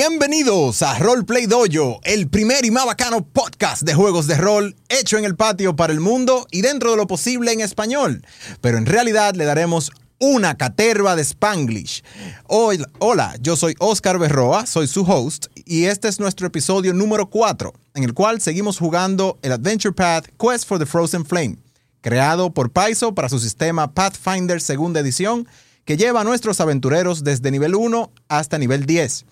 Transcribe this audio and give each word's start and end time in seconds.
Bienvenidos 0.00 0.82
a 0.82 0.98
Roleplay 0.98 1.46
Dojo, 1.46 2.00
el 2.04 2.28
primer 2.28 2.66
y 2.66 2.70
más 2.70 2.84
bacano 2.84 3.24
podcast 3.24 3.80
de 3.80 3.94
juegos 3.94 4.26
de 4.26 4.36
rol 4.36 4.76
hecho 4.90 5.16
en 5.16 5.24
el 5.24 5.36
patio 5.36 5.74
para 5.74 5.90
el 5.90 6.00
mundo 6.00 6.46
y 6.50 6.60
dentro 6.60 6.90
de 6.90 6.98
lo 6.98 7.06
posible 7.06 7.50
en 7.52 7.62
español. 7.62 8.22
Pero 8.60 8.76
en 8.76 8.84
realidad 8.84 9.34
le 9.36 9.46
daremos 9.46 9.90
una 10.18 10.58
caterva 10.58 11.16
de 11.16 11.22
Spanglish. 11.22 12.04
Hoy- 12.46 12.84
Hola, 12.98 13.36
yo 13.40 13.56
soy 13.56 13.74
Oscar 13.78 14.18
Berroa, 14.18 14.66
soy 14.66 14.86
su 14.86 15.00
host 15.00 15.46
y 15.64 15.84
este 15.86 16.08
es 16.08 16.20
nuestro 16.20 16.46
episodio 16.46 16.92
número 16.92 17.30
4, 17.30 17.72
en 17.94 18.04
el 18.04 18.12
cual 18.12 18.42
seguimos 18.42 18.78
jugando 18.78 19.38
el 19.40 19.52
Adventure 19.52 19.94
Path 19.94 20.26
Quest 20.38 20.68
for 20.68 20.78
the 20.78 20.84
Frozen 20.84 21.24
Flame, 21.24 21.56
creado 22.02 22.52
por 22.52 22.70
Paizo 22.70 23.14
para 23.14 23.30
su 23.30 23.38
sistema 23.38 23.94
Pathfinder 23.94 24.60
segunda 24.60 25.00
edición, 25.00 25.48
que 25.86 25.96
lleva 25.96 26.20
a 26.20 26.24
nuestros 26.24 26.60
aventureros 26.60 27.24
desde 27.24 27.50
nivel 27.50 27.74
1 27.74 28.10
hasta 28.28 28.58
nivel 28.58 28.84
10. 28.84 29.24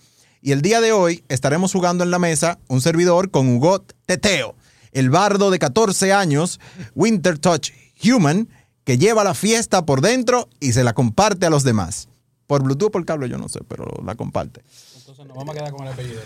Y 0.44 0.52
el 0.52 0.60
día 0.60 0.82
de 0.82 0.92
hoy 0.92 1.24
estaremos 1.30 1.72
jugando 1.72 2.04
en 2.04 2.10
la 2.10 2.18
mesa 2.18 2.58
un 2.68 2.82
servidor 2.82 3.30
con 3.30 3.48
Hugot 3.48 3.94
Teteo, 4.04 4.54
el 4.92 5.08
bardo 5.08 5.50
de 5.50 5.58
14 5.58 6.12
años, 6.12 6.60
Winter 6.94 7.38
Touch 7.38 7.70
Human, 8.04 8.50
que 8.84 8.98
lleva 8.98 9.24
la 9.24 9.32
fiesta 9.32 9.86
por 9.86 10.02
dentro 10.02 10.50
y 10.60 10.74
se 10.74 10.84
la 10.84 10.92
comparte 10.92 11.46
a 11.46 11.50
los 11.50 11.64
demás. 11.64 12.08
Por 12.46 12.62
Bluetooth 12.62 12.88
o 12.88 12.90
por 12.90 13.06
cable, 13.06 13.30
yo 13.30 13.38
no 13.38 13.48
sé, 13.48 13.60
pero 13.66 13.86
la 14.04 14.16
comparte. 14.16 14.60
Entonces 14.98 15.24
nos 15.24 15.34
vamos 15.34 15.56
a 15.56 15.58
quedar 15.58 15.72
con 15.72 15.86
el 15.86 15.92
apellido. 15.94 16.20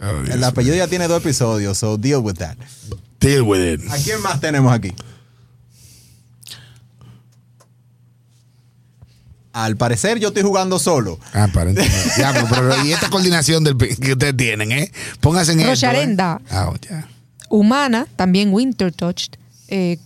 Oh, 0.00 0.32
El 0.32 0.42
apellido 0.42 0.76
ya 0.76 0.88
tiene 0.88 1.06
dos 1.06 1.20
episodios, 1.20 1.76
so 1.76 1.98
deal 1.98 2.20
with 2.22 2.36
that. 2.36 2.56
Deal 3.20 3.42
with 3.42 3.74
it. 3.74 3.90
¿A 3.90 3.98
quién 3.98 4.22
más 4.22 4.40
tenemos 4.40 4.72
aquí? 4.72 4.94
Al 9.52 9.76
parecer 9.76 10.18
yo 10.20 10.28
estoy 10.28 10.44
jugando 10.44 10.78
solo. 10.78 11.18
Ah, 11.32 11.44
aparentemente. 11.44 12.10
Ya, 12.16 12.32
pero, 12.32 12.46
pero, 12.48 12.84
y 12.84 12.92
esta 12.92 13.10
coordinación 13.10 13.64
del, 13.64 13.76
que 13.76 14.12
ustedes 14.12 14.36
tienen, 14.36 14.70
¿eh? 14.70 14.92
Pónganse 15.20 15.52
en 15.52 15.60
esto, 15.60 15.70
¿eh? 15.70 15.74
Rocharenda. 15.74 16.40
Ah, 16.50 16.72
ya. 16.88 17.08
humana, 17.48 18.06
también 18.16 18.52
Winter 18.52 18.92
Touched, 18.92 19.34
eh, 19.68 19.98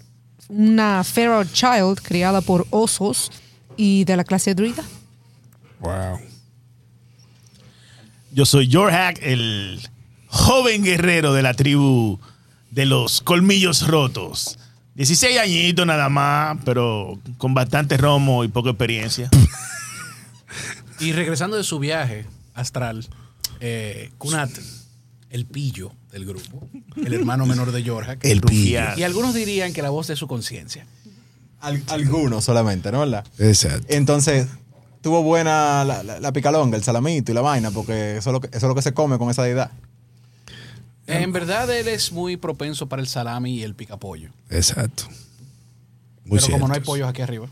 una 0.48 1.04
feral 1.04 1.50
child 1.50 2.00
criada 2.02 2.40
por 2.40 2.66
osos 2.70 3.30
y 3.76 4.04
de 4.04 4.16
la 4.16 4.24
clase 4.24 4.54
druida. 4.54 4.82
Wow. 5.80 6.20
Yo 8.32 8.46
soy 8.46 8.70
Jorhack, 8.72 9.18
el 9.22 9.80
joven 10.26 10.82
guerrero 10.82 11.34
de 11.34 11.42
la 11.42 11.54
tribu 11.54 12.18
de 12.70 12.86
los 12.86 13.20
colmillos 13.20 13.86
rotos. 13.86 14.58
16 14.94 15.38
añitos 15.38 15.86
nada 15.86 16.08
más, 16.08 16.58
pero 16.64 17.18
con 17.38 17.52
bastante 17.54 17.96
romo 17.96 18.44
y 18.44 18.48
poca 18.48 18.70
experiencia. 18.70 19.28
Y 21.00 21.12
regresando 21.12 21.56
de 21.56 21.64
su 21.64 21.80
viaje 21.80 22.24
astral, 22.54 23.04
eh, 23.60 24.10
Kunat, 24.16 24.50
el 25.30 25.44
pillo 25.44 25.92
del 26.12 26.24
grupo, 26.24 26.68
el 27.04 27.12
hermano 27.12 27.46
menor 27.46 27.72
de 27.72 27.84
Jorja. 27.84 28.16
El 28.22 28.40
pillo. 28.40 28.80
Y 28.96 29.02
algunos 29.02 29.34
dirían 29.34 29.72
que 29.72 29.82
la 29.82 29.90
voz 29.90 30.06
de 30.06 30.14
su 30.14 30.28
conciencia. 30.28 30.86
Al- 31.60 31.82
algunos 31.88 32.44
solamente, 32.44 32.92
¿no? 32.92 33.00
¿Verdad? 33.00 33.26
Exacto. 33.38 33.86
Entonces, 33.88 34.46
tuvo 35.02 35.22
buena 35.24 35.84
la, 35.84 36.04
la- 36.04 36.20
la 36.20 36.32
picalonga, 36.32 36.76
el 36.76 36.84
salamito 36.84 37.32
y 37.32 37.34
la 37.34 37.40
vaina, 37.40 37.72
porque 37.72 38.16
eso 38.18 38.30
es, 38.30 38.32
lo 38.32 38.40
que, 38.40 38.46
eso 38.48 38.58
es 38.58 38.62
lo 38.68 38.74
que 38.76 38.82
se 38.82 38.94
come 38.94 39.18
con 39.18 39.30
esa 39.30 39.42
deidad. 39.42 39.72
En 41.06 41.32
verdad, 41.32 41.70
él 41.70 41.88
es 41.88 42.12
muy 42.12 42.36
propenso 42.36 42.88
para 42.88 43.02
el 43.02 43.08
salami 43.08 43.56
y 43.56 43.62
el 43.62 43.74
picapollo. 43.74 44.30
Exacto. 44.50 45.04
Muy 46.24 46.38
Pero 46.38 46.52
como 46.52 46.68
no 46.68 46.74
hay 46.74 46.80
pollos 46.80 47.08
aquí 47.08 47.22
arriba. 47.22 47.48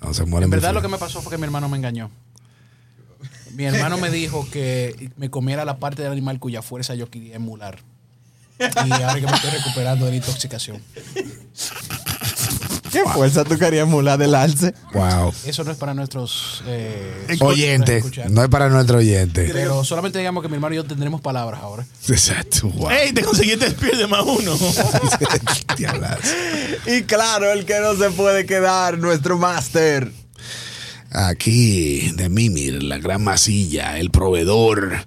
No, 0.00 0.12
se 0.12 0.24
mueren 0.24 0.46
En 0.46 0.50
verdad, 0.50 0.74
lo 0.74 0.82
que 0.82 0.88
me 0.88 0.98
pasó 0.98 1.22
fue 1.22 1.30
que 1.30 1.38
mi 1.38 1.44
hermano 1.44 1.68
me 1.68 1.76
engañó. 1.76 2.10
Mi 3.52 3.64
hermano 3.64 3.98
me 3.98 4.10
dijo 4.10 4.48
que 4.50 5.10
me 5.16 5.30
comiera 5.30 5.64
la 5.64 5.78
parte 5.78 6.02
del 6.02 6.10
animal 6.10 6.40
cuya 6.40 6.62
fuerza 6.62 6.94
yo 6.94 7.10
quería 7.10 7.36
emular. 7.36 7.80
Y 8.58 8.92
ahora 8.92 9.14
que 9.14 9.26
me 9.26 9.32
estoy 9.32 9.50
recuperando 9.50 10.06
de 10.06 10.12
la 10.12 10.16
intoxicación. 10.16 10.82
¿Qué 12.92 13.02
fuerza 13.12 13.42
tú 13.44 13.56
querías 13.58 13.86
emular 13.88 14.18
del 14.18 14.34
alce? 14.34 14.74
Wow. 14.92 15.32
Eso 15.46 15.64
no 15.64 15.70
es 15.72 15.78
para 15.78 15.94
nuestros 15.94 16.62
eh, 16.66 17.26
Oyente. 17.40 17.96
escuchar. 17.96 18.30
No 18.30 18.42
es 18.42 18.48
para 18.50 18.68
nuestro 18.68 18.98
oyente. 18.98 19.48
Pero 19.52 19.82
solamente 19.82 20.18
digamos 20.18 20.42
que 20.42 20.48
mi 20.48 20.54
hermano 20.56 20.74
y 20.74 20.76
yo 20.76 20.84
tendremos 20.84 21.20
palabras 21.22 21.60
ahora. 21.62 21.86
Exacto. 22.08 22.68
Wow. 22.68 22.90
¡Ey, 22.90 23.12
te 23.12 23.22
conseguiste 23.22 23.64
el 23.66 23.72
spear 23.72 23.96
de 23.96 24.06
más 24.06 24.22
uno! 24.26 24.52
Y 26.86 27.02
claro, 27.02 27.50
el 27.52 27.64
que 27.64 27.80
no 27.80 27.94
se 27.96 28.10
puede 28.10 28.46
quedar, 28.46 28.98
nuestro 28.98 29.38
máster. 29.38 30.12
Aquí, 31.10 32.10
de 32.16 32.28
Mimir, 32.28 32.82
la 32.82 32.98
gran 32.98 33.22
masilla, 33.24 33.98
el 33.98 34.10
proveedor. 34.10 35.04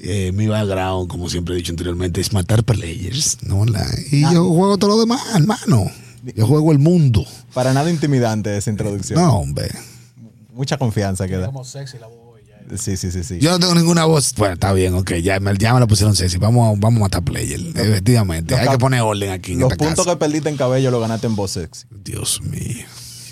Eh, 0.00 0.30
mi 0.32 0.46
background, 0.46 1.08
como 1.08 1.28
siempre 1.28 1.54
he 1.54 1.58
dicho 1.58 1.72
anteriormente, 1.72 2.20
es 2.20 2.32
matar 2.32 2.64
players. 2.64 3.38
¿no? 3.42 3.64
La- 3.64 3.86
y 4.10 4.22
yo 4.22 4.44
juego 4.48 4.78
todo 4.78 4.90
lo 4.90 5.00
demás, 5.00 5.20
hermano. 5.34 5.90
Yo 6.36 6.46
juego 6.46 6.72
el 6.72 6.78
mundo. 6.78 7.24
Para 7.54 7.72
nada 7.72 7.90
intimidante 7.90 8.56
esa 8.56 8.70
introducción. 8.70 9.20
No, 9.20 9.36
hombre. 9.38 9.70
Mucha 10.52 10.76
confianza 10.78 11.26
que 11.28 11.36
da. 11.36 11.46
Como 11.46 11.64
sexy 11.64 11.98
la 11.98 12.06
voz. 12.08 12.40
ya. 12.70 12.76
Sí, 12.76 12.96
sí, 12.96 13.10
sí, 13.10 13.22
sí. 13.24 13.38
Yo 13.40 13.50
no 13.52 13.58
tengo 13.60 13.74
ninguna 13.74 14.04
voz. 14.04 14.34
Bueno, 14.36 14.54
está 14.54 14.72
bien, 14.72 14.94
ok. 14.94 15.12
Ya 15.22 15.38
me, 15.40 15.56
ya 15.56 15.72
me 15.74 15.80
la 15.80 15.86
pusieron 15.86 16.14
sexy. 16.16 16.36
Vamos, 16.38 16.66
a- 16.76 16.80
vamos 16.80 16.98
a 16.98 17.04
matar 17.04 17.22
players. 17.22 17.62
Efectivamente. 17.76 18.54
Hay 18.56 18.68
que 18.68 18.78
poner 18.78 19.00
orden 19.02 19.30
aquí 19.30 19.52
en 19.52 19.60
Los 19.60 19.72
esta 19.72 19.84
puntos 19.84 20.04
casa. 20.04 20.16
que 20.16 20.20
perdiste 20.20 20.48
en 20.48 20.56
cabello 20.56 20.90
los 20.90 21.00
ganaste 21.00 21.26
en 21.28 21.36
voz 21.36 21.52
sexy. 21.52 21.86
Dios 21.90 22.40
mío. 22.42 22.84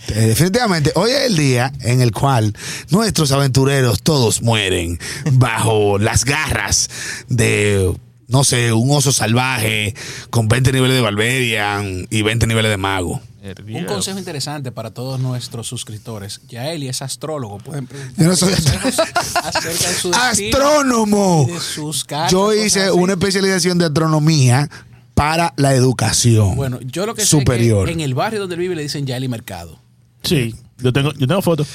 Eh, 0.09 0.21
definitivamente, 0.29 0.93
hoy 0.95 1.11
es 1.11 1.27
el 1.27 1.37
día 1.37 1.73
en 1.81 2.01
el 2.01 2.13
cual 2.13 2.55
nuestros 2.91 3.33
aventureros 3.33 4.03
todos 4.03 4.41
mueren 4.41 5.01
bajo 5.33 5.99
las 5.99 6.25
garras 6.25 6.89
de, 7.29 7.93
no 8.29 8.45
sé, 8.45 8.73
un 8.73 8.91
oso 8.91 9.13
salvaje 9.13 9.95
con 10.31 10.49
20 10.49 10.73
niveles 10.73 10.97
de 10.97 11.01
Valverian 11.03 12.07
y 12.11 12.23
20 12.23 12.47
niveles 12.47 12.71
de 12.71 12.77
mago. 12.77 13.21
Un 13.69 13.85
consejo 13.85 14.19
interesante 14.19 14.73
para 14.73 14.91
todos 14.91 15.21
nuestros 15.21 15.69
suscriptores. 15.69 16.41
Ya 16.49 16.73
Eli 16.73 16.89
es 16.89 17.01
astrólogo. 17.01 17.59
Pueden 17.59 17.87
preguntar 17.87 18.17
Yo 18.25 18.29
no 18.31 18.35
soy 18.37 18.53
consejos 18.55 18.99
acerca 19.45 19.89
de 19.89 19.95
su 19.95 20.11
destino 20.11 20.57
¡Astrónomo! 20.57 21.47
y 21.49 21.53
de 21.53 21.61
sus 21.61 22.05
cartas, 22.05 22.33
Yo 22.33 22.53
hice 22.53 22.91
una 22.91 23.13
especialización 23.13 23.79
de 23.79 23.85
astronomía 23.85 24.69
para 25.15 25.55
la 25.57 25.75
educación 25.75 26.57
Bueno, 26.57 26.81
yo 26.83 27.07
lo 27.07 27.15
que 27.15 27.23
sé 27.23 27.29
superior. 27.29 27.83
es 27.85 27.87
que 27.87 27.93
en 27.93 28.01
el 28.01 28.15
barrio 28.15 28.41
donde 28.41 28.57
vive 28.57 28.75
le 28.75 28.83
dicen 28.83 29.07
ya 29.07 29.17
Eli 29.17 29.29
Mercado. 29.29 29.79
Sí, 30.25 30.53
yo 30.79 30.93
tengo, 30.93 31.13
yo 31.13 31.29
tengo 31.29 31.41
fotos. 31.41 31.69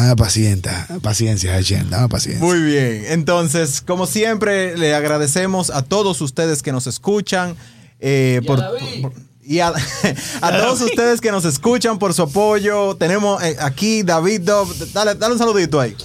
Dame 0.00 0.16
paciencia, 0.16 0.86
paciencia, 1.02 1.52
Hashem, 1.52 1.90
dame 1.90 2.08
paciencia. 2.08 2.44
Muy 2.44 2.60
bien. 2.62 3.04
Entonces, 3.08 3.80
como 3.80 4.06
siempre, 4.06 4.76
le 4.78 4.94
agradecemos 4.94 5.70
a 5.70 5.82
todos 5.82 6.20
ustedes 6.20 6.62
que 6.62 6.70
nos 6.72 6.86
escuchan. 6.86 7.56
eh, 8.00 8.40
por, 8.46 8.60
por- 9.02 9.12
y 9.42 9.60
a, 9.60 9.68
a 10.42 10.52
todos 10.58 10.82
ustedes 10.82 11.20
que 11.22 11.30
nos 11.32 11.44
escuchan 11.46 11.98
por 11.98 12.12
su 12.14 12.22
apoyo. 12.22 12.94
Tenemos 12.96 13.42
eh, 13.42 13.56
aquí 13.60 14.02
David 14.02 14.42
Dov. 14.42 14.68
Dale, 14.92 15.14
dale 15.14 15.32
un 15.32 15.38
saludito 15.38 15.80
ahí. 15.80 15.96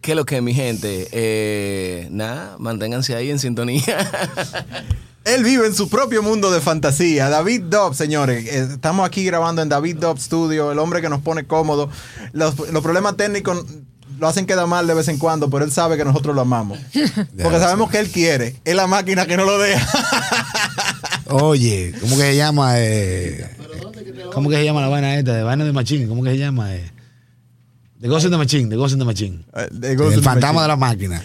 ¿Qué 0.00 0.10
es 0.12 0.16
lo 0.16 0.26
que, 0.26 0.40
mi 0.42 0.52
gente? 0.52 1.08
Eh, 1.12 2.08
nada, 2.10 2.56
manténganse 2.58 3.14
ahí 3.14 3.30
en 3.30 3.38
sintonía. 3.38 3.82
Él 5.24 5.42
vive 5.42 5.66
en 5.66 5.74
su 5.74 5.88
propio 5.88 6.22
mundo 6.22 6.50
de 6.50 6.60
fantasía. 6.60 7.28
David 7.30 7.62
Dobb, 7.64 7.94
señores. 7.94 8.44
eh, 8.46 8.68
Estamos 8.74 9.06
aquí 9.06 9.24
grabando 9.24 9.62
en 9.62 9.68
David 9.68 9.96
Dobb 9.96 10.18
Studio, 10.18 10.70
el 10.72 10.78
hombre 10.78 11.00
que 11.00 11.08
nos 11.08 11.20
pone 11.22 11.44
cómodo. 11.46 11.88
Los, 12.32 12.58
los 12.70 12.82
problemas 12.82 13.16
técnicos 13.16 13.64
lo 14.18 14.28
hacen 14.28 14.44
quedar 14.46 14.66
mal 14.66 14.86
de 14.86 14.94
vez 14.94 15.08
en 15.08 15.18
cuando, 15.18 15.48
pero 15.50 15.64
él 15.64 15.72
sabe 15.72 15.96
que 15.96 16.04
nosotros 16.04 16.34
lo 16.34 16.42
amamos. 16.42 16.78
Porque 17.42 17.58
sabemos 17.58 17.90
que 17.90 17.98
él 17.98 18.08
quiere. 18.10 18.56
Es 18.64 18.74
la 18.76 18.86
máquina 18.86 19.26
que 19.26 19.36
no 19.36 19.44
lo 19.44 19.58
deja. 19.58 19.86
Oye, 21.30 21.94
¿cómo 22.00 22.16
que 22.16 22.22
se 22.22 22.36
llama? 22.36 22.74
Eh, 22.78 23.50
¿Cómo 24.32 24.50
que 24.50 24.56
se 24.56 24.64
llama 24.64 24.82
la 24.82 24.88
vaina 24.88 25.16
esta? 25.16 25.32
De 25.34 25.42
vaina 25.42 25.64
de 25.64 25.72
machín. 25.72 26.06
¿Cómo 26.08 26.22
que 26.22 26.30
se 26.30 26.38
llama? 26.38 26.74
Eh, 26.74 26.90
de 27.98 28.08
Ghost 28.08 28.26
in 28.26 28.30
the 28.32 28.36
Machine, 28.36 28.68
de 28.68 28.76
Ghost 28.76 28.92
in 28.92 28.98
the 28.98 29.04
Machine. 29.06 29.44
In 29.72 29.84
El 29.84 29.96
the 29.96 30.20
fantasma 30.20 30.62
de 30.62 30.68
la 30.68 30.76
máquina. 30.76 31.22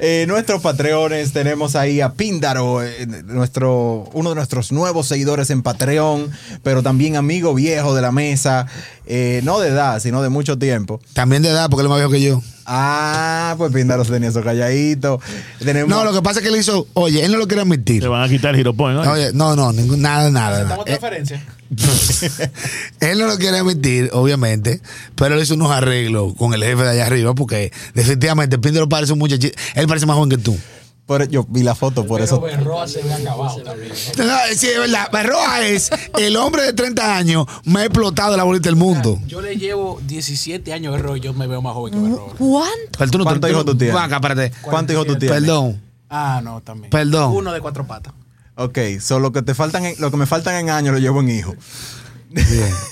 Eh, 0.00 0.26
nuestros 0.28 0.62
patreones, 0.62 1.32
tenemos 1.32 1.74
ahí 1.76 2.00
a 2.00 2.12
Píndaro, 2.12 2.82
eh, 2.82 3.06
nuestro, 3.26 4.08
uno 4.12 4.30
de 4.30 4.34
nuestros 4.36 4.70
nuevos 4.72 5.08
seguidores 5.08 5.50
en 5.50 5.62
Patreon, 5.62 6.30
pero 6.62 6.82
también 6.82 7.16
amigo 7.16 7.54
viejo 7.54 7.94
de 7.94 8.02
la 8.02 8.12
mesa, 8.12 8.66
eh, 9.06 9.40
no 9.44 9.58
de 9.60 9.68
edad, 9.68 10.00
sino 10.00 10.22
de 10.22 10.28
mucho 10.28 10.58
tiempo. 10.58 11.00
También 11.14 11.42
de 11.42 11.48
edad, 11.50 11.68
porque 11.68 11.80
él 11.80 11.86
es 11.86 11.90
más 11.90 11.98
viejo 11.98 12.12
que 12.12 12.20
yo. 12.20 12.42
Ah, 12.66 13.54
pues 13.56 13.72
Píndaro 13.72 14.04
se 14.04 14.12
tenía 14.12 14.28
eso 14.28 14.42
calladito. 14.42 15.20
Tenemos, 15.58 15.88
No, 15.88 16.04
lo 16.04 16.12
que 16.12 16.22
pasa 16.22 16.40
es 16.40 16.42
que 16.44 16.50
él 16.50 16.60
hizo, 16.60 16.86
oye, 16.94 17.24
él 17.24 17.32
no 17.32 17.38
lo 17.38 17.48
quiere 17.48 17.62
admitir. 17.62 18.02
Te 18.02 18.08
van 18.08 18.22
a 18.22 18.28
quitar 18.28 18.54
el 18.54 18.60
Hero 18.60 18.74
Point, 18.74 19.02
¿no? 19.02 19.10
Oye, 19.10 19.32
no, 19.32 19.56
no, 19.56 19.72
ningún, 19.72 20.02
nada, 20.02 20.30
nada. 20.30 20.50
nada. 20.50 20.62
Estamos 20.62 20.86
en 20.86 20.98
transferencia. 20.98 21.42
Él 23.00 23.18
no 23.18 23.26
lo 23.26 23.36
quiere 23.38 23.58
admitir, 23.58 24.10
obviamente, 24.12 24.80
pero 25.14 25.34
él 25.34 25.42
hizo 25.42 25.54
unos 25.54 25.70
arreglos 25.70 26.34
con 26.34 26.54
el 26.54 26.62
jefe 26.62 26.82
de 26.82 26.90
allá 26.90 27.06
arriba 27.06 27.34
porque 27.34 27.72
definitivamente 27.94 28.58
Píndaro 28.58 28.88
parece 28.88 29.12
un 29.12 29.18
muchachito. 29.18 29.58
Él 29.74 29.86
parece 29.86 30.06
más 30.06 30.16
joven 30.16 30.30
que 30.30 30.38
tú. 30.38 30.58
Por- 31.06 31.26
yo 31.28 31.46
vi 31.48 31.62
la 31.62 31.74
foto, 31.74 32.06
por 32.06 32.20
Pero 32.20 32.24
eso. 32.24 32.40
Berroa 32.40 32.86
se 32.86 33.02
ve 33.02 33.14
acabado 33.14 33.62
también. 33.62 33.92
No, 34.18 34.36
sí, 34.54 34.66
es 34.68 34.78
verdad. 34.78 35.08
Berroa 35.10 35.66
es 35.66 35.90
el 36.18 36.36
hombre 36.36 36.62
de 36.64 36.74
30 36.74 37.16
años 37.16 37.46
más 37.64 37.84
explotado 37.84 38.32
de 38.32 38.36
la 38.36 38.44
bolita 38.44 38.68
del 38.68 38.76
mundo. 38.76 39.18
Yo 39.26 39.40
le 39.40 39.56
llevo 39.56 40.00
17 40.06 40.70
años 40.74 40.92
de 40.94 40.98
Berroa 41.00 41.16
y 41.16 41.20
yo 41.20 41.32
me 41.32 41.46
veo 41.46 41.62
más 41.62 41.72
joven 41.72 41.94
que 41.94 42.00
Berroa. 42.00 42.34
¿Cuánto? 42.36 42.98
Pero 42.98 43.10
tú 43.10 43.18
no 43.18 43.24
te- 43.24 43.28
¿Cuántos 43.30 43.50
hijos 43.50 43.64
tú 43.64 43.74
tienes? 43.78 43.94
Ven 43.94 44.04
acá, 44.04 44.16
espérate. 44.16 44.52
¿Cuántos 44.60 44.92
hijos 44.94 45.06
tú 45.06 45.16
tienes? 45.18 45.38
Perdón. 45.40 45.80
Ah, 46.10 46.40
no, 46.44 46.60
también. 46.60 46.90
Perdón. 46.90 47.32
Uno 47.34 47.52
de 47.52 47.60
cuatro 47.62 47.86
patas. 47.86 48.12
Ok, 48.58 48.78
so 49.00 49.20
lo 49.20 49.32
que 49.32 49.42
te 49.42 49.54
faltan, 49.54 49.84
en- 49.86 49.94
lo 50.00 50.10
que 50.10 50.16
me 50.16 50.26
faltan 50.26 50.54
en 50.56 50.68
años 50.70 50.92
lo 50.92 50.98
llevo 50.98 51.20
en 51.20 51.30
hijo. 51.30 51.54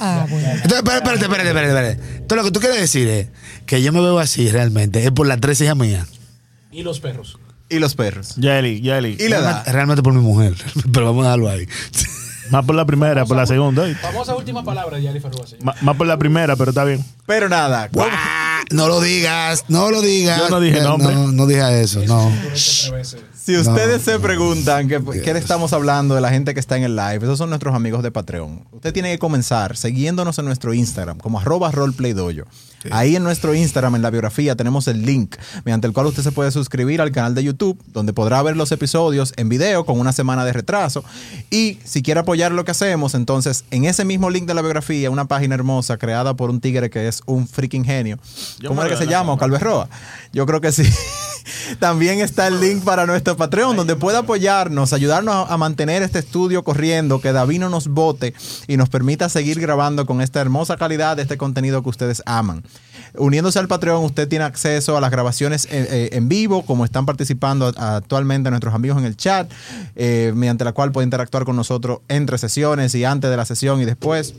Ah, 0.00 0.26
bueno. 0.30 0.48
Entonces, 0.48 0.78
espérate, 0.78 1.04
espérate, 1.04 1.24
espérate, 1.24 1.48
espérate, 1.48 1.68
espérate. 1.68 2.16
Entonces, 2.22 2.36
lo 2.38 2.44
que 2.44 2.50
tú 2.52 2.60
quieres 2.60 2.80
decir 2.80 3.06
es 3.08 3.28
que 3.66 3.82
yo 3.82 3.92
me 3.92 4.00
veo 4.00 4.18
así 4.18 4.48
realmente. 4.50 5.04
Es 5.04 5.10
por 5.10 5.26
las 5.26 5.40
tres 5.40 5.60
hijas 5.60 5.76
mías. 5.76 6.06
Y 6.72 6.82
los 6.82 7.00
perros. 7.00 7.38
Y 7.68 7.78
los 7.78 7.94
perros. 7.94 8.36
Yeli, 8.36 8.80
Yeli. 8.80 9.16
Y 9.20 9.28
la 9.28 9.38
edad. 9.38 9.66
Realmente, 9.66 10.02
por 10.02 10.14
mi 10.14 10.20
mujer. 10.22 10.54
Pero 10.92 11.06
vamos 11.06 11.24
a 11.24 11.28
dejarlo 11.30 11.50
ahí. 11.50 11.66
Más 12.50 12.64
por 12.64 12.76
la 12.76 12.86
primera, 12.86 13.26
por 13.26 13.36
la 13.36 13.44
segunda. 13.46 13.84
Famosa 14.00 14.34
última 14.36 14.64
palabra 14.64 14.96
de 14.98 15.02
Yali. 15.02 15.20
Ma- 15.62 15.74
Más 15.82 15.96
por 15.96 16.06
la 16.06 16.16
primera, 16.16 16.54
pero 16.56 16.70
está 16.70 16.84
bien. 16.84 17.04
Pero 17.26 17.48
nada, 17.48 17.88
¡Guau! 17.92 18.08
No 18.70 18.88
lo 18.88 19.00
digas, 19.00 19.64
no 19.68 19.90
lo 19.90 20.02
digas. 20.02 20.38
Yo 20.38 20.48
no 20.50 20.60
dije 20.60 20.80
nombre. 20.80 21.14
No, 21.14 21.32
no 21.32 21.46
dije 21.46 21.80
eso, 21.82 22.00
no. 22.06 22.30
Si 22.54 23.56
ustedes 23.56 24.02
se 24.02 24.18
preguntan 24.18 24.88
que- 24.88 25.00
qué 25.22 25.32
le 25.32 25.38
estamos 25.38 25.72
hablando 25.72 26.16
de 26.16 26.20
la 26.20 26.30
gente 26.30 26.52
que 26.52 26.58
está 26.58 26.76
en 26.76 26.82
el 26.82 26.96
live, 26.96 27.18
esos 27.22 27.38
son 27.38 27.48
nuestros 27.50 27.74
amigos 27.76 28.02
de 28.02 28.10
Patreon. 28.10 28.64
Usted 28.72 28.92
tiene 28.92 29.12
que 29.12 29.20
comenzar 29.20 29.76
siguiéndonos 29.76 30.36
en 30.40 30.46
nuestro 30.46 30.74
Instagram 30.74 31.18
como 31.18 31.38
arroba 31.38 31.70
roleplaydoyo. 31.70 32.44
Ahí 32.92 33.16
en 33.16 33.24
nuestro 33.24 33.52
Instagram, 33.52 33.96
en 33.96 34.02
la 34.02 34.10
biografía, 34.10 34.54
tenemos 34.54 34.86
el 34.86 35.02
link 35.04 35.34
mediante 35.64 35.88
el 35.88 35.92
cual 35.92 36.06
usted 36.06 36.22
se 36.22 36.30
puede 36.30 36.52
suscribir 36.52 37.00
al 37.00 37.10
canal 37.10 37.34
de 37.34 37.42
YouTube, 37.42 37.82
donde 37.92 38.12
podrá 38.12 38.40
ver 38.42 38.56
los 38.56 38.70
episodios 38.70 39.32
en 39.36 39.48
video 39.48 39.84
con 39.84 39.98
una 39.98 40.12
semana 40.12 40.44
de 40.44 40.52
retraso. 40.52 41.02
Y 41.50 41.78
si 41.84 42.02
quiere 42.02 42.20
apoyar 42.20 42.52
lo 42.52 42.64
que 42.64 42.70
hacemos, 42.70 43.14
entonces 43.14 43.64
en 43.72 43.86
ese 43.86 44.04
mismo 44.04 44.30
link 44.30 44.46
de 44.46 44.54
la 44.54 44.60
biografía, 44.62 45.10
una 45.10 45.24
página 45.26 45.56
hermosa 45.56 45.96
creada 45.96 46.34
por 46.34 46.48
un 46.50 46.60
tigre 46.60 46.88
que 46.88 47.08
es 47.08 47.22
un 47.26 47.48
freaking 47.48 47.84
genio. 47.84 48.18
Yo 48.58 48.70
¿Cómo 48.70 48.82
es 48.82 48.90
que 48.90 48.96
se 48.96 49.04
la 49.04 49.10
llama? 49.10 49.36
Calves 49.36 49.60
Roa. 49.60 49.88
Yo 50.32 50.46
creo 50.46 50.60
que 50.60 50.72
sí. 50.72 50.84
También 51.78 52.20
está 52.20 52.48
el 52.48 52.60
link 52.60 52.82
para 52.82 53.06
nuestro 53.06 53.36
Patreon, 53.36 53.76
donde 53.76 53.96
puede 53.96 54.18
apoyarnos, 54.18 54.92
ayudarnos 54.92 55.50
a 55.50 55.56
mantener 55.56 56.02
este 56.02 56.18
estudio 56.18 56.64
corriendo, 56.64 57.20
que 57.20 57.32
David 57.32 57.60
no 57.60 57.68
nos 57.68 57.88
vote 57.88 58.34
y 58.66 58.76
nos 58.76 58.88
permita 58.88 59.28
seguir 59.28 59.60
grabando 59.60 60.06
con 60.06 60.20
esta 60.20 60.40
hermosa 60.40 60.76
calidad 60.76 61.16
de 61.16 61.22
este 61.22 61.36
contenido 61.36 61.82
que 61.82 61.88
ustedes 61.88 62.22
aman. 62.26 62.62
Uniéndose 63.18 63.58
al 63.58 63.68
Patreon, 63.68 64.04
usted 64.04 64.28
tiene 64.28 64.44
acceso 64.44 64.96
a 64.96 65.00
las 65.00 65.10
grabaciones 65.10 65.66
eh, 65.66 65.86
eh, 65.90 66.08
en 66.12 66.28
vivo, 66.28 66.64
como 66.64 66.84
están 66.84 67.06
participando 67.06 67.72
actualmente 67.76 68.50
nuestros 68.50 68.74
amigos 68.74 68.98
en 68.98 69.04
el 69.04 69.16
chat, 69.16 69.50
eh, 69.94 70.32
mediante 70.34 70.64
la 70.64 70.72
cual 70.72 70.92
puede 70.92 71.04
interactuar 71.04 71.44
con 71.44 71.56
nosotros 71.56 72.00
entre 72.08 72.38
sesiones 72.38 72.94
y 72.94 73.04
antes 73.04 73.30
de 73.30 73.36
la 73.36 73.44
sesión 73.44 73.80
y 73.80 73.84
después. 73.84 74.34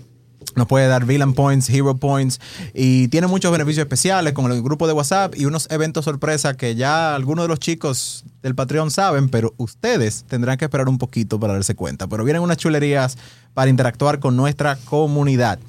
Nos 0.56 0.68
puede 0.68 0.88
dar 0.88 1.06
Villain 1.06 1.34
Points, 1.34 1.70
Hero 1.70 1.98
Points 1.98 2.40
y 2.74 3.10
tiene 3.10 3.28
muchos 3.28 3.52
beneficios 3.52 3.84
especiales 3.84 4.34
como 4.34 4.48
el 4.50 4.62
grupo 4.64 4.88
de 4.88 4.94
WhatsApp 4.94 5.36
y 5.36 5.46
unos 5.46 5.68
eventos 5.70 6.06
sorpresa 6.06 6.56
que 6.56 6.76
ya 6.76 7.16
algunos 7.16 7.46
de 7.46 7.50
los 7.50 7.60
chicos 7.60 8.26
del 8.42 8.56
Patreon 8.56 8.90
saben, 8.90 9.30
pero 9.30 9.54
ustedes 9.58 10.26
tendrán 10.28 10.58
que 10.58 10.66
esperar 10.66 10.90
un 10.90 10.98
poquito 10.98 11.40
para 11.40 11.54
darse 11.54 11.76
cuenta. 11.76 12.08
Pero 12.08 12.24
vienen 12.24 12.42
unas 12.42 12.58
chulerías 12.58 13.18
para 13.54 13.70
interactuar 13.70 14.20
con 14.20 14.36
nuestra 14.36 14.78
comunidad. 14.78 15.60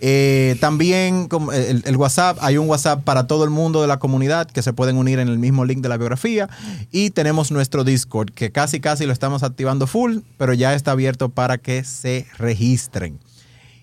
Eh, 0.00 0.56
también 0.60 1.28
el 1.84 1.96
WhatsApp, 1.96 2.38
hay 2.40 2.58
un 2.58 2.68
WhatsApp 2.68 3.02
para 3.02 3.26
todo 3.26 3.44
el 3.44 3.50
mundo 3.50 3.80
de 3.80 3.88
la 3.88 3.98
comunidad 3.98 4.48
que 4.48 4.62
se 4.62 4.72
pueden 4.72 4.96
unir 4.96 5.18
en 5.18 5.28
el 5.28 5.38
mismo 5.38 5.64
link 5.64 5.80
de 5.80 5.88
la 5.88 5.96
biografía. 5.96 6.48
Y 6.90 7.10
tenemos 7.10 7.50
nuestro 7.50 7.84
Discord 7.84 8.30
que 8.32 8.52
casi 8.52 8.80
casi 8.80 9.06
lo 9.06 9.12
estamos 9.12 9.42
activando 9.42 9.86
full, 9.86 10.18
pero 10.36 10.52
ya 10.52 10.74
está 10.74 10.92
abierto 10.92 11.30
para 11.30 11.58
que 11.58 11.84
se 11.84 12.26
registren. 12.38 13.18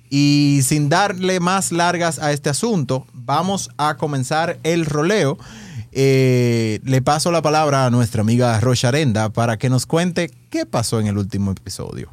Y 0.10 0.62
sin 0.64 0.90
darle 0.90 1.40
más 1.40 1.72
largas 1.72 2.20
a 2.20 2.32
este 2.32 2.50
asunto, 2.50 3.06
vamos 3.14 3.70
a 3.78 3.98
comenzar 3.98 4.60
el 4.64 4.86
roleo. 4.86 5.38
Eh, 5.92 6.80
le 6.84 7.02
paso 7.02 7.32
la 7.32 7.42
palabra 7.42 7.86
a 7.86 7.90
nuestra 7.90 8.22
amiga 8.22 8.60
Rocha 8.60 8.90
Arenda 8.90 9.30
para 9.30 9.58
que 9.58 9.70
nos 9.70 9.86
cuente 9.86 10.32
qué 10.50 10.66
pasó 10.66 11.00
en 11.00 11.08
el 11.08 11.18
último 11.18 11.52
episodio. 11.52 12.12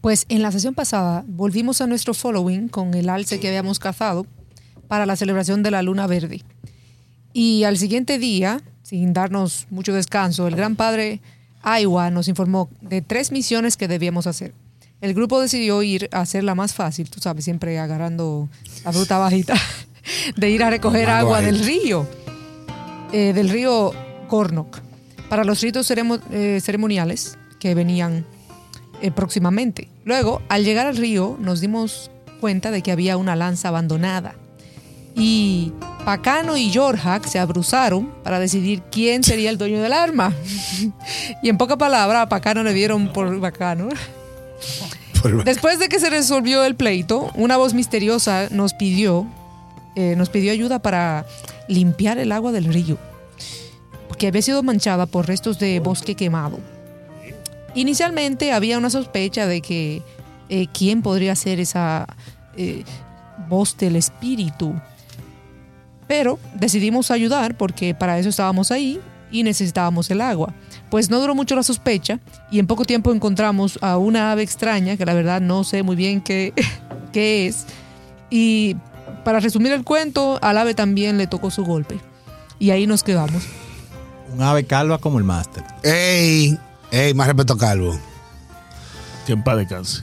Pues 0.00 0.26
en 0.28 0.42
la 0.42 0.52
sesión 0.52 0.74
pasada 0.74 1.24
volvimos 1.26 1.80
a 1.80 1.86
nuestro 1.86 2.14
following 2.14 2.68
con 2.68 2.94
el 2.94 3.08
alce 3.08 3.40
que 3.40 3.48
habíamos 3.48 3.78
cazado 3.78 4.26
para 4.86 5.06
la 5.06 5.16
celebración 5.16 5.62
de 5.62 5.70
la 5.70 5.82
luna 5.82 6.06
verde. 6.06 6.42
Y 7.32 7.64
al 7.64 7.76
siguiente 7.78 8.18
día, 8.18 8.62
sin 8.82 9.12
darnos 9.12 9.66
mucho 9.70 9.92
descanso, 9.92 10.46
el 10.48 10.56
gran 10.56 10.76
padre 10.76 11.20
Aiwa 11.62 12.10
nos 12.10 12.28
informó 12.28 12.70
de 12.80 13.02
tres 13.02 13.32
misiones 13.32 13.76
que 13.76 13.88
debíamos 13.88 14.26
hacer. 14.26 14.54
El 15.00 15.14
grupo 15.14 15.40
decidió 15.40 15.80
ir 15.82 16.08
a 16.12 16.20
hacer 16.20 16.42
la 16.42 16.56
más 16.56 16.74
fácil, 16.74 17.08
tú 17.08 17.20
sabes, 17.20 17.44
siempre 17.44 17.78
agarrando 17.78 18.48
la 18.84 18.92
fruta 18.92 19.18
bajita, 19.18 19.54
de 20.36 20.50
ir 20.50 20.64
a 20.64 20.70
recoger 20.70 21.08
agua 21.08 21.40
del 21.40 21.64
río, 21.64 22.04
eh, 23.12 23.32
del 23.32 23.48
río 23.48 23.92
Cornoc, 24.26 24.80
para 25.28 25.44
los 25.44 25.60
ritos 25.60 25.88
eh, 25.90 26.60
ceremoniales 26.60 27.38
que 27.60 27.76
venían 27.76 28.26
eh, 29.00 29.12
próximamente. 29.12 29.88
Luego, 30.04 30.42
al 30.48 30.64
llegar 30.64 30.88
al 30.88 30.96
río, 30.96 31.36
nos 31.38 31.60
dimos 31.60 32.10
cuenta 32.40 32.72
de 32.72 32.82
que 32.82 32.90
había 32.90 33.16
una 33.16 33.36
lanza 33.36 33.68
abandonada. 33.68 34.34
Y 35.14 35.72
Pacano 36.04 36.56
y 36.56 36.72
Jorjak 36.72 37.24
se 37.26 37.38
abruzaron 37.38 38.10
para 38.24 38.40
decidir 38.40 38.82
quién 38.90 39.22
sería 39.22 39.50
el 39.50 39.58
dueño 39.58 39.80
del 39.80 39.92
arma. 39.92 40.32
y 41.42 41.48
en 41.48 41.56
poca 41.56 41.76
palabra, 41.76 42.22
a 42.22 42.28
Pacano 42.28 42.64
le 42.64 42.72
dieron 42.72 43.12
por 43.12 43.38
bacano. 43.38 43.90
Después 45.44 45.78
de 45.78 45.88
que 45.88 45.98
se 45.98 46.10
resolvió 46.10 46.64
el 46.64 46.74
pleito, 46.74 47.30
una 47.34 47.56
voz 47.56 47.74
misteriosa 47.74 48.48
nos 48.50 48.74
pidió, 48.74 49.26
eh, 49.96 50.14
nos 50.16 50.30
pidió 50.30 50.52
ayuda 50.52 50.78
para 50.78 51.26
limpiar 51.66 52.18
el 52.18 52.32
agua 52.32 52.52
del 52.52 52.64
río, 52.64 52.98
porque 54.08 54.28
había 54.28 54.42
sido 54.42 54.62
manchada 54.62 55.06
por 55.06 55.26
restos 55.26 55.58
de 55.58 55.80
bosque 55.80 56.14
quemado. 56.14 56.60
Inicialmente 57.74 58.52
había 58.52 58.78
una 58.78 58.90
sospecha 58.90 59.46
de 59.46 59.60
que 59.60 60.02
eh, 60.48 60.66
quién 60.72 61.02
podría 61.02 61.34
ser 61.36 61.60
esa 61.60 62.06
eh, 62.56 62.84
voz 63.48 63.76
del 63.76 63.96
espíritu, 63.96 64.74
pero 66.06 66.38
decidimos 66.54 67.10
ayudar 67.10 67.56
porque 67.56 67.94
para 67.94 68.18
eso 68.18 68.28
estábamos 68.28 68.70
ahí 68.70 69.00
y 69.30 69.42
necesitábamos 69.42 70.10
el 70.10 70.20
agua. 70.20 70.54
Pues 70.90 71.10
no 71.10 71.20
duró 71.20 71.34
mucho 71.34 71.54
la 71.54 71.62
sospecha 71.62 72.18
y 72.50 72.58
en 72.58 72.66
poco 72.66 72.84
tiempo 72.84 73.12
encontramos 73.12 73.78
a 73.82 73.98
una 73.98 74.32
ave 74.32 74.42
extraña 74.42 74.96
que 74.96 75.04
la 75.04 75.14
verdad 75.14 75.40
no 75.40 75.64
sé 75.64 75.82
muy 75.82 75.96
bien 75.96 76.20
qué, 76.20 76.54
qué 77.12 77.46
es. 77.46 77.66
Y 78.30 78.76
para 79.24 79.40
resumir 79.40 79.72
el 79.72 79.84
cuento, 79.84 80.38
al 80.42 80.58
ave 80.58 80.74
también 80.74 81.18
le 81.18 81.26
tocó 81.26 81.50
su 81.50 81.64
golpe. 81.64 81.98
Y 82.58 82.70
ahí 82.70 82.86
nos 82.86 83.02
quedamos. 83.02 83.44
Un 84.32 84.42
ave 84.42 84.64
calva 84.64 84.98
como 84.98 85.18
el 85.18 85.24
máster. 85.24 85.64
¡Ey! 85.82 86.58
¡Ey! 86.90 87.14
Más 87.14 87.26
respeto 87.26 87.54
a 87.54 87.58
Calvo. 87.58 87.98
Que 89.26 89.32
en 89.32 89.44
paz 89.44 89.56
descanse. 89.58 90.02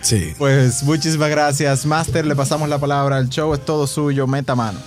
Sí. 0.00 0.34
Pues 0.38 0.82
muchísimas 0.82 1.30
gracias, 1.30 1.84
Master. 1.86 2.24
Le 2.24 2.34
pasamos 2.34 2.68
la 2.68 2.78
palabra. 2.78 3.18
El 3.18 3.28
show 3.28 3.52
es 3.54 3.64
todo 3.64 3.86
suyo. 3.86 4.26
Meta 4.26 4.54
mano. 4.54 4.78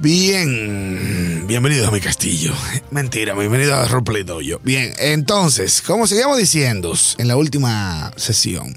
Bien, 0.00 1.44
bienvenidos 1.48 1.88
a 1.88 1.90
mi 1.90 2.00
castillo. 2.00 2.52
Mentira, 2.92 3.34
bienvenido 3.34 3.74
a 3.74 3.84
Roleplay 3.86 4.22
Dojo. 4.22 4.60
Bien, 4.62 4.94
entonces, 4.98 5.82
como 5.82 6.06
seguíamos 6.06 6.38
diciendo 6.38 6.94
en 7.18 7.26
la 7.26 7.36
última 7.36 8.12
sesión, 8.14 8.76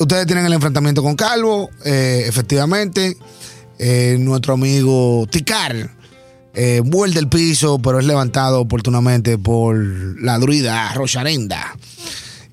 ustedes 0.00 0.26
tienen 0.26 0.44
el 0.44 0.52
enfrentamiento 0.52 1.04
con 1.04 1.14
Calvo, 1.14 1.70
eh, 1.84 2.24
efectivamente. 2.26 3.16
eh, 3.78 4.16
nuestro 4.18 4.54
amigo 4.54 5.24
Ticar 5.30 5.94
eh, 6.52 6.82
vuelve 6.84 7.14
del 7.14 7.28
piso, 7.28 7.78
pero 7.78 8.00
es 8.00 8.04
levantado 8.04 8.60
oportunamente 8.60 9.38
por 9.38 9.76
la 10.20 10.36
druida 10.38 10.92
Rocharenda. 10.94 11.76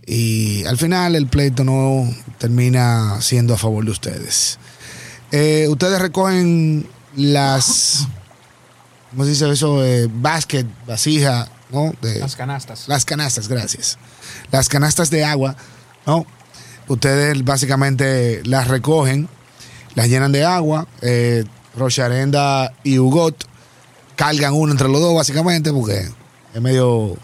Y 0.05 0.63
al 0.65 0.77
final 0.77 1.15
el 1.15 1.25
pleito 1.25 1.63
no 1.63 2.07
termina 2.38 3.19
siendo 3.22 3.55
a 3.55 3.57
favor 3.57 3.84
de 3.86 3.89
ustedes. 3.89 4.60
Ustedes 5.67 6.00
recogen 6.00 6.88
las. 7.15 8.07
¿Cómo 9.12 9.24
se 9.24 9.29
dice 9.31 9.50
eso? 9.50 9.84
Eh, 9.84 10.10
basket, 10.12 10.65
vasija, 10.86 11.48
¿no? 11.72 11.93
De- 12.01 12.19
Las 12.19 12.36
canastas. 12.36 12.88
las 12.88 13.05
canastas, 13.05 13.48
gracias. 13.48 13.98
Las 14.51 14.67
canastas 14.69 15.10
de 15.10 15.24
agua, 15.24 15.55
¿no? 16.05 16.25
Ustedes 16.88 17.43
básicamente 17.43 18.41
las 18.45 18.67
recogen, 18.67 19.29
las 19.95 20.07
llenan 20.10 20.31
de 20.31 20.43
agua. 20.45 20.88
Eh, 21.01 21.45
Rocharenda 21.77 22.74
y 22.84 23.00
Hugot 23.00 23.45
cargan 24.15 24.53
uno 24.53 24.72
entre 24.72 24.88
los 24.88 25.01
dos, 25.01 25.13
básicamente, 25.15 25.72
porque 25.74 26.07
es 26.53 26.62
medio 26.62 27.17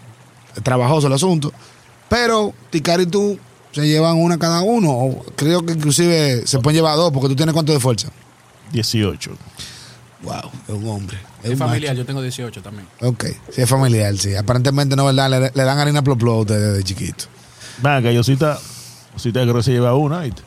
trabajoso 0.62 1.06
el 1.06 1.12
asunto. 1.14 1.52
Pero 2.08 2.52
Ticar 2.70 3.00
y 3.00 3.06
tú 3.06 3.38
se 3.72 3.86
llevan 3.86 4.16
una 4.18 4.38
cada 4.38 4.60
uno. 4.62 4.90
O 4.90 5.24
creo 5.36 5.64
que 5.64 5.72
inclusive 5.72 6.46
se 6.46 6.58
pueden 6.58 6.76
llevar 6.76 6.96
dos, 6.96 7.10
porque 7.12 7.28
tú 7.28 7.36
tienes 7.36 7.52
cuánto 7.54 7.72
de 7.72 7.80
fuerza. 7.80 8.08
18. 8.72 9.30
Wow, 10.22 10.50
es 10.68 10.74
un 10.74 10.88
hombre. 10.88 11.18
Es 11.42 11.46
Es 11.46 11.50
un 11.52 11.58
familiar, 11.58 11.96
yo 11.96 12.04
tengo 12.06 12.22
18 12.22 12.62
también. 12.62 12.86
Ok, 13.00 13.24
sí, 13.50 13.62
es 13.62 13.68
familiar, 13.68 14.16
sí. 14.16 14.34
Aparentemente 14.36 14.94
no, 14.96 15.04
¿verdad? 15.06 15.28
Le, 15.30 15.40
le 15.54 15.64
dan 15.64 15.78
harina 15.78 16.02
plop 16.02 16.18
plop 16.20 16.34
a 16.34 16.38
ustedes 16.40 16.68
desde 16.72 16.84
chiquito. 16.84 17.24
Va, 17.84 18.00
que 18.00 18.16
Osita, 18.18 18.58
Osita 19.16 19.42
creo 19.42 19.54
que 19.56 19.62
se 19.64 19.72
lleva 19.72 19.94
una, 19.96 20.20
¿viste? 20.20 20.42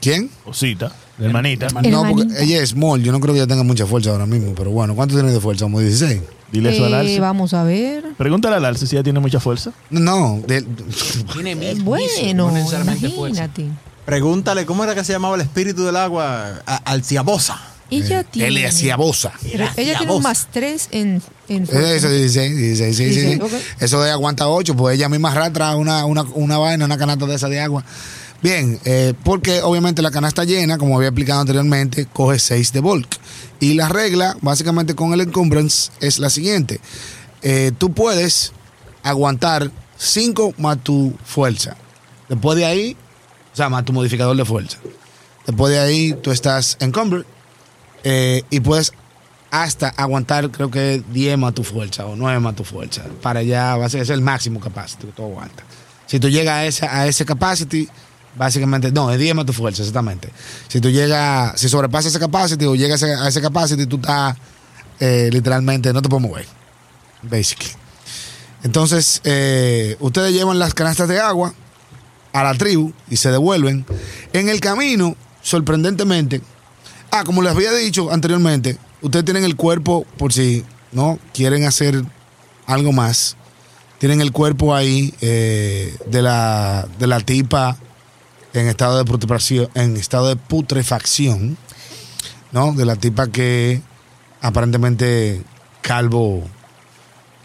¿Quién? 0.00 0.30
Osita, 0.44 0.92
la 1.18 1.26
hermanita. 1.26 1.66
hermanita. 1.66 1.96
No, 1.96 2.08
porque 2.08 2.28
ella 2.42 2.62
es 2.62 2.70
small. 2.70 3.02
Yo 3.02 3.10
no 3.12 3.18
creo 3.20 3.32
que 3.34 3.40
ella 3.40 3.48
tenga 3.48 3.62
mucha 3.64 3.86
fuerza 3.86 4.10
ahora 4.10 4.26
mismo. 4.26 4.54
Pero 4.54 4.70
bueno, 4.70 4.94
¿cuánto 4.94 5.14
tiene 5.14 5.32
de 5.32 5.40
fuerza? 5.40 5.64
¿Como 5.64 5.80
16? 5.80 6.20
Dile 6.52 6.74
eso 6.74 6.84
al 6.86 6.92
Eh, 6.92 6.96
Alce. 6.96 7.20
vamos 7.20 7.52
a 7.54 7.62
ver. 7.64 8.04
Pregúntale 8.16 8.56
al 8.56 8.64
Alce 8.64 8.86
si 8.86 8.94
ella 8.96 9.02
tiene 9.02 9.18
mucha 9.20 9.40
fuerza. 9.40 9.72
No, 9.90 10.40
de- 10.46 10.62
Tiene 11.32 11.54
mil 11.56 11.82
bueno, 11.82 12.04
no 12.34 12.50
necesariamente 12.52 13.08
fuerza. 13.10 13.44
imagínate. 13.44 13.68
Pregúntale 14.04 14.64
cómo 14.66 14.84
era 14.84 14.94
que 14.94 15.02
se 15.04 15.12
llamaba 15.12 15.34
el 15.34 15.40
espíritu 15.40 15.84
del 15.84 15.96
agua, 15.96 16.62
Alciabosa. 16.84 17.58
Ella 17.90 18.22
tiene. 18.24 18.48
él 18.48 18.66
hacía 18.66 18.96
bosa. 18.96 19.32
pero 19.42 19.66
ella 19.76 19.98
tiene 19.98 20.12
un 20.12 20.22
más 20.22 20.48
3 20.52 20.88
en, 20.90 21.22
en 21.48 21.66
fuerza. 21.66 21.94
Eso 21.94 22.10
16, 22.10 22.56
16, 22.56 22.96
sí, 22.96 23.04
sí, 23.08 23.14
sí. 23.14 23.26
16, 23.26 23.42
ok. 23.42 23.82
Eso 23.82 24.02
de 24.02 24.10
aguanta 24.10 24.48
8, 24.48 24.76
pues 24.76 24.96
ella 24.96 25.08
misma 25.08 25.32
arrastra 25.32 25.74
una, 25.76 26.04
una, 26.04 26.22
una 26.34 26.58
vaina, 26.58 26.84
una 26.84 26.98
canasta 26.98 27.26
de 27.26 27.34
esa 27.34 27.48
de 27.48 27.60
agua. 27.60 27.84
Bien, 28.40 28.78
eh, 28.84 29.14
porque 29.24 29.62
obviamente 29.62 30.00
la 30.00 30.10
canasta 30.10 30.44
llena, 30.44 30.78
como 30.78 30.96
había 30.96 31.08
explicado 31.08 31.40
anteriormente, 31.40 32.06
coge 32.06 32.38
6 32.38 32.72
de 32.72 32.80
bulk. 32.80 33.08
Y 33.58 33.74
la 33.74 33.88
regla, 33.88 34.36
básicamente 34.42 34.94
con 34.94 35.12
el 35.12 35.22
encumbrance, 35.22 35.90
es 36.00 36.18
la 36.20 36.30
siguiente. 36.30 36.80
Eh, 37.42 37.72
tú 37.78 37.92
puedes 37.92 38.52
aguantar 39.02 39.70
5 39.96 40.54
más 40.58 40.78
tu 40.84 41.16
fuerza. 41.24 41.76
Después 42.28 42.56
de 42.56 42.66
ahí, 42.66 42.96
o 43.52 43.56
sea, 43.56 43.68
más 43.68 43.84
tu 43.84 43.92
modificador 43.92 44.36
de 44.36 44.44
fuerza. 44.44 44.78
Después 45.46 45.72
de 45.72 45.80
ahí, 45.80 46.12
tú 46.22 46.30
estás 46.30 46.76
encumbered 46.78 47.24
eh, 48.04 48.42
y 48.50 48.60
puedes 48.60 48.92
hasta 49.50 49.88
aguantar, 49.88 50.50
creo 50.50 50.70
que 50.70 51.02
10 51.12 51.38
más 51.38 51.54
tu 51.54 51.64
fuerza 51.64 52.06
o 52.06 52.16
9 52.16 52.40
más 52.40 52.54
tu 52.54 52.64
fuerza. 52.64 53.04
Para 53.22 53.40
allá 53.40 53.76
va 53.76 53.86
es 53.86 54.10
el 54.10 54.20
máximo 54.20 54.60
capacity 54.60 55.06
que 55.06 55.12
tú 55.12 55.24
aguantas. 55.24 55.64
Si 56.06 56.20
tú 56.20 56.28
llegas 56.28 56.54
a 56.54 56.66
ese, 56.66 56.86
a 56.86 57.06
ese 57.06 57.24
capacity, 57.24 57.88
básicamente, 58.36 58.92
no, 58.92 59.10
es 59.10 59.18
10 59.18 59.34
más 59.34 59.46
tu 59.46 59.52
fuerza, 59.52 59.82
exactamente. 59.82 60.30
Si 60.68 60.80
tú 60.80 60.90
llegas, 60.90 61.58
si 61.58 61.68
sobrepasas 61.68 62.12
ese 62.12 62.18
capacity 62.18 62.64
o 62.66 62.74
llegas 62.74 63.02
a 63.02 63.28
ese 63.28 63.40
capacity, 63.40 63.86
tú 63.86 63.96
estás 63.96 64.36
eh, 65.00 65.28
literalmente, 65.32 65.92
no 65.92 66.02
te 66.02 66.08
puedes 66.08 66.26
mover. 66.26 66.46
Basically. 67.22 67.72
Entonces, 68.64 69.20
eh, 69.24 69.96
ustedes 70.00 70.32
llevan 70.32 70.58
las 70.58 70.74
canastas 70.74 71.08
de 71.08 71.20
agua 71.20 71.54
a 72.32 72.42
la 72.42 72.54
tribu 72.54 72.92
y 73.08 73.16
se 73.16 73.30
devuelven. 73.30 73.86
En 74.32 74.48
el 74.48 74.60
camino, 74.60 75.16
sorprendentemente, 75.42 76.40
ah, 77.10 77.24
como 77.24 77.42
les 77.42 77.52
había 77.52 77.72
dicho 77.72 78.10
anteriormente, 78.12 78.78
ustedes 79.02 79.24
tienen 79.24 79.44
el 79.44 79.56
cuerpo, 79.56 80.06
por 80.16 80.32
si 80.32 80.64
no 80.92 81.18
quieren 81.32 81.64
hacer 81.64 82.02
algo 82.66 82.92
más, 82.92 83.36
tienen 83.98 84.20
el 84.20 84.32
cuerpo 84.32 84.74
ahí 84.74 85.14
eh, 85.20 85.96
de, 86.06 86.22
la, 86.22 86.88
de 86.98 87.06
la 87.06 87.20
tipa 87.20 87.76
en 88.52 88.68
estado 88.68 88.98
de 88.98 89.04
putrefacción, 89.04 89.68
en 89.74 89.96
estado 89.96 90.28
de 90.28 90.36
putrefacción, 90.36 91.56
¿no? 92.52 92.72
De 92.72 92.84
la 92.84 92.96
tipa 92.96 93.28
que 93.28 93.82
aparentemente 94.40 95.42
Calvo 95.82 96.44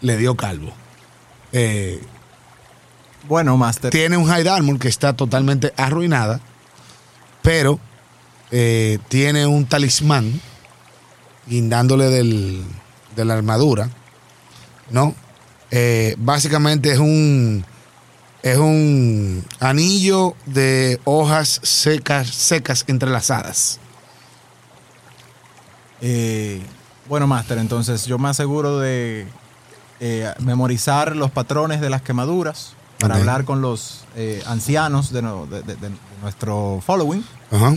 le 0.00 0.16
dio 0.16 0.36
Calvo. 0.36 0.72
Eh, 1.52 2.00
Bueno, 3.28 3.56
Master. 3.56 3.90
tiene 3.90 4.16
un 4.16 4.26
High 4.26 4.46
Armor 4.48 4.78
que 4.78 4.88
está 4.88 5.12
totalmente 5.14 5.72
arruinada, 5.76 6.40
pero 7.42 7.78
eh, 8.56 8.98
tiene 9.08 9.46
un 9.48 9.66
talismán 9.66 10.40
guindándole 11.48 12.04
del, 12.06 12.62
de 13.16 13.24
la 13.24 13.34
armadura, 13.34 13.90
¿no? 14.90 15.12
Eh, 15.72 16.14
básicamente 16.18 16.92
es 16.92 16.98
un 17.00 17.64
es 18.42 18.58
un 18.58 19.44
anillo 19.58 20.34
de 20.46 21.00
hojas 21.04 21.58
secas 21.64 22.28
secas 22.28 22.84
entrelazadas. 22.86 23.80
Eh, 26.00 26.60
bueno, 27.08 27.26
Master, 27.26 27.58
entonces 27.58 28.04
yo 28.06 28.18
me 28.18 28.28
aseguro 28.28 28.78
de 28.78 29.26
eh, 30.00 30.32
memorizar 30.40 31.16
los 31.16 31.30
patrones 31.30 31.80
de 31.80 31.90
las 31.90 32.02
quemaduras 32.02 32.74
para 32.98 33.14
hablar 33.16 33.44
con 33.44 33.60
los 33.62 34.04
eh, 34.16 34.42
ancianos 34.46 35.12
de, 35.12 35.22
no- 35.22 35.46
de- 35.46 35.62
de- 35.62 35.76
de 35.76 35.90
nuestro 36.22 36.82
following. 36.86 37.24
Ajá. 37.50 37.74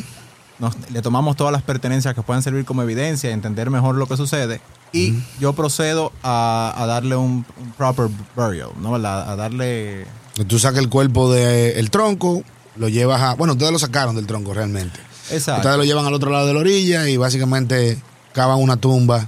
Nos- 0.60 0.76
le 0.92 1.02
tomamos 1.02 1.36
todas 1.36 1.52
las 1.54 1.62
pertenencias 1.62 2.16
que 2.16 2.22
puedan 2.22 2.42
servir 2.42 2.66
como 2.66 2.82
evidencia 2.82 3.32
entender 3.32 3.70
mejor 3.70 3.96
lo 3.96 4.08
que 4.08 4.18
sucede. 4.18 4.60
Y 4.94 5.14
yo 5.40 5.54
procedo 5.54 6.12
a, 6.24 6.74
a 6.76 6.86
darle 6.86 7.16
un, 7.16 7.46
un 7.60 7.72
proper 7.78 8.08
burial, 8.36 8.70
¿no? 8.82 8.96
A 8.96 9.36
darle... 9.36 10.06
Tú 10.48 10.60
sacas 10.60 10.80
el 10.80 10.90
cuerpo 10.90 11.32
del 11.32 11.90
tronco, 11.92 12.44
lo 12.76 12.88
llevas 12.90 13.22
a. 13.22 13.34
Bueno, 13.36 13.54
ustedes 13.54 13.72
lo 13.72 13.80
sacaron 13.80 14.16
del 14.16 14.28
tronco 14.28 14.54
realmente. 14.54 15.00
Exacto. 15.32 15.62
Ustedes 15.62 15.78
lo 15.78 15.84
llevan 15.84 16.06
al 16.06 16.14
otro 16.14 16.30
lado 16.32 16.48
de 16.48 16.54
la 16.54 16.60
orilla 16.60 17.10
y 17.10 17.18
básicamente 17.18 17.98
cavan 18.34 18.60
una 18.60 18.78
tumba. 18.78 19.28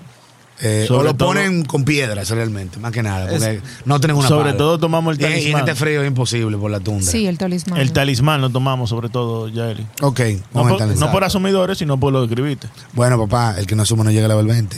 Eh, 0.62 0.88
o 0.90 1.04
lo 1.04 1.14
todo- 1.16 1.30
ponen 1.30 1.64
con 1.64 1.84
piedras 1.86 2.30
realmente, 2.30 2.80
más 2.80 2.92
que 2.92 3.02
nada. 3.04 3.28
Porque 3.30 3.56
Es- 3.58 3.62
no 3.86 4.00
tienen 4.00 4.18
una 4.18 4.28
Sobre 4.28 4.46
pala. 4.52 4.58
todo 4.58 4.78
tomamos 4.80 5.18
el 5.18 5.22
Y- 5.22 5.24
Y 5.24 5.28
en 5.28 5.34
talismán. 5.40 5.60
este 5.62 5.76
frío 5.76 6.02
es 6.02 6.08
imposible 6.08 6.58
por 6.58 6.70
la 6.72 6.80
tundra. 6.80 7.10
Sí, 7.12 7.26
el 7.28 7.38
talismán. 7.38 7.80
El 7.80 7.92
talismán 7.94 8.42
lo 8.42 8.50
tomamos 8.50 8.90
sobre 8.90 9.10
todo, 9.10 9.48
Yaeli. 9.48 9.86
Ok, 10.02 10.20
No, 10.54 10.62
por, 10.68 10.78
talismán. 10.78 11.00
no 11.08 11.12
por 11.12 11.24
asumidores, 11.24 11.78
sino 11.78 12.00
por 12.00 12.12
lo 12.14 12.20
que 12.22 12.34
escribiste. 12.34 12.68
Bueno, 12.94 13.18
papá, 13.18 13.56
el 13.58 13.66
que 13.68 13.76
no 13.76 13.86
suma 13.86 14.04
no 14.04 14.12
llega 14.12 14.26
a 14.26 14.30
level 14.30 14.48
20. 14.48 14.78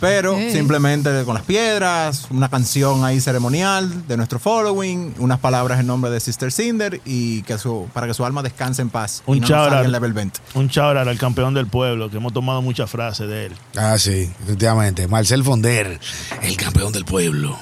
Pero 0.00 0.36
simplemente 0.52 1.24
con 1.24 1.34
las 1.34 1.44
piedras, 1.44 2.28
una 2.30 2.48
canción 2.48 3.04
ahí 3.04 3.20
ceremonial 3.20 4.06
de 4.06 4.16
nuestro 4.16 4.38
following, 4.38 5.14
unas 5.18 5.38
palabras 5.38 5.80
en 5.80 5.86
nombre 5.86 6.10
de 6.10 6.20
Sister 6.20 6.52
Cinder 6.52 7.00
y 7.04 7.42
que 7.42 7.58
su, 7.58 7.88
para 7.92 8.06
que 8.06 8.14
su 8.14 8.24
alma 8.24 8.42
descanse 8.42 8.82
en 8.82 8.90
paz. 8.90 9.22
Un 9.26 9.38
y 9.38 9.40
no 9.40 9.82
en 9.82 9.92
level 9.92 10.12
20. 10.12 10.40
Un 10.54 10.68
chabra 10.68 11.02
al 11.02 11.18
campeón 11.18 11.54
del 11.54 11.66
pueblo, 11.66 12.10
que 12.10 12.16
hemos 12.18 12.32
tomado 12.32 12.62
muchas 12.62 12.90
frases 12.90 13.28
de 13.28 13.46
él. 13.46 13.52
Ah, 13.76 13.98
sí, 13.98 14.30
efectivamente. 14.44 15.08
Marcel 15.08 15.42
Fonder, 15.42 15.98
el 16.42 16.56
campeón 16.56 16.92
del 16.92 17.04
pueblo. 17.04 17.58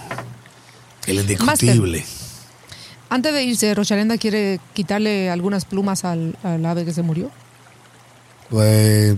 El 1.06 1.20
indiscutible. 1.20 2.04
Antes 3.08 3.32
de 3.32 3.44
irse, 3.44 3.74
Rochalenda 3.74 4.18
quiere 4.18 4.60
quitarle 4.74 5.30
algunas 5.30 5.64
plumas 5.64 6.04
al, 6.04 6.36
al 6.42 6.66
ave 6.66 6.84
que 6.84 6.92
se 6.92 7.02
murió. 7.02 7.30
Pues 8.50 9.16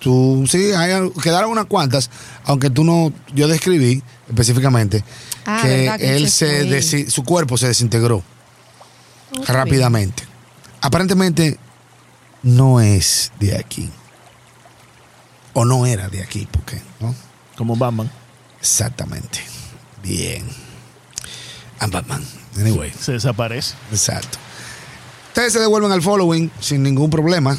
tú, 0.00 0.44
sí, 0.48 0.72
hay, 0.72 1.10
quedaron 1.22 1.50
unas 1.50 1.66
cuantas, 1.66 2.10
aunque 2.44 2.70
tú 2.70 2.84
no, 2.84 3.12
yo 3.34 3.48
describí 3.48 4.02
específicamente 4.28 5.04
Ah, 5.44 5.60
que, 5.62 5.86
él 6.16 6.28
se 6.30 6.64
desi- 6.68 7.08
su 7.08 7.22
cuerpo 7.24 7.56
se 7.56 7.68
desintegró 7.68 8.22
rápidamente. 9.46 10.24
Aparentemente 10.80 11.58
no 12.42 12.80
es 12.80 13.32
de 13.38 13.56
aquí. 13.56 13.90
O 15.52 15.64
no 15.64 15.86
era 15.86 16.08
de 16.08 16.22
aquí, 16.22 16.46
porque, 16.50 16.80
¿no? 17.00 17.14
Como 17.56 17.76
Batman. 17.76 18.10
Exactamente. 18.60 19.40
Bien. 20.02 20.44
I'm 21.80 21.90
Batman. 21.90 22.24
Anyway. 22.58 22.92
Se 22.98 23.12
desaparece. 23.12 23.74
Exacto. 23.90 24.38
Ustedes 25.28 25.52
se 25.52 25.60
devuelven 25.60 25.92
al 25.92 26.02
following 26.02 26.50
sin 26.60 26.82
ningún 26.82 27.10
problema. 27.10 27.56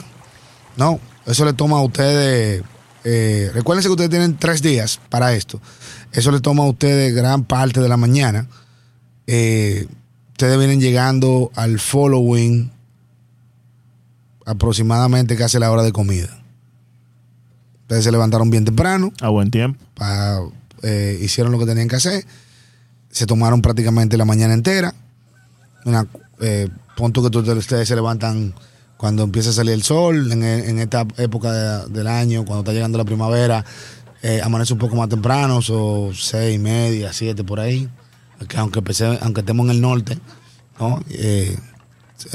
No, 0.75 0.99
eso 1.27 1.45
le 1.45 1.53
toma 1.53 1.77
a 1.77 1.81
ustedes. 1.81 2.63
eh, 3.03 3.51
recuérdense 3.53 3.87
que 3.87 3.93
ustedes 3.93 4.09
tienen 4.09 4.37
tres 4.37 4.61
días 4.61 4.99
para 5.09 5.33
esto. 5.33 5.61
Eso 6.11 6.31
le 6.31 6.39
toma 6.39 6.63
a 6.63 6.67
ustedes 6.67 7.13
gran 7.15 7.43
parte 7.43 7.79
de 7.81 7.89
la 7.89 7.97
mañana. 7.97 8.47
Eh, 9.27 9.87
ustedes 10.31 10.57
vienen 10.57 10.79
llegando 10.79 11.51
al 11.55 11.79
following 11.79 12.71
aproximadamente 14.45 15.35
casi 15.35 15.59
la 15.59 15.71
hora 15.71 15.83
de 15.83 15.91
comida. 15.91 16.29
Ustedes 17.81 18.03
se 18.03 18.11
levantaron 18.11 18.49
bien 18.49 18.65
temprano 18.65 19.11
A 19.21 19.29
buen 19.29 19.51
tiempo. 19.51 19.79
eh, 20.83 21.19
hicieron 21.21 21.51
lo 21.51 21.59
que 21.59 21.65
tenían 21.65 21.87
que 21.87 21.95
hacer, 21.95 22.25
se 23.09 23.25
tomaron 23.25 23.61
prácticamente 23.61 24.17
la 24.17 24.25
mañana 24.25 24.53
entera. 24.53 24.93
Una, 25.85 26.05
eh, 26.39 26.69
punto 26.95 27.21
que 27.21 27.37
ustedes 27.37 27.87
se 27.87 27.95
levantan 27.95 28.53
cuando 28.97 29.23
empieza 29.23 29.51
a 29.51 29.53
salir 29.53 29.73
el 29.73 29.83
sol, 29.83 30.31
en, 30.31 30.43
en 30.43 30.79
esta 30.79 31.05
época 31.17 31.51
de- 31.51 31.87
del 31.89 32.07
año, 32.07 32.43
cuando 32.45 32.61
está 32.61 32.73
llegando 32.73 32.97
la 32.97 33.05
primavera, 33.05 33.63
eh, 34.23 34.41
amanece 34.43 34.73
un 34.73 34.79
poco 34.79 34.95
más 34.95 35.07
temprano, 35.09 35.59
o 35.69 36.11
seis 36.13 36.55
y 36.55 36.59
media, 36.59 37.13
siete 37.13 37.43
por 37.43 37.59
ahí, 37.59 37.87
que 38.47 38.57
aunque, 38.57 38.79
empecé- 38.79 39.19
aunque 39.21 39.41
estemos 39.41 39.65
en 39.65 39.71
el 39.71 39.81
norte, 39.81 40.17
¿no? 40.79 41.03
Eh, 41.09 41.55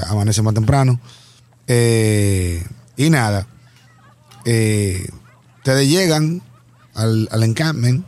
amanece 0.09 0.42
más 0.42 0.54
temprano. 0.54 1.00
Eh, 1.66 2.64
y 2.97 3.11
nada, 3.11 3.47
eh, 4.45 5.09
ustedes 5.59 5.88
llegan 5.88 6.42
al, 6.95 7.28
al 7.33 7.42
encampment, 7.42 8.04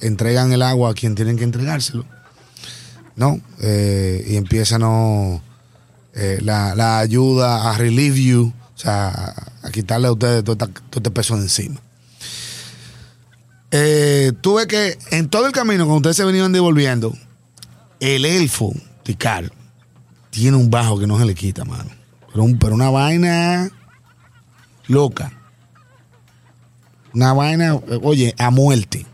entregan 0.00 0.52
el 0.52 0.62
agua 0.62 0.90
a 0.90 0.94
quien 0.94 1.14
tienen 1.14 1.36
que 1.36 1.44
entregárselo, 1.44 2.04
¿no? 3.16 3.40
Y 3.60 4.36
empiezan 4.36 4.82
¿no? 4.82 5.42
Eh, 6.14 6.38
la, 6.42 6.74
la 6.74 6.98
ayuda 7.00 7.70
a 7.70 7.76
relieve 7.78 8.22
you, 8.22 8.52
o 8.74 8.78
sea, 8.78 9.34
a, 9.62 9.70
quitarle 9.70 10.08
a 10.08 10.12
ustedes 10.12 10.44
todo, 10.44 10.56
este 10.92 11.10
peso 11.10 11.36
de 11.36 11.42
encima. 11.42 11.80
Eh, 13.70 14.32
tuve 14.40 14.66
que, 14.66 14.96
en 15.10 15.28
todo 15.28 15.46
el 15.46 15.52
camino, 15.52 15.84
cuando 15.84 15.96
ustedes 15.96 16.16
se 16.16 16.24
venían 16.24 16.52
devolviendo, 16.52 17.12
el 18.00 18.24
elfo, 18.24 18.72
Ticar, 19.02 19.50
tiene 20.30 20.56
un 20.56 20.70
bajo 20.70 20.98
que 20.98 21.06
no 21.06 21.18
se 21.18 21.24
le 21.24 21.34
quita, 21.34 21.64
mano. 21.64 21.90
Pero, 22.30 22.44
un- 22.44 22.58
pero 22.58 22.74
una 22.74 22.90
vaina 22.90 23.70
loca. 24.86 25.32
Una 27.12 27.32
vaina, 27.32 27.74
eh, 27.74 27.98
oye, 28.02 28.34
a 28.38 28.50
muerte. 28.50 29.06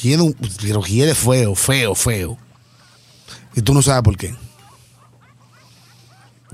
Tiene 0.00 0.22
un, 0.22 0.32
pero 0.60 0.80
quiere 0.80 1.14
feo, 1.14 1.54
feo, 1.54 1.94
feo. 1.94 2.38
Y 3.54 3.62
tú 3.62 3.72
no 3.74 3.82
sabes 3.82 4.02
por 4.02 4.16
qué. 4.16 4.34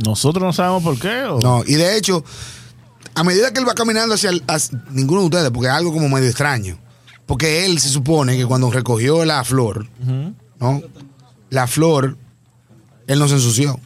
Nosotros 0.04 0.42
no 0.42 0.52
sabemos 0.52 0.82
por 0.82 0.98
qué. 0.98 1.22
o- 1.24 1.40
No, 1.40 1.62
y 1.66 1.74
de 1.74 1.96
hecho, 1.96 2.24
a 3.14 3.24
medida 3.24 3.52
que 3.52 3.58
él 3.60 3.68
va 3.68 3.74
caminando 3.74 4.14
hacia, 4.14 4.30
el- 4.30 4.44
hacia- 4.46 4.82
ninguno 4.90 5.20
de 5.22 5.26
ustedes, 5.26 5.50
porque 5.50 5.68
es 5.68 5.74
algo 5.74 5.92
como 5.92 6.08
medio 6.08 6.28
extraño. 6.28 6.78
Porque 7.26 7.66
él 7.66 7.78
se 7.78 7.88
supone 7.90 8.36
que 8.36 8.46
cuando 8.46 8.70
recogió 8.70 9.24
la 9.24 9.44
flor. 9.44 9.86
¿no? 10.60 10.82
La 11.50 11.66
flor, 11.66 12.16
él 13.06 13.18
no 13.18 13.28
se 13.28 13.34
ensució 13.34 13.78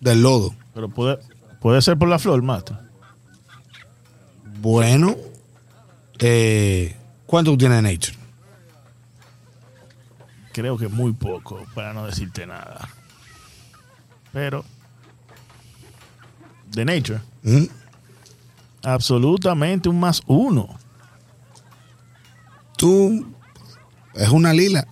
del 0.00 0.22
lodo. 0.22 0.54
Pero 0.74 0.88
puede, 0.88 1.18
puede 1.60 1.82
ser 1.82 1.96
por 1.98 2.08
la 2.08 2.18
flor, 2.18 2.42
maestro. 2.42 2.78
Bueno, 4.60 5.16
eh, 6.18 6.96
¿cuánto 7.26 7.50
tú 7.52 7.58
tienes 7.58 7.82
de 7.82 7.92
Nature? 7.92 8.18
Creo 10.52 10.78
que 10.78 10.88
muy 10.88 11.12
poco, 11.12 11.60
para 11.74 11.92
no 11.92 12.06
decirte 12.06 12.46
nada. 12.46 12.88
Pero. 14.32 14.64
De 16.74 16.84
Nature. 16.84 17.20
¿Mm? 17.42 17.64
Absolutamente 18.82 19.88
un 19.88 19.98
más 20.00 20.22
uno. 20.26 20.68
Tú, 22.76 23.26
es 24.14 24.28
una 24.28 24.52
lila. 24.52 24.86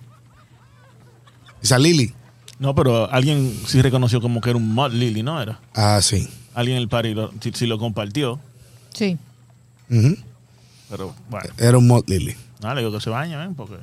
Esa 1.61 1.77
Lily. 1.79 2.13
No, 2.59 2.75
pero 2.75 3.11
alguien 3.11 3.57
sí 3.67 3.81
reconoció 3.81 4.21
como 4.21 4.41
que 4.41 4.49
era 4.49 4.57
un 4.57 4.73
Mod 4.73 4.91
Lily, 4.93 5.23
¿no 5.23 5.41
era? 5.41 5.59
Ah, 5.73 5.99
sí. 6.01 6.27
Alguien 6.53 6.77
en 6.77 6.83
el 6.83 6.89
party 6.89 7.13
lo, 7.13 7.31
sí, 7.41 7.51
sí 7.53 7.67
lo 7.67 7.77
compartió. 7.77 8.39
Sí. 8.93 9.17
Pero 10.89 11.13
bueno, 11.29 11.49
Era 11.57 11.77
un 11.77 11.87
Mod 11.87 12.03
Lily. 12.07 12.35
nada, 12.61 12.75
le 12.75 12.81
digo 12.81 12.93
que 12.93 13.01
se 13.01 13.09
baña, 13.09 13.43
¿eh? 13.45 13.49
Porque. 13.55 13.75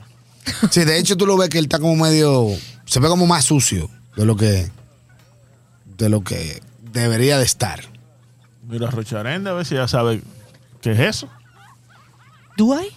Sí, 0.70 0.84
de 0.84 0.98
hecho 0.98 1.16
tú 1.16 1.26
lo 1.26 1.36
ves 1.36 1.48
que 1.48 1.58
él 1.58 1.64
está 1.66 1.78
como 1.78 1.96
medio, 1.96 2.48
se 2.84 3.00
ve 3.00 3.08
como 3.08 3.26
más 3.26 3.44
sucio 3.44 3.88
de 4.16 4.24
lo 4.24 4.36
que, 4.36 4.70
de 5.98 6.08
lo 6.08 6.22
que 6.24 6.60
debería 6.92 7.38
de 7.38 7.44
estar. 7.44 7.80
Mira 8.70 8.88
a 8.88 8.90
Rocharenda 8.90 9.50
a 9.50 9.54
ver 9.54 9.66
si 9.66 9.74
ya 9.74 9.88
sabe 9.88 10.22
qué 10.80 10.92
es 10.92 11.00
eso. 11.00 11.28
¿Do 12.56 12.80
I? 12.80 12.88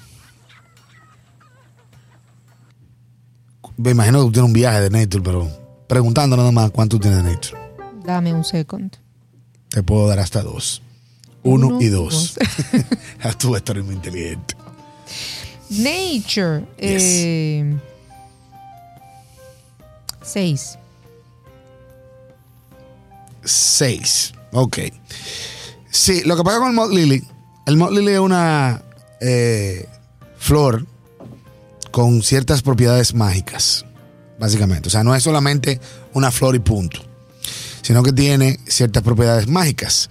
Me 3.77 3.92
imagino 3.92 4.20
que 4.20 4.25
tú 4.25 4.32
tienes 4.34 4.48
un 4.48 4.53
viaje 4.53 4.82
de 4.82 4.89
Nature, 4.89 5.24
pero 5.24 5.50
preguntando 5.88 6.38
nada 6.38 6.51
más 6.51 6.70
cuánto 6.72 7.00
tienes 7.00 7.24
de 7.24 7.32
Nature. 7.32 7.58
Dame 8.06 8.34
un 8.34 8.44
second. 8.44 8.96
Te 9.70 9.82
puedo 9.82 10.08
dar 10.08 10.20
hasta 10.20 10.44
dos. 10.44 10.82
Uno, 11.42 11.68
Uno, 11.68 11.82
y 11.82 11.88
dos. 11.88 12.36
tú 13.39 13.56
eres 13.56 13.84
muy 13.84 13.96
inteligente. 13.96 14.56
Nature. 15.70 16.65
eh, 16.77 17.75
seis. 20.22 20.77
Seis. 23.44 24.34
Ok. 24.51 24.77
Sí, 25.94 26.24
lo 26.26 26.36
que 26.36 26.44
pasa 26.44 26.58
con 26.58 26.70
el 26.70 26.74
Mod 26.74 26.92
Lily, 26.92 27.24
el 27.68 27.78
Mod 27.78 27.92
Lily 27.92 28.14
es 28.14 28.20
una 28.20 28.82
eh, 29.22 29.88
flor 30.40 30.88
con 31.92 32.24
ciertas 32.24 32.64
propiedades 32.64 33.14
mágicas, 33.14 33.86
básicamente. 34.40 34.88
O 34.88 34.92
sea, 34.92 35.03
no 35.03 35.14
es 35.14 35.22
solamente 35.22 35.79
una 36.14 36.32
flor 36.32 36.56
y 36.56 36.60
punto, 36.60 37.00
sino 37.84 38.01
que 38.01 38.12
tiene 38.12 38.60
ciertas 38.66 39.03
propiedades 39.03 39.48
mágicas. 39.48 40.10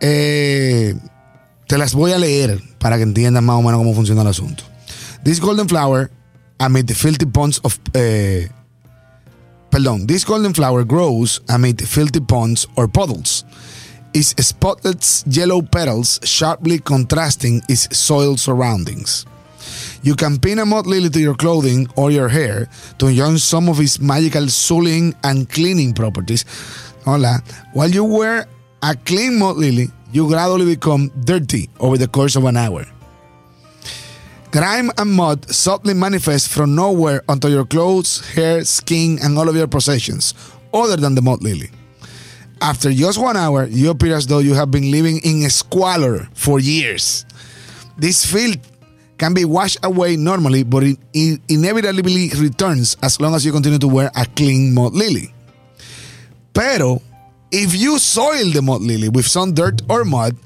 Eh, 0.00 0.96
te 1.68 1.78
las 1.78 1.94
voy 1.94 2.10
a 2.10 2.18
leer 2.18 2.60
para 2.80 2.96
que 2.96 3.04
entiendan 3.04 3.44
más 3.44 3.54
o 3.54 3.62
menos 3.62 3.78
cómo 3.78 3.94
funciona 3.94 4.22
el 4.22 4.28
asunto. 4.28 4.64
This 5.22 5.40
golden 5.40 5.68
flower, 5.68 6.10
amid 6.58 6.90
filthy 6.90 7.26
ponds 7.26 7.60
of 7.62 7.78
eh, 7.94 8.50
perdón, 9.70 10.08
this 10.08 10.26
golden 10.26 10.52
flower 10.54 10.84
grows 10.84 11.40
amid 11.46 11.80
filthy 11.82 12.20
ponds 12.20 12.66
or 12.74 12.90
puddles. 12.90 13.46
Its 14.14 14.34
spotless 14.44 15.24
yellow 15.26 15.62
petals 15.62 16.18
sharply 16.24 16.78
contrasting 16.78 17.62
its 17.68 17.96
soiled 17.96 18.40
surroundings. 18.40 19.26
You 20.02 20.14
can 20.14 20.38
pin 20.38 20.58
a 20.60 20.66
mud 20.66 20.86
lily 20.86 21.10
to 21.10 21.20
your 21.20 21.34
clothing 21.34 21.88
or 21.96 22.10
your 22.10 22.28
hair 22.28 22.68
to 22.98 23.06
enjoy 23.06 23.36
some 23.36 23.68
of 23.68 23.80
its 23.80 24.00
magical 24.00 24.48
sullying 24.48 25.14
and 25.24 25.48
cleaning 25.48 25.92
properties. 25.92 26.44
Hola. 27.04 27.42
While 27.72 27.90
you 27.90 28.04
wear 28.04 28.46
a 28.82 28.94
clean 28.94 29.38
mud 29.38 29.56
lily, 29.56 29.90
you 30.12 30.26
gradually 30.28 30.74
become 30.74 31.10
dirty 31.24 31.68
over 31.80 31.98
the 31.98 32.08
course 32.08 32.36
of 32.36 32.44
an 32.44 32.56
hour. 32.56 32.86
Grime 34.50 34.90
and 34.96 35.12
mud 35.12 35.50
subtly 35.52 35.92
manifest 35.92 36.48
from 36.48 36.74
nowhere 36.74 37.22
onto 37.28 37.48
your 37.48 37.66
clothes, 37.66 38.26
hair, 38.30 38.64
skin, 38.64 39.18
and 39.22 39.36
all 39.36 39.48
of 39.48 39.54
your 39.54 39.66
possessions, 39.66 40.32
other 40.72 40.96
than 40.96 41.14
the 41.14 41.20
mud 41.20 41.42
lily. 41.42 41.70
After 42.60 42.92
just 42.92 43.18
one 43.18 43.36
hour, 43.36 43.66
you 43.66 43.90
appear 43.90 44.14
as 44.16 44.26
though 44.26 44.40
you 44.40 44.54
have 44.54 44.70
been 44.70 44.90
living 44.90 45.20
in 45.22 45.48
squalor 45.50 46.28
for 46.34 46.58
years. 46.58 47.24
This 47.96 48.24
filth 48.24 48.58
can 49.18 49.34
be 49.34 49.44
washed 49.44 49.78
away 49.82 50.16
normally, 50.16 50.62
but 50.62 50.82
it, 50.82 50.98
it 51.12 51.40
inevitably 51.48 52.30
returns 52.38 52.96
as 53.02 53.20
long 53.20 53.34
as 53.34 53.44
you 53.44 53.52
continue 53.52 53.78
to 53.78 53.88
wear 53.88 54.10
a 54.16 54.26
clean 54.36 54.74
mud 54.74 54.94
lily. 54.94 55.34
Pero, 56.54 57.02
if 57.50 57.74
you 57.74 57.98
soil 57.98 58.50
the 58.50 58.62
mud 58.62 58.82
lily 58.82 59.08
with 59.08 59.26
some 59.26 59.52
dirt 59.52 59.82
or 59.88 60.04
mud, 60.04 60.36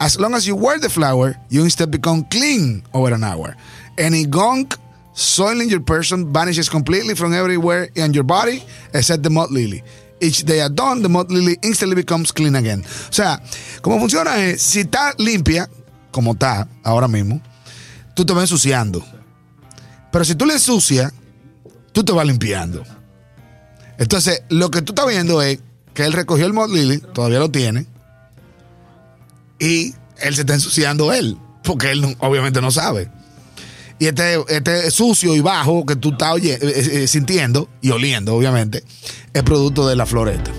as 0.00 0.18
long 0.18 0.34
as 0.34 0.46
you 0.46 0.56
wear 0.56 0.78
the 0.78 0.90
flower, 0.90 1.36
you 1.48 1.62
instead 1.62 1.90
become 1.90 2.24
clean 2.24 2.82
over 2.92 3.14
an 3.14 3.24
hour. 3.24 3.56
Any 3.96 4.26
gunk 4.26 4.76
soiling 5.12 5.68
your 5.68 5.80
person 5.80 6.32
vanishes 6.32 6.68
completely 6.68 7.14
from 7.14 7.32
everywhere 7.32 7.88
in 7.94 8.12
your 8.12 8.24
body 8.24 8.64
except 8.94 9.22
the 9.22 9.30
mud 9.30 9.50
lily. 9.50 9.82
Each 10.22 10.44
day 10.44 10.60
at 10.60 10.76
dawn, 10.76 11.02
the 11.02 11.08
mud 11.08 11.32
lily 11.32 11.58
instantly 11.62 11.96
becomes 11.96 12.32
clean 12.32 12.54
again. 12.54 12.84
O 13.10 13.12
sea, 13.12 13.42
como 13.80 13.98
funciona 13.98 14.44
es, 14.44 14.62
si 14.62 14.80
está 14.80 15.14
limpia, 15.18 15.68
como 16.12 16.34
está 16.34 16.68
ahora 16.84 17.08
mismo, 17.08 17.40
tú 18.14 18.24
te 18.24 18.32
vas 18.32 18.44
ensuciando. 18.44 19.04
Pero 20.12 20.24
si 20.24 20.36
tú 20.36 20.46
le 20.46 20.52
ensucias, 20.52 21.12
tú 21.90 22.04
te 22.04 22.12
vas 22.12 22.24
limpiando. 22.24 22.84
Entonces, 23.98 24.42
lo 24.48 24.70
que 24.70 24.82
tú 24.82 24.92
estás 24.92 25.08
viendo 25.08 25.42
es 25.42 25.58
que 25.92 26.04
él 26.04 26.12
recogió 26.12 26.46
el 26.46 26.52
mud 26.52 26.70
lily, 26.72 26.98
todavía 26.98 27.40
lo 27.40 27.50
tiene, 27.50 27.86
y 29.58 29.94
él 30.18 30.34
se 30.36 30.42
está 30.42 30.54
ensuciando 30.54 31.12
él, 31.12 31.36
porque 31.64 31.90
él 31.90 32.16
obviamente 32.20 32.60
no 32.60 32.70
sabe. 32.70 33.10
Y 33.98 34.06
este, 34.06 34.38
este 34.48 34.90
sucio 34.90 35.34
y 35.34 35.40
bajo 35.40 35.84
que 35.86 35.96
tú 35.96 36.10
estás 36.12 36.32
oye- 36.32 36.58
eh, 36.60 37.02
eh, 37.04 37.06
sintiendo 37.06 37.68
y 37.80 37.90
oliendo, 37.90 38.34
obviamente, 38.34 38.82
es 39.32 39.42
producto 39.42 39.86
de 39.86 39.96
la 39.96 40.06
floreta. 40.06 40.50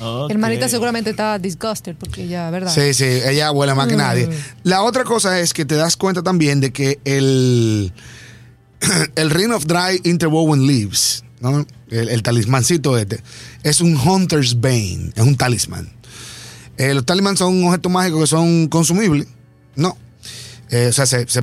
Ok. 0.00 0.30
Hermanita 0.30 0.68
seguramente 0.68 1.10
está 1.10 1.38
disgusted 1.38 1.96
porque 1.98 2.28
ya, 2.28 2.50
¿verdad? 2.50 2.72
Sí, 2.74 2.92
sí, 2.92 3.04
ella 3.04 3.50
huele 3.52 3.74
más 3.74 3.86
que 3.88 3.96
nadie. 3.96 4.28
La 4.62 4.82
otra 4.82 5.04
cosa 5.04 5.40
es 5.40 5.54
que 5.54 5.64
te 5.64 5.74
das 5.76 5.96
cuenta 5.96 6.22
también 6.22 6.60
de 6.60 6.70
que 6.72 6.98
el, 7.04 7.92
el 9.16 9.30
Ring 9.30 9.52
of 9.52 9.64
Dry 9.64 10.00
Interwoven 10.04 10.66
Leaves, 10.66 11.24
¿no? 11.40 11.66
el, 11.90 12.08
el 12.10 12.22
talismancito 12.22 12.98
este, 12.98 13.20
es 13.62 13.80
un 13.80 13.96
Hunter's 13.96 14.60
Bane, 14.60 15.12
es 15.14 15.22
un 15.22 15.36
talismán. 15.36 15.90
Eh, 16.76 16.92
los 16.92 17.06
talismans 17.06 17.38
son 17.38 17.64
objetos 17.64 17.90
mágicos 17.90 18.20
que 18.20 18.26
son 18.26 18.68
consumibles. 18.68 19.26
No. 19.76 19.96
Eh, 20.68 20.88
o 20.90 20.92
sea, 20.92 21.06
se, 21.06 21.26
se 21.26 21.40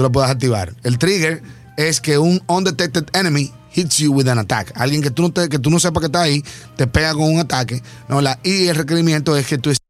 tú 0.00 0.04
lo 0.04 0.12
puedas 0.12 0.30
activar. 0.30 0.72
El 0.82 0.96
trigger 0.96 1.42
es 1.76 2.00
que 2.00 2.16
un 2.16 2.40
undetected 2.46 3.04
enemy 3.12 3.52
hits 3.74 3.98
you 3.98 4.12
with 4.14 4.26
an 4.28 4.38
attack. 4.38 4.72
Alguien 4.74 5.02
que 5.02 5.10
tú 5.10 5.20
no, 5.20 5.30
te- 5.30 5.50
que 5.50 5.58
tú 5.58 5.68
no 5.68 5.78
sepas 5.78 6.00
que 6.00 6.06
está 6.06 6.22
ahí, 6.22 6.42
te 6.76 6.86
pega 6.86 7.12
con 7.12 7.24
un 7.24 7.38
ataque. 7.38 7.82
¿no? 8.08 8.22
La, 8.22 8.38
y 8.42 8.68
el 8.68 8.76
requerimiento 8.76 9.36
es 9.36 9.46
que 9.46 9.58
tú 9.58 9.68
Oh. 9.70 9.89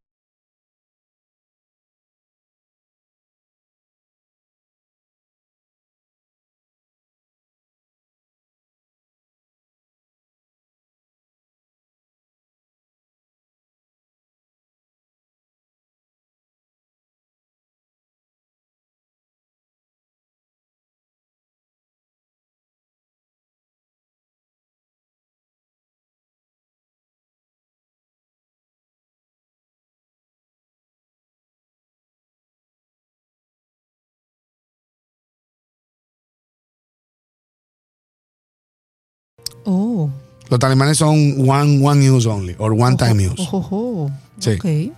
Los 40.51 40.59
talismanes 40.59 40.99
son 40.99 41.49
one, 41.49 41.79
one 41.81 42.11
use 42.11 42.27
only, 42.29 42.55
or 42.59 42.73
one 42.73 42.97
time 42.97 43.25
use. 43.27 43.41
Ojo, 43.41 43.57
ojo. 43.59 44.11
Sí. 44.39 44.51
Ok. 44.55 44.93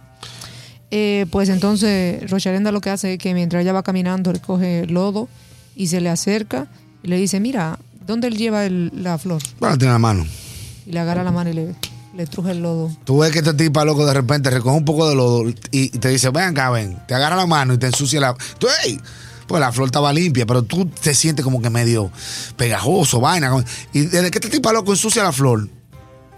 Eh, 0.91 1.27
pues 1.31 1.49
entonces 1.49 2.29
Rocharenda 2.31 2.71
lo 2.73 2.81
que 2.81 2.91
hace 2.91 3.15
es 3.15 3.19
que 3.19 3.33
mientras 3.35 3.63
ella 3.63 3.73
va 3.73 3.83
caminando 3.83 4.33
recoge 4.33 4.87
lodo 4.87 5.29
y 5.75 5.87
se 5.87 6.01
le 6.03 6.11
acerca 6.11 6.67
y 7.03 7.09
le 7.09 7.17
dice, 7.17 7.41
mira, 7.41 7.79
¿dónde 8.07 8.29
él 8.29 8.37
lleva 8.37 8.67
el- 8.67 8.93
la 8.95 9.17
flor? 9.19 9.41
Bueno, 9.59 9.79
tiene 9.79 9.93
la 9.93 9.99
mano. 9.99 10.27
Y 10.87 10.93
le 10.93 11.01
agarra 11.01 11.25
la 11.25 11.31
mano 11.33 11.49
y 11.51 11.55
le, 11.55 11.75
le 12.15 12.27
truje 12.27 12.51
el 12.51 12.61
lodo. 12.63 12.91
Tú 13.05 13.19
ves 13.19 13.31
que 13.33 13.39
este 13.39 13.55
tipa, 13.55 13.85
loco, 13.87 14.05
de 14.05 14.13
repente 14.13 14.51
recoge 14.51 14.77
un 14.77 14.85
poco 14.85 15.09
de 15.09 15.15
lodo 15.15 15.45
y, 15.71 15.89
te 15.91 16.09
dice, 16.09 16.29
ven 16.31 16.45
acá, 16.45 16.69
ven. 16.71 16.99
Te 17.09 17.15
agarra 17.15 17.37
la 17.37 17.47
mano 17.47 17.73
y 17.75 17.79
te 17.79 17.87
ensucia 17.87 18.21
la... 18.21 18.35
Tú, 18.59 18.67
ey, 18.85 19.01
pues 19.47 19.61
la 19.61 19.73
flor 19.73 19.87
estaba 19.87 20.13
limpia, 20.13 20.47
pero 20.47 20.63
tú 20.63 20.87
te 20.87 21.15
sientes 21.15 21.45
como 21.45 21.61
que 21.61 21.71
medio 21.71 22.11
pegajoso, 22.57 23.21
vaina. 23.21 23.65
Y 23.93 24.03
desde 24.03 24.31
que 24.31 24.39
este 24.39 24.49
tipa, 24.49 24.73
loco, 24.73 24.93
ensucia 24.93 25.23
la 25.23 25.33
flor, 25.33 25.69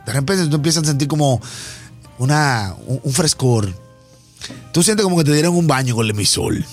de 0.07 0.12
repente 0.12 0.47
tú 0.47 0.57
empiezas 0.57 0.83
a 0.85 0.87
sentir 0.87 1.09
como 1.09 1.40
una, 2.19 2.75
un, 2.87 3.01
un 3.03 3.12
frescor. 3.12 3.73
Tú 4.73 4.83
sientes 4.83 5.05
como 5.05 5.17
que 5.17 5.25
te 5.25 5.33
dieron 5.33 5.55
un 5.57 5.67
baño 5.67 5.95
con 5.95 6.07
lemisol, 6.07 6.64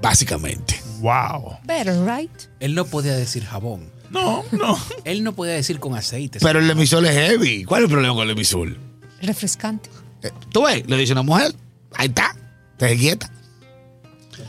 básicamente. 0.00 0.80
Wow. 1.00 1.58
Better, 1.64 2.04
right? 2.04 2.30
Él 2.60 2.74
no 2.74 2.84
podía 2.86 3.14
decir 3.16 3.44
jabón. 3.44 3.90
No, 4.10 4.42
no. 4.52 4.78
Él 5.04 5.22
no 5.22 5.34
podía 5.34 5.52
decir 5.52 5.78
con 5.80 5.94
aceite. 5.94 6.38
Pero 6.40 6.58
el 6.60 6.66
lemisol 6.66 7.04
es 7.06 7.12
heavy. 7.14 7.64
¿Cuál 7.64 7.82
es 7.82 7.84
el 7.84 7.90
problema 7.90 8.14
con 8.14 8.22
el 8.22 8.28
lemisol? 8.28 8.78
Refrescante. 9.20 9.90
Eh, 10.22 10.30
Tú 10.50 10.64
ves, 10.64 10.88
le 10.88 10.96
dice 10.96 11.12
una 11.12 11.22
mujer, 11.22 11.54
ahí 11.94 12.08
está, 12.08 12.34
te 12.78 12.96
quieta. 12.96 13.30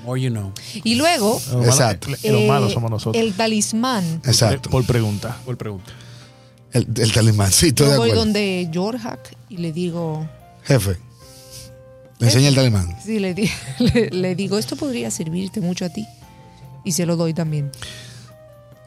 The 0.09 0.11
more 0.11 0.19
you 0.21 0.29
know. 0.31 0.51
Y 0.83 0.95
luego, 0.95 1.39
Los 1.53 1.65
Exacto. 1.67 2.07
malos- 2.09 2.23
Los 2.31 2.41
malos 2.47 2.73
somos 2.73 2.89
nosotros. 2.91 3.21
el 3.23 3.33
talismán. 3.33 4.21
Exacto. 4.25 4.69
Por 4.69 4.85
pregunta. 4.85 5.37
¿Cuál 5.45 5.57
pregunta? 5.57 5.91
El, 6.73 6.87
el 6.97 7.11
talismán, 7.11 7.51
sí, 7.51 7.67
estoy 7.67 7.87
Yo 7.87 7.91
de 7.93 7.97
voy 7.97 8.09
acuerdo. 8.09 8.25
donde 8.25 8.69
Jorhak 8.73 9.35
y 9.49 9.57
le 9.57 9.71
digo, 9.71 10.27
Jefe, 10.63 10.97
le 12.19 12.27
enseña 12.27 12.47
el 12.49 12.55
talismán. 12.55 12.95
sí, 13.03 13.19
le, 13.19 13.33
di- 13.33 13.49
le, 13.79 14.09
le 14.11 14.35
digo, 14.35 14.57
esto 14.57 14.75
podría 14.75 15.09
servirte 15.11 15.61
mucho 15.61 15.85
a 15.85 15.89
ti. 15.89 16.05
Y 16.85 16.91
se 16.93 17.05
lo 17.05 17.15
doy 17.15 17.33
también. 17.33 17.71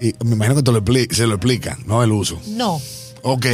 Y 0.01 0.15
me 0.25 0.33
imagino 0.35 0.57
que 0.57 0.63
te 0.63 0.73
lo 0.73 0.83
se 1.15 1.27
lo 1.27 1.35
explica, 1.35 1.79
no 1.87 2.03
el 2.03 2.11
uso. 2.13 2.41
No, 2.49 2.81
Ok, 3.25 3.47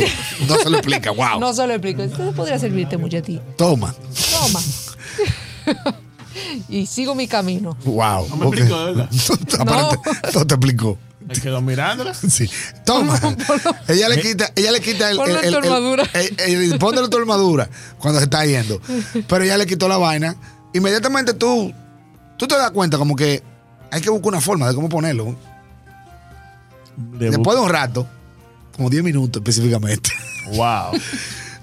no 0.48 0.56
se 0.56 0.70
lo 0.70 0.78
explica, 0.78 1.10
wow. 1.16 1.38
no 1.40 1.52
se 1.52 1.66
lo 1.66 1.74
explico. 1.74 2.02
Esto 2.02 2.32
podría 2.32 2.58
servirte 2.58 2.96
mucho 2.96 3.18
a 3.18 3.22
ti. 3.22 3.38
Toma, 3.56 3.94
Toma. 4.32 4.60
y 6.68 6.86
sigo 6.86 7.14
mi 7.14 7.26
camino. 7.28 7.76
wow. 7.84 8.28
No 8.28 8.36
me 8.36 8.46
ok. 8.46 8.54
explicó, 8.54 8.84
¿verdad? 8.84 9.10
No 10.34 10.46
te 10.46 10.54
explicó. 10.54 10.98
Me 11.26 11.34
quedó 11.34 11.60
mirándola. 11.60 12.14
Sí. 12.28 12.48
Toma. 12.86 13.18
ella 13.88 14.08
le 14.08 14.20
quita, 14.20 14.50
ella 14.56 14.72
le 14.72 14.80
quita 14.80 15.10
el, 15.10 15.16
Ponle 15.18 15.38
el- 15.40 15.44
el- 15.44 15.52
tu 15.52 15.58
el- 15.58 15.64
armadura. 15.64 16.04
el- 16.14 16.40
el- 16.72 16.78
ponle 16.78 17.06
tu 17.08 17.16
armadura 17.18 17.68
cuando 17.98 18.18
se 18.18 18.24
está 18.24 18.44
yendo. 18.46 18.80
Pero 19.28 19.44
ella 19.44 19.58
le 19.58 19.66
quitó 19.66 19.88
la 19.88 19.98
vaina. 19.98 20.36
Inmediatamente 20.72 21.34
tú, 21.34 21.72
tú 22.38 22.46
te 22.48 22.56
das 22.56 22.70
cuenta 22.70 22.96
como 22.98 23.14
que 23.16 23.42
hay 23.90 24.00
que 24.00 24.10
buscar 24.10 24.28
una 24.28 24.40
forma 24.40 24.68
de 24.68 24.74
cómo 24.74 24.88
ponerlo. 24.88 25.36
De 26.96 27.30
Después 27.30 27.56
de 27.56 27.62
un 27.62 27.70
rato, 27.70 28.06
como 28.76 28.90
10 28.90 29.02
minutos 29.04 29.40
específicamente, 29.40 30.10
Wow. 30.52 30.92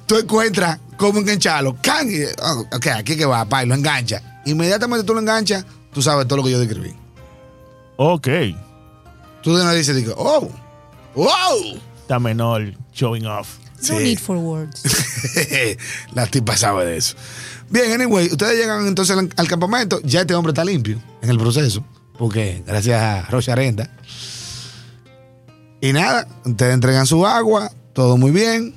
tú 0.06 0.18
encuentras 0.18 0.80
cómo 0.98 1.20
engancharlo. 1.20 1.76
¡Can! 1.82 2.10
Y, 2.10 2.24
oh, 2.42 2.66
ok, 2.74 2.88
aquí 2.88 3.18
que 3.18 3.26
va, 3.26 3.46
pa, 3.46 3.64
y 3.64 3.68
lo 3.68 3.76
engancha. 3.76 4.22
Inmediatamente 4.46 5.04
tú 5.06 5.14
lo 5.14 5.20
enganchas, 5.20 5.66
tú 5.94 6.02
sabes 6.02 6.28
todo 6.28 6.38
lo 6.38 6.44
que 6.44 6.52
yo 6.52 6.60
describí. 6.60 6.94
Ok. 7.98 8.28
Tú 9.42 9.56
de 9.56 9.62
una 9.62 9.74
dices, 9.74 9.96
digo, 9.96 10.14
oh, 10.18 10.50
wow. 11.16 11.80
Está 12.02 12.20
menor 12.20 12.74
showing 12.94 13.26
off. 13.26 13.58
No 13.90 13.98
Sí. 14.00 14.04
need 14.04 14.20
for 14.20 14.38
words. 14.38 14.82
La 16.14 16.26
tipa 16.28 16.56
sabe 16.58 16.86
de 16.86 16.98
eso. 16.98 17.16
Bien, 17.70 17.92
anyway, 17.92 18.28
ustedes 18.28 18.58
llegan 18.58 18.88
entonces 18.88 19.18
al, 19.18 19.30
al 19.36 19.48
campamento. 19.48 20.00
Ya 20.04 20.22
este 20.22 20.34
hombre 20.36 20.52
está 20.52 20.64
limpio 20.66 21.02
en 21.22 21.30
el 21.30 21.38
proceso. 21.38 21.84
Porque 22.18 22.64
gracias 22.66 23.02
a 23.02 23.30
Rocha 23.30 23.52
Arenda. 23.54 23.90
Y 25.82 25.94
nada, 25.94 26.28
ustedes 26.46 26.74
entregan 26.74 27.06
su 27.06 27.26
agua. 27.28 27.72
Todo 27.94 28.18
muy 28.18 28.32
bien. 28.32 28.74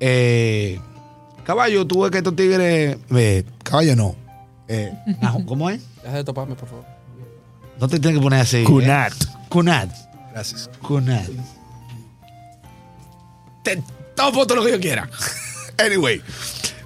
Eh, 0.00 0.80
caballo, 1.44 1.86
tú 1.86 2.02
ves 2.02 2.10
que 2.10 2.18
estos 2.18 2.34
tigres. 2.34 2.96
eh, 3.14 3.44
caballo 3.62 3.94
no. 3.96 4.16
Eh, 4.68 4.92
¿Cómo 5.46 5.68
es? 5.70 5.82
Deja 6.02 6.16
de 6.16 6.24
toparme, 6.24 6.54
por 6.54 6.68
favor. 6.68 6.84
No 7.80 7.88
te 7.88 7.98
tienes 7.98 8.18
que 8.18 8.22
poner 8.22 8.40
así. 8.40 8.58
¿eh? 8.58 8.64
Kunat. 8.64 9.12
Kunat. 9.48 9.90
Gracias. 10.32 10.70
Kunat. 10.80 11.28
Te 13.62 13.82
tomo 14.14 14.46
todo 14.46 14.56
lo 14.56 14.64
que 14.64 14.72
yo 14.72 14.80
quiera. 14.80 15.08
anyway, 15.78 16.20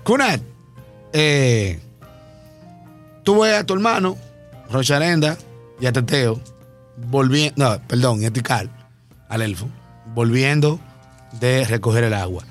Kunat, 0.04 0.40
eh, 1.12 1.80
tú 3.24 3.40
ves 3.40 3.54
a 3.54 3.64
tu 3.64 3.74
hermano, 3.74 4.16
Rocharenda 4.70 5.36
y 5.80 5.86
a 5.86 5.92
Teteo, 5.92 6.40
volviendo, 6.96 7.70
no, 7.72 7.82
perdón, 7.86 8.22
y 8.22 8.26
a 8.26 8.30
Tikal, 8.30 8.70
al 9.28 9.42
elfo, 9.42 9.68
volviendo 10.14 10.80
de 11.40 11.64
recoger 11.64 12.04
el 12.04 12.14
agua. 12.14 12.44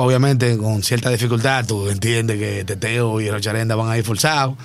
Obviamente, 0.00 0.56
con 0.56 0.80
cierta 0.84 1.10
dificultad, 1.10 1.66
tú 1.66 1.88
entiendes 1.88 2.38
que 2.38 2.64
Teteo 2.64 3.20
y 3.20 3.28
Rocharenda 3.28 3.74
van 3.74 3.90
a 3.90 3.98
ir 3.98 4.04
forzados. 4.04 4.56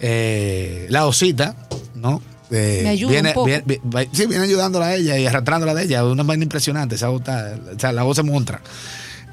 Eh, 0.00 0.86
la 0.88 1.04
osita, 1.06 1.54
¿no? 1.94 2.22
Eh, 2.50 2.80
Me 2.82 2.88
ayuda 2.90 3.12
viene, 3.12 3.28
un 3.30 3.34
poco. 3.34 3.46
viene- 3.46 3.64
vi- 3.66 3.80
vi- 3.82 4.08
sí, 4.12 4.26
viene 4.26 4.44
ayudándola 4.44 4.86
a 4.86 4.94
ella 4.94 5.18
y 5.18 5.26
arrastrándola 5.26 5.74
de 5.74 5.82
ella. 5.84 6.04
Una 6.06 6.22
vaina 6.22 6.42
impresionante. 6.44 6.94
Esa 6.94 7.14
está- 7.14 7.54
o 7.76 7.78
sea, 7.78 7.92
la 7.92 8.02
voz 8.02 8.16
se 8.16 8.22
montra. 8.22 8.62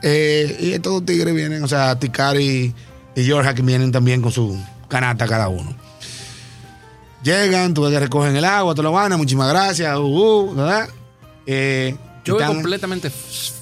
Eh, 0.04 0.58
y 0.60 0.72
estos 0.74 0.92
dos 0.94 1.06
tigres 1.06 1.34
vienen, 1.34 1.64
o 1.64 1.68
sea, 1.70 1.98
Tikari 1.98 2.74
y 3.16 3.24
Georgia 3.24 3.54
que 3.54 3.62
vienen 3.62 3.92
también 3.94 4.22
con 4.22 4.32
su 4.34 4.58
canasta 4.90 5.26
cada 5.26 5.48
uno. 5.48 5.74
Llegan, 7.24 7.74
tú 7.74 7.84
ves 7.84 7.92
que 7.92 8.00
recogen 8.00 8.36
el 8.36 8.46
agua, 8.46 8.74
te 8.76 8.82
lo 8.82 8.92
van, 8.92 9.16
muchísimas 9.18 9.50
gracias, 9.50 9.98
uh, 9.98 10.02
uh, 10.02 10.54
¿verdad? 10.56 10.88
Eh, 11.46 11.96
Yo 12.24 12.36
voy 12.36 12.44
completamente 12.46 13.12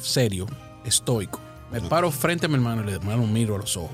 serio, 0.01 0.45
estoico. 0.85 1.39
Me 1.71 1.82
paro 1.82 2.12
frente 2.12 2.45
a 2.45 2.49
mi 2.49 2.56
hermano 2.56 2.84
y 2.84 2.86
le 2.93 2.99
mano 2.99 3.25
miro 3.27 3.56
a 3.56 3.60
los 3.60 3.75
ojos. 3.77 3.91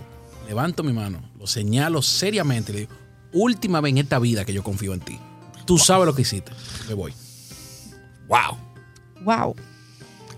Levanto 0.48 0.84
mi 0.84 0.94
mano, 0.94 1.22
lo 1.40 1.48
señalo 1.48 2.02
seriamente 2.02 2.72
y 2.72 2.76
le 2.76 2.80
digo, 2.82 2.94
última 3.32 3.82
vez 3.82 3.92
en 3.92 3.98
esta 4.00 4.20
vida 4.20 4.46
que 4.46 4.54
yo 4.54 4.64
confío 4.64 4.94
en 4.94 5.00
ti. 5.00 5.20
Tú 5.66 5.78
sabes 5.78 6.06
lo 6.06 6.14
que 6.14 6.22
hiciste. 6.24 6.52
Me 6.88 6.94
voy. 6.94 7.14
Wow, 8.28 8.58
Wow. 9.24 9.56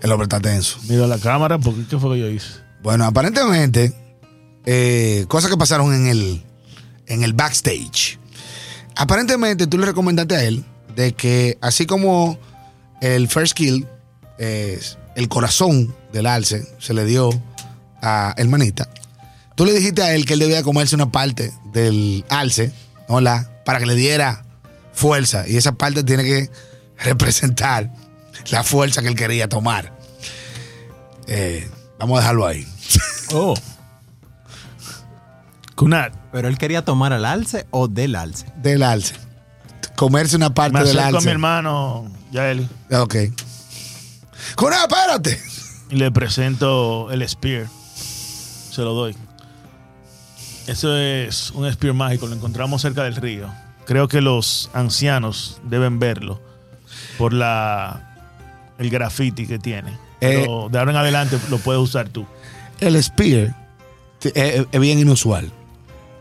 el 0.00 0.12
hombre 0.12 0.24
está 0.24 0.40
tenso. 0.40 0.78
Miro 0.88 1.04
a 1.04 1.08
la 1.08 1.18
cámara 1.18 1.58
porque 1.58 1.84
¿qué 1.88 1.98
fue 1.98 2.14
que 2.14 2.20
yo 2.20 2.28
hice? 2.28 2.48
Bueno, 2.82 3.04
aparentemente, 3.04 3.92
eh, 4.64 5.24
cosas 5.28 5.50
que 5.50 5.56
pasaron 5.56 5.92
en 5.92 6.06
el, 6.06 6.42
en 7.06 7.22
el 7.24 7.32
backstage. 7.32 8.18
Aparentemente, 8.94 9.66
tú 9.66 9.76
le 9.78 9.86
recomendaste 9.86 10.36
a 10.36 10.44
él 10.44 10.64
de 10.94 11.12
que, 11.14 11.58
así 11.60 11.84
como 11.86 12.38
el 13.00 13.28
first 13.28 13.54
kill, 13.54 13.86
eh, 14.38 14.80
el 15.16 15.28
corazón 15.28 15.92
del 16.12 16.26
alce 16.26 16.64
se 16.78 16.94
le 16.94 17.04
dio 17.04 17.30
a 18.00 18.32
hermanita, 18.36 18.88
tú 19.56 19.64
le 19.64 19.72
dijiste 19.72 20.02
a 20.02 20.14
él 20.14 20.24
que 20.26 20.34
él 20.34 20.38
debía 20.40 20.62
comerse 20.62 20.94
una 20.94 21.10
parte 21.10 21.52
del 21.72 22.24
alce, 22.28 22.72
¿no? 23.08 23.20
La, 23.20 23.50
para 23.64 23.80
que 23.80 23.86
le 23.86 23.94
diera 23.96 24.44
fuerza. 24.92 25.48
Y 25.48 25.56
esa 25.56 25.72
parte 25.72 26.04
tiene 26.04 26.22
que 26.22 26.50
representar 26.98 27.90
la 28.50 28.62
fuerza 28.62 29.02
que 29.02 29.08
él 29.08 29.16
quería 29.16 29.48
tomar. 29.48 29.92
Eh, 31.26 31.68
vamos 31.98 32.18
a 32.18 32.20
dejarlo 32.20 32.46
ahí. 32.46 32.66
Oh. 33.32 33.54
Kunat. 35.74 36.14
Pero 36.32 36.48
él 36.48 36.58
quería 36.58 36.84
tomar 36.84 37.12
al 37.12 37.24
alce 37.24 37.66
o 37.70 37.88
del 37.88 38.14
alce. 38.14 38.46
del 38.56 38.82
alce. 38.84 39.14
Comerse 39.96 40.36
una 40.36 40.54
parte 40.54 40.78
Me 40.78 40.84
del 40.84 40.90
acerco 40.98 41.08
a 41.08 41.10
mi 41.10 41.16
alce. 41.16 41.30
hermano 41.30 42.10
Yaeli 42.30 42.68
Ok. 42.92 43.16
Cuna, 44.56 44.82
espérate. 44.82 45.40
y 45.90 45.96
le 45.96 46.10
presento 46.10 47.10
el 47.10 47.26
spear. 47.28 47.66
Se 47.94 48.82
lo 48.82 48.92
doy. 48.94 49.16
Eso 50.66 50.96
es 50.96 51.50
un 51.52 51.70
spear 51.72 51.94
mágico. 51.94 52.26
Lo 52.26 52.34
encontramos 52.34 52.82
cerca 52.82 53.04
del 53.04 53.16
río. 53.16 53.48
Creo 53.86 54.08
que 54.08 54.20
los 54.20 54.68
ancianos 54.74 55.60
deben 55.64 55.98
verlo 55.98 56.40
por 57.18 57.32
la 57.32 58.02
el 58.78 58.90
graffiti 58.90 59.46
que 59.46 59.58
tiene. 59.58 59.96
Pero 60.20 60.68
de 60.70 60.78
ahora 60.78 60.90
en 60.90 60.96
adelante 60.96 61.38
lo 61.50 61.58
puedes 61.58 61.80
usar 61.80 62.08
tú. 62.08 62.26
El 62.80 63.00
spear 63.02 63.54
es, 64.22 64.66
es 64.70 64.80
bien 64.80 64.98
inusual. 64.98 65.50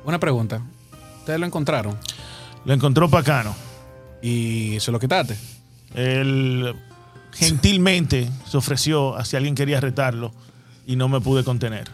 Una 0.06 0.20
pregunta. 0.20 0.62
Ustedes 1.20 1.40
lo 1.40 1.48
encontraron 1.48 1.98
Lo 2.66 2.74
encontró 2.74 3.10
Pacano. 3.10 3.56
y 4.22 4.78
se 4.80 4.92
lo 4.92 5.00
quitaste. 5.00 5.36
Él 5.96 6.76
gentilmente 7.36 8.30
se 8.50 8.58
ofreció 8.58 9.16
a 9.16 9.26
si 9.26 9.36
alguien 9.36 9.56
quería 9.56 9.80
retarlo 9.82 10.34
y 10.88 10.96
no 10.96 11.08
me 11.10 11.20
pude 11.22 11.44
contener. 11.44 11.90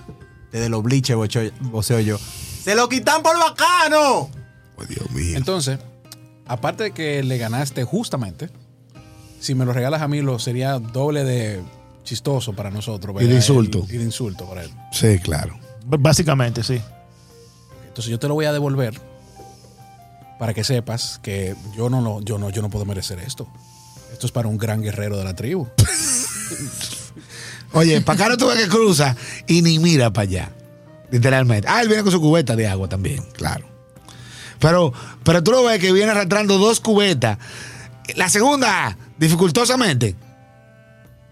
Desde 0.52 0.70
los 0.70 0.84
bliches 0.84 1.16
voceo 1.62 2.00
yo. 2.00 2.18
¡Se 2.18 2.76
lo 2.76 2.88
quitan 2.90 3.24
por 3.24 3.38
bacano! 3.40 4.30
Oh, 4.78 4.86
Dios 4.88 5.10
mío. 5.12 5.38
Entonces, 5.38 5.80
aparte 6.46 6.84
de 6.84 6.92
que 6.92 7.24
le 7.24 7.38
ganaste 7.38 7.84
justamente, 7.84 8.50
si 9.40 9.56
me 9.56 9.66
lo 9.66 9.74
regalas 9.74 10.02
a 10.02 10.08
mí, 10.08 10.22
lo 10.22 10.38
sería 10.40 10.78
doble 10.80 11.24
de 11.24 11.62
chistoso 12.04 12.54
para 12.54 12.70
nosotros. 12.70 13.16
Y 13.16 13.20
de 13.20 13.26
¿verdad? 13.26 13.36
insulto. 13.38 13.86
El- 13.88 13.96
y 13.96 13.98
de 13.98 14.04
insulto 14.04 14.46
para 14.48 14.64
él. 14.64 14.72
Sí, 14.92 15.18
claro. 15.20 15.58
B- 15.86 15.98
Básicamente, 16.00 16.64
sí. 16.64 16.80
Entonces 17.88 18.12
yo 18.12 18.20
te 18.20 18.28
lo 18.28 18.34
voy 18.36 18.46
a 18.46 18.54
devolver 18.54 19.00
para 20.40 20.54
que 20.54 20.64
sepas 20.64 21.20
que 21.24 21.56
yo 21.76 21.90
no, 21.90 22.02
lo- 22.02 22.22
yo 22.22 22.38
no, 22.38 22.50
yo 22.50 22.62
no 22.62 22.70
puedo 22.70 22.86
merecer 22.86 23.20
esto. 23.20 23.48
Esto 24.12 24.26
es 24.26 24.32
para 24.32 24.48
un 24.48 24.58
gran 24.58 24.82
guerrero 24.82 25.18
de 25.18 25.24
la 25.24 25.36
tribu. 25.36 25.68
Oye, 27.74 28.02
Pacano 28.02 28.38
tú 28.38 28.48
ves 28.48 28.58
que 28.58 28.68
cruza 28.68 29.16
y 29.48 29.62
ni 29.62 29.80
mira 29.80 30.12
para 30.12 30.24
allá. 30.24 30.52
Literalmente. 31.10 31.68
Ah, 31.70 31.82
él 31.82 31.88
viene 31.88 32.04
con 32.04 32.12
su 32.12 32.22
cubeta 32.22 32.56
de 32.56 32.68
agua 32.68 32.88
también, 32.88 33.24
claro. 33.34 33.66
Pero, 34.60 34.94
pero 35.24 35.44
tú 35.44 35.52
lo 35.52 35.64
ves 35.64 35.80
que 35.80 35.92
viene 35.92 36.12
arrastrando 36.12 36.58
dos 36.58 36.80
cubetas. 36.80 37.38
La 38.16 38.30
segunda, 38.30 38.98
dificultosamente. 39.18 40.16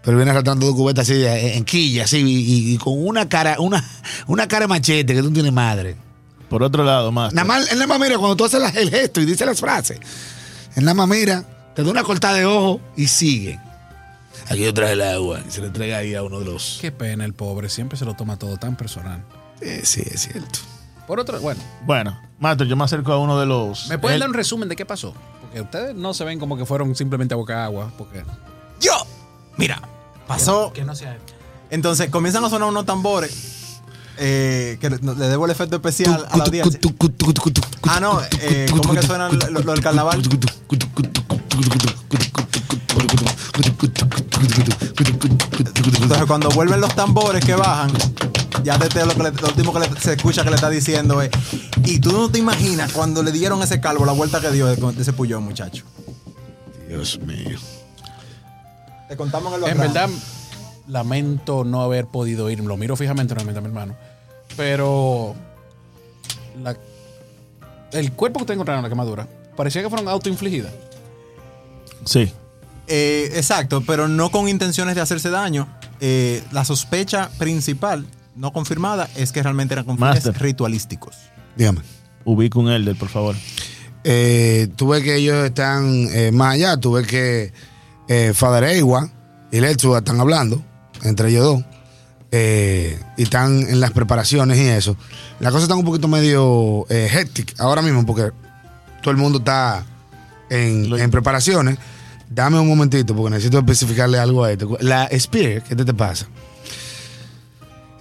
Pero 0.02 0.16
viene 0.16 0.30
arrastrando 0.30 0.66
dos 0.66 0.74
cubetas 0.74 1.08
así 1.08 1.22
eh, 1.22 1.56
en 1.56 1.64
quilla, 1.64 2.04
así, 2.04 2.18
y, 2.18 2.74
y 2.74 2.78
con 2.78 2.94
una 2.96 3.28
cara, 3.28 3.56
una, 3.60 3.84
una 4.26 4.48
cara 4.48 4.64
de 4.64 4.68
machete 4.68 5.14
que 5.14 5.20
tú 5.20 5.28
no 5.28 5.34
tienes 5.34 5.52
madre. 5.52 5.96
Por 6.48 6.62
otro 6.62 6.82
lado, 6.84 7.12
más. 7.12 7.32
Nada 7.32 7.46
más, 7.46 7.70
él 7.70 7.78
nada 7.78 7.86
más 7.86 8.00
mira 8.00 8.18
cuando 8.18 8.36
tú 8.36 8.44
haces 8.44 8.60
el 8.74 8.90
gesto 8.90 9.20
y 9.20 9.24
dices 9.26 9.46
las 9.46 9.60
frases. 9.60 10.00
Él 10.74 10.84
nada 10.84 10.94
más 10.94 11.08
mira, 11.08 11.44
te 11.80 11.86
da 11.86 11.90
una 11.92 12.02
cortada 12.04 12.34
de 12.34 12.46
ojo 12.46 12.80
y 12.96 13.06
sigue. 13.08 13.58
Aquí 14.48 14.60
yo 14.64 14.72
traje 14.74 14.92
el 14.94 15.02
agua 15.02 15.40
y 15.46 15.50
se 15.50 15.60
le 15.60 15.68
entrega 15.68 15.98
ahí 15.98 16.14
a 16.14 16.22
uno 16.22 16.38
de 16.40 16.44
los. 16.46 16.78
Qué 16.80 16.90
pena 16.92 17.24
el 17.24 17.34
pobre, 17.34 17.68
siempre 17.68 17.96
se 17.98 18.04
lo 18.04 18.14
toma 18.14 18.36
todo 18.38 18.56
tan 18.56 18.76
personal. 18.76 19.22
Eh, 19.60 19.82
sí, 19.84 20.02
es 20.04 20.22
cierto. 20.22 20.58
Por 21.06 21.18
otro, 21.20 21.40
bueno, 21.40 21.60
Bueno, 21.84 22.18
Master, 22.38 22.66
yo 22.66 22.76
me 22.76 22.84
acerco 22.84 23.12
a 23.12 23.18
uno 23.18 23.38
de 23.38 23.46
los. 23.46 23.88
¿me 23.88 23.98
pueden 23.98 24.14
el- 24.14 24.20
dar 24.20 24.28
un 24.30 24.34
resumen 24.34 24.68
de 24.68 24.76
qué 24.76 24.86
pasó? 24.86 25.12
Porque 25.42 25.60
ustedes 25.60 25.94
no 25.94 26.14
se 26.14 26.24
ven 26.24 26.38
como 26.38 26.56
que 26.56 26.64
fueron 26.64 26.94
simplemente 26.94 27.34
a 27.34 27.36
boca 27.36 27.64
agua, 27.64 27.92
porque 27.98 28.22
Yo. 28.80 28.92
Mira, 29.56 29.80
pasó. 30.26 30.72
que 30.72 30.84
no 30.84 30.94
sea 30.94 31.18
Entonces 31.70 32.08
comienzan 32.10 32.44
a 32.44 32.50
sonar 32.50 32.68
unos 32.68 32.86
tambores. 32.86 33.56
eh, 34.22 34.76
que 34.80 34.90
le, 34.90 34.98
le 34.98 35.28
debo 35.28 35.46
el 35.46 35.50
efecto 35.50 35.76
especial 35.76 36.26
a 36.30 36.36
la 36.36 36.44
audiencia. 36.44 36.78
Ah, 37.88 38.00
no, 38.00 38.20
eh, 38.40 38.66
¿cómo 38.70 38.92
que 38.94 39.02
suena 39.02 39.28
lo, 39.30 39.50
lo- 39.50 39.60
lo 39.60 39.72
del 39.72 39.80
carnaval? 39.82 40.22
Entonces, 46.02 46.26
cuando 46.26 46.48
vuelven 46.50 46.80
los 46.80 46.94
tambores 46.94 47.44
que 47.44 47.54
bajan, 47.54 47.90
ya 48.64 48.76
desde 48.78 49.06
lo, 49.06 49.14
que 49.14 49.22
le- 49.24 49.32
lo 49.32 49.48
último 49.48 49.72
que 49.72 49.80
le- 49.80 50.00
se 50.00 50.14
escucha 50.14 50.42
que 50.42 50.50
le 50.50 50.56
está 50.56 50.70
diciendo 50.70 51.20
es. 51.22 51.30
Y 51.84 52.00
tú 52.00 52.12
no 52.12 52.30
te 52.30 52.38
imaginas 52.38 52.92
cuando 52.92 53.22
le 53.22 53.32
dieron 53.32 53.62
ese 53.62 53.80
calvo 53.80 54.04
la 54.04 54.12
vuelta 54.12 54.40
que 54.40 54.50
dio 54.50 54.66
de, 54.66 54.76
de 54.76 55.02
ese 55.02 55.12
pullón, 55.12 55.44
muchacho. 55.44 55.84
Dios 56.88 57.18
mío. 57.20 57.58
Te 59.08 59.16
contamos 59.16 59.54
en 59.54 59.64
el 59.64 59.70
En 59.70 59.78
verdad, 59.78 60.08
lamento 60.88 61.64
no 61.64 61.82
haber 61.82 62.06
podido 62.06 62.50
ir. 62.50 62.60
Lo 62.60 62.76
miro 62.76 62.96
fijamente 62.96 63.34
realmente 63.34 63.58
a 63.58 63.62
mi 63.62 63.68
hermano. 63.68 63.96
Pero 64.56 65.34
la- 66.62 66.76
el 67.92 68.12
cuerpo 68.12 68.40
que 68.40 68.46
tengo 68.46 68.64
en 68.70 68.82
la 68.82 68.88
quemadura 68.88 69.26
parecía 69.56 69.82
que 69.82 69.88
fueron 69.88 70.08
autoinfligidas. 70.08 70.72
Sí. 72.04 72.32
Eh, 72.86 73.30
exacto, 73.34 73.82
pero 73.86 74.08
no 74.08 74.30
con 74.30 74.48
intenciones 74.48 74.94
de 74.94 75.00
hacerse 75.00 75.30
daño. 75.30 75.68
Eh, 76.00 76.42
la 76.52 76.64
sospecha 76.64 77.30
principal, 77.38 78.06
no 78.34 78.52
confirmada, 78.52 79.08
es 79.16 79.32
que 79.32 79.42
realmente 79.42 79.74
eran 79.74 79.84
con 79.84 79.96
fines 79.96 80.24
Master. 80.26 80.42
ritualísticos. 80.42 81.14
Dígame. 81.56 81.80
Ubica 82.24 82.58
un 82.58 82.68
Elder, 82.70 82.96
por 82.96 83.08
favor. 83.08 83.36
Eh, 84.04 84.68
tuve 84.76 85.02
que 85.02 85.16
ellos 85.16 85.44
están 85.44 86.08
eh, 86.12 86.32
más 86.32 86.54
allá. 86.54 86.76
Tuve 86.78 87.04
que 87.04 87.52
eh, 88.08 88.32
Father 88.34 88.64
Ewa 88.64 89.08
y 89.52 89.60
Letsua 89.60 89.98
están 89.98 90.20
hablando, 90.20 90.62
entre 91.02 91.28
ellos 91.30 91.44
dos. 91.44 91.64
eh, 92.32 92.98
y 93.16 93.22
están 93.24 93.60
en 93.68 93.80
las 93.80 93.90
preparaciones 93.90 94.58
y 94.58 94.62
eso. 94.68 94.96
La 95.40 95.50
cosa 95.50 95.64
está 95.64 95.74
un 95.74 95.84
poquito 95.84 96.08
medio 96.08 96.86
eh, 96.88 97.08
hectic 97.12 97.54
ahora 97.60 97.82
mismo 97.82 98.06
porque 98.06 98.30
todo 99.02 99.10
el 99.10 99.16
mundo 99.16 99.38
está 99.38 99.84
en, 100.50 101.10
preparaciones. 101.10 101.78
Dame 102.28 102.58
un 102.60 102.68
momentito 102.68 103.14
porque 103.16 103.30
necesito 103.30 103.58
especificarle 103.58 104.18
algo 104.18 104.44
a 104.44 104.52
esto. 104.52 104.76
La 104.80 105.08
Spear, 105.18 105.62
¿qué 105.64 105.74
te, 105.74 105.84
te 105.84 105.94
pasa? 105.94 106.26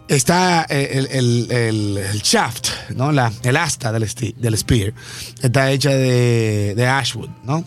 Está 0.08 0.66
eh, 0.70 0.90
el, 0.94 1.08
el- 1.12 1.52
el- 1.52 1.98
el 1.98 2.22
shaft, 2.22 2.70
¿no? 2.96 3.12
La, 3.12 3.32
el 3.44 3.56
asta 3.58 3.92
del, 3.92 4.08
del 4.38 4.58
spear 4.58 4.94
está 5.42 5.70
hecha 5.72 5.92
de, 5.92 6.74
de 6.76 6.88
ashwood, 6.88 7.30
¿no? 7.44 7.64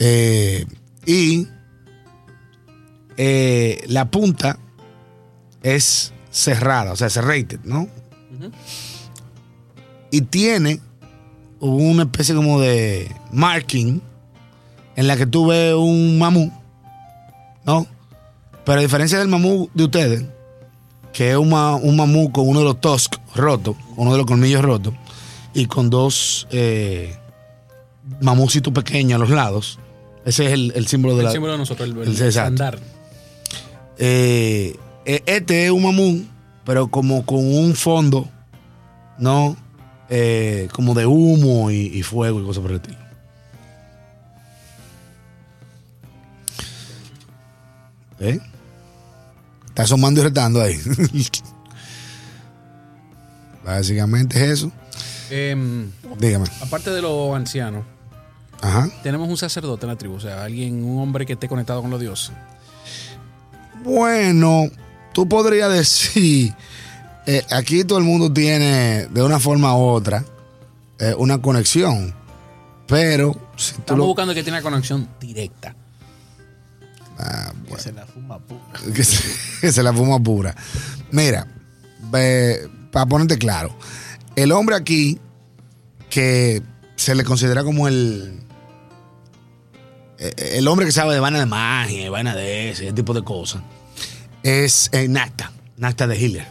Eh, 0.00 0.66
y 1.06 1.46
eh, 3.16 3.84
la 3.86 4.10
punta 4.10 4.58
es 5.62 6.12
cerrada, 6.30 6.92
o 6.92 6.96
sea, 6.96 7.08
serrated, 7.08 7.60
¿no? 7.62 7.88
Y 10.10 10.22
tiene 10.22 10.80
una 11.70 12.02
especie 12.04 12.34
como 12.34 12.60
de 12.60 13.10
marking 13.32 14.00
en 14.96 15.06
la 15.06 15.16
que 15.16 15.26
tú 15.26 15.46
ves 15.46 15.74
un 15.74 16.18
mamú, 16.18 16.52
¿no? 17.64 17.86
Pero 18.64 18.78
a 18.78 18.82
diferencia 18.82 19.18
del 19.18 19.28
mamú 19.28 19.68
de 19.74 19.84
ustedes, 19.84 20.24
que 21.12 21.30
es 21.30 21.36
un, 21.36 21.50
ma- 21.50 21.76
un 21.76 21.96
mamú 21.96 22.30
con 22.32 22.48
uno 22.48 22.60
de 22.60 22.64
los 22.66 22.80
tusks 22.80 23.18
rotos, 23.34 23.76
uno 23.96 24.12
de 24.12 24.18
los 24.18 24.26
colmillos 24.26 24.62
rotos, 24.62 24.94
y 25.52 25.66
con 25.66 25.90
dos 25.90 26.46
eh, 26.50 27.16
mamucitos 28.20 28.72
pequeños 28.72 29.16
a 29.16 29.18
los 29.18 29.30
lados. 29.30 29.78
Ese 30.24 30.46
es 30.46 30.52
el, 30.52 30.72
el 30.74 30.86
símbolo 30.86 31.14
de 31.14 31.20
El 31.20 31.24
la. 31.26 31.32
símbolo 31.32 31.52
de 31.52 31.58
nosotros, 31.58 31.88
el, 31.88 32.22
el, 32.22 32.38
andar. 32.38 32.78
Eh, 33.98 34.76
eh, 35.04 35.22
este 35.26 35.66
es 35.66 35.70
un 35.70 35.82
mamú, 35.82 36.24
pero 36.64 36.88
como 36.88 37.24
con 37.26 37.38
un 37.38 37.74
fondo, 37.74 38.28
¿no? 39.18 39.56
Eh, 40.10 40.68
como 40.72 40.94
de 40.94 41.06
humo 41.06 41.70
y, 41.70 41.86
y 41.86 42.02
fuego 42.02 42.40
y 42.40 42.44
cosas 42.44 42.62
por 42.62 42.70
el 42.72 42.76
estilo. 42.78 42.98
¿Eh? 48.20 48.38
Está 49.68 49.82
asomando 49.82 50.20
y 50.20 50.24
retando 50.24 50.62
ahí. 50.62 50.78
Básicamente 53.64 54.36
es 54.44 54.50
eso. 54.60 54.72
Em, 55.30 55.90
Dígame. 56.18 56.46
aparte 56.60 56.90
de 56.90 57.00
los 57.02 57.34
ancianos, 57.34 57.84
Ajá. 58.60 58.88
tenemos 59.02 59.28
un 59.28 59.36
sacerdote 59.38 59.86
en 59.86 59.90
la 59.92 59.96
tribu, 59.98 60.14
o 60.16 60.20
sea, 60.20 60.44
alguien, 60.44 60.84
un 60.84 61.00
hombre 61.00 61.24
que 61.26 61.32
esté 61.32 61.48
conectado 61.48 61.80
con 61.80 61.90
los 61.90 61.98
dioses. 61.98 62.32
Bueno, 63.82 64.68
tú 65.12 65.26
podrías 65.28 65.72
decir, 65.72 66.54
eh, 67.26 67.44
aquí 67.50 67.84
todo 67.84 67.98
el 67.98 68.04
mundo 68.04 68.32
tiene 68.32 69.06
de 69.06 69.22
una 69.22 69.38
forma 69.40 69.76
u 69.76 69.82
otra 69.82 70.24
eh, 70.98 71.14
una 71.18 71.40
conexión, 71.40 72.14
pero 72.86 73.32
si 73.56 73.74
tú 73.74 73.80
Estamos 73.80 73.98
lo... 73.98 74.06
buscando 74.06 74.34
que 74.34 74.42
tiene 74.42 74.58
una 74.58 74.62
conexión 74.62 75.08
directa. 75.20 75.74
Ah, 77.18 77.52
Que 77.68 77.78
se 77.80 77.92
la 77.92 78.06
fuma 78.06 78.38
pura. 78.38 78.60
que, 78.94 79.04
se, 79.04 79.22
que 79.60 79.72
se 79.72 79.82
la 79.82 79.92
fuma 79.92 80.18
pura. 80.20 80.54
Mira, 81.10 81.46
para 82.10 83.06
ponerte 83.06 83.38
claro, 83.38 83.76
el 84.36 84.52
hombre 84.52 84.76
aquí 84.76 85.18
que 86.10 86.62
se 86.96 87.14
le 87.14 87.24
considera 87.24 87.64
como 87.64 87.88
el 87.88 88.44
eh, 90.18 90.56
el 90.58 90.68
hombre 90.68 90.86
que 90.86 90.92
sabe 90.92 91.14
de 91.14 91.20
vaina 91.20 91.38
de 91.38 91.46
magia, 91.46 92.06
y 92.06 92.08
vaina 92.08 92.34
de 92.34 92.70
ese 92.70 92.92
tipo 92.92 93.14
de 93.14 93.22
cosas, 93.22 93.62
es 94.42 94.90
eh, 94.92 95.08
Nacta, 95.08 95.52
Nacta 95.76 96.06
de 96.06 96.18
Hitler. 96.18 96.46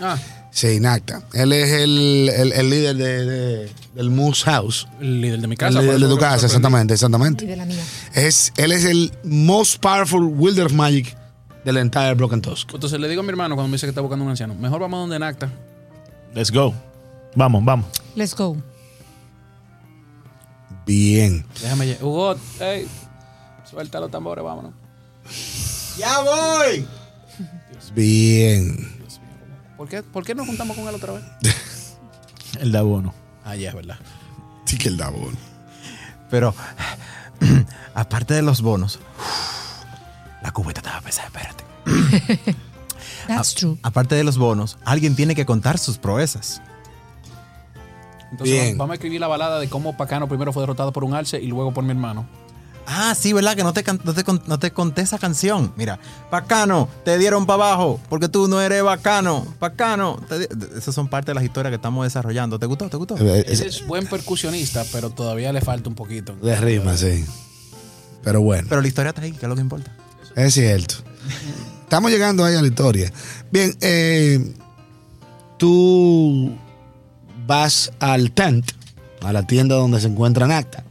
Ah, 0.00 0.18
Sí, 0.50 0.78
Nacta. 0.78 1.22
Él 1.32 1.52
es 1.52 1.68
el, 1.72 2.30
el- 2.32 2.52
el 2.52 2.70
líder 2.70 2.96
de, 2.96 3.24
de- 3.26 3.72
del 3.94 4.10
Moose 4.10 4.44
House. 4.44 4.86
el 5.00 5.20
líder 5.20 5.40
de 5.40 5.48
mi 5.48 5.54
El 5.54 5.58
casa. 5.58 5.80
líder 5.80 5.94
por 5.94 6.00
de 6.02 6.08
tu 6.08 6.16
casa, 6.16 6.30
sorprendí. 6.32 6.46
exactamente, 6.56 6.92
Y 6.92 6.94
exactamente. 6.94 7.46
de 7.46 7.56
la 7.56 7.64
mía. 7.66 7.82
Es, 8.14 8.52
él 8.56 8.70
es 8.70 8.84
el 8.84 9.12
most 9.24 9.80
powerful 9.80 10.22
wielder 10.24 10.66
of 10.66 10.72
magic 10.72 11.16
del 11.64 11.78
entire 11.78 12.14
Broken 12.14 12.40
Tusk. 12.40 12.70
Entonces 12.72 13.00
le 13.00 13.08
digo 13.08 13.20
a 13.20 13.24
mi 13.24 13.30
hermano 13.30 13.56
cuando 13.56 13.68
me 13.68 13.74
dice 13.74 13.86
que 13.86 13.90
está 13.90 14.00
buscando 14.00 14.24
un 14.24 14.30
anciano, 14.30 14.54
mejor 14.54 14.80
vamos 14.80 14.98
a 14.98 15.00
donde 15.00 15.18
Nacta. 15.18 15.50
Let's 16.34 16.52
go. 16.52 16.72
Vamos, 17.34 17.64
vamos. 17.64 17.86
Let's 18.14 18.34
go. 18.36 18.56
Bien. 20.86 21.44
Déjame 21.62 21.96
Hugo, 22.00 22.36
hey, 22.60 22.86
suelta 23.68 23.98
los 23.98 24.10
tambores, 24.10 24.44
vámonos. 24.44 24.72
¡Ya 25.98 26.20
voy! 26.20 26.86
Bien. 27.94 28.93
¿Por 29.76 29.88
qué, 29.88 30.02
¿Por 30.02 30.24
qué 30.24 30.34
nos 30.34 30.46
juntamos 30.46 30.76
con 30.76 30.86
él 30.88 30.94
otra 30.94 31.14
vez? 31.14 31.24
El 32.60 32.70
de 32.72 32.78
abono. 32.78 33.12
Ah, 33.44 33.56
ya 33.56 33.70
es 33.70 33.74
verdad. 33.74 33.96
Sí 34.64 34.78
que 34.78 34.88
el 34.88 34.96
da 34.96 35.08
bola. 35.10 35.36
Pero, 36.30 36.54
aparte 37.94 38.34
de 38.34 38.42
los 38.42 38.62
bonos, 38.62 38.98
la 40.42 40.50
cubeta 40.52 40.80
estaba 40.80 41.00
pesada, 41.00 41.26
espérate. 41.26 41.64
That's 43.28 43.54
true. 43.54 43.76
Aparte 43.82 44.14
de 44.14 44.24
los 44.24 44.38
bonos, 44.38 44.78
alguien 44.84 45.16
tiene 45.16 45.34
que 45.34 45.44
contar 45.44 45.78
sus 45.78 45.98
proezas. 45.98 46.62
Entonces 48.30 48.54
Bien. 48.54 48.64
vamos- 48.66 48.78
vamos 48.78 48.90
a 48.92 48.94
escribir 48.94 49.20
la 49.20 49.26
balada 49.28 49.58
de 49.60 49.68
cómo 49.68 49.96
Pacano 49.96 50.28
primero 50.28 50.52
fue 50.52 50.62
derrotado 50.62 50.92
por 50.92 51.04
un 51.04 51.14
alce 51.14 51.40
y 51.40 51.46
luego 51.48 51.72
por 51.74 51.84
mi 51.84 51.90
hermano. 51.90 52.26
Ah, 52.86 53.14
sí, 53.18 53.32
¿verdad? 53.32 53.56
Que 53.56 53.62
no 53.62 53.72
te, 53.72 53.82
no, 54.04 54.12
te, 54.14 54.24
no 54.46 54.58
te 54.58 54.70
conté 54.72 55.00
esa 55.02 55.18
canción. 55.18 55.72
Mira, 55.76 55.98
bacano, 56.30 56.88
te 57.04 57.16
dieron 57.18 57.46
para 57.46 57.64
abajo 57.64 58.00
porque 58.10 58.28
tú 58.28 58.46
no 58.46 58.60
eres 58.60 58.82
bacano. 58.82 59.46
Bacano. 59.58 60.20
Esas 60.76 60.94
son 60.94 61.08
parte 61.08 61.30
de 61.30 61.34
las 61.34 61.44
historias 61.44 61.70
que 61.70 61.76
estamos 61.76 62.04
desarrollando. 62.04 62.58
¿Te 62.58 62.66
gustó? 62.66 62.88
¿Te 62.90 62.96
gustó? 62.98 63.16
Eh, 63.18 63.44
Él 63.46 63.52
es- 63.52 63.60
es 63.60 63.86
buen 63.86 64.06
percusionista, 64.06 64.84
pero 64.92 65.08
todavía 65.10 65.52
le 65.52 65.60
falta 65.62 65.88
un 65.88 65.94
poquito. 65.94 66.34
De 66.36 66.54
rima, 66.56 66.96
sí. 66.96 67.24
Pero 68.22 68.40
bueno, 68.42 68.66
Pero 68.68 68.80
la 68.82 68.88
historia 68.88 69.10
está 69.10 69.22
ahí, 69.22 69.32
que 69.32 69.46
es 69.46 69.48
lo 69.48 69.54
que 69.54 69.60
importa. 69.62 69.90
es 70.36 70.52
cierto. 70.54 70.96
Estamos 71.82 72.10
llegando 72.10 72.44
ahí 72.44 72.54
a 72.56 72.60
la 72.62 72.68
historia. 72.68 73.10
Bien, 73.50 73.74
eh, 73.80 74.54
tú 75.58 76.54
vas 77.46 77.92
al 78.00 78.32
tent, 78.32 78.70
a 79.22 79.32
la 79.32 79.46
tienda 79.46 79.74
donde 79.76 80.00
se 80.00 80.08
encuentra 80.08 80.46
Nacta. 80.46 80.84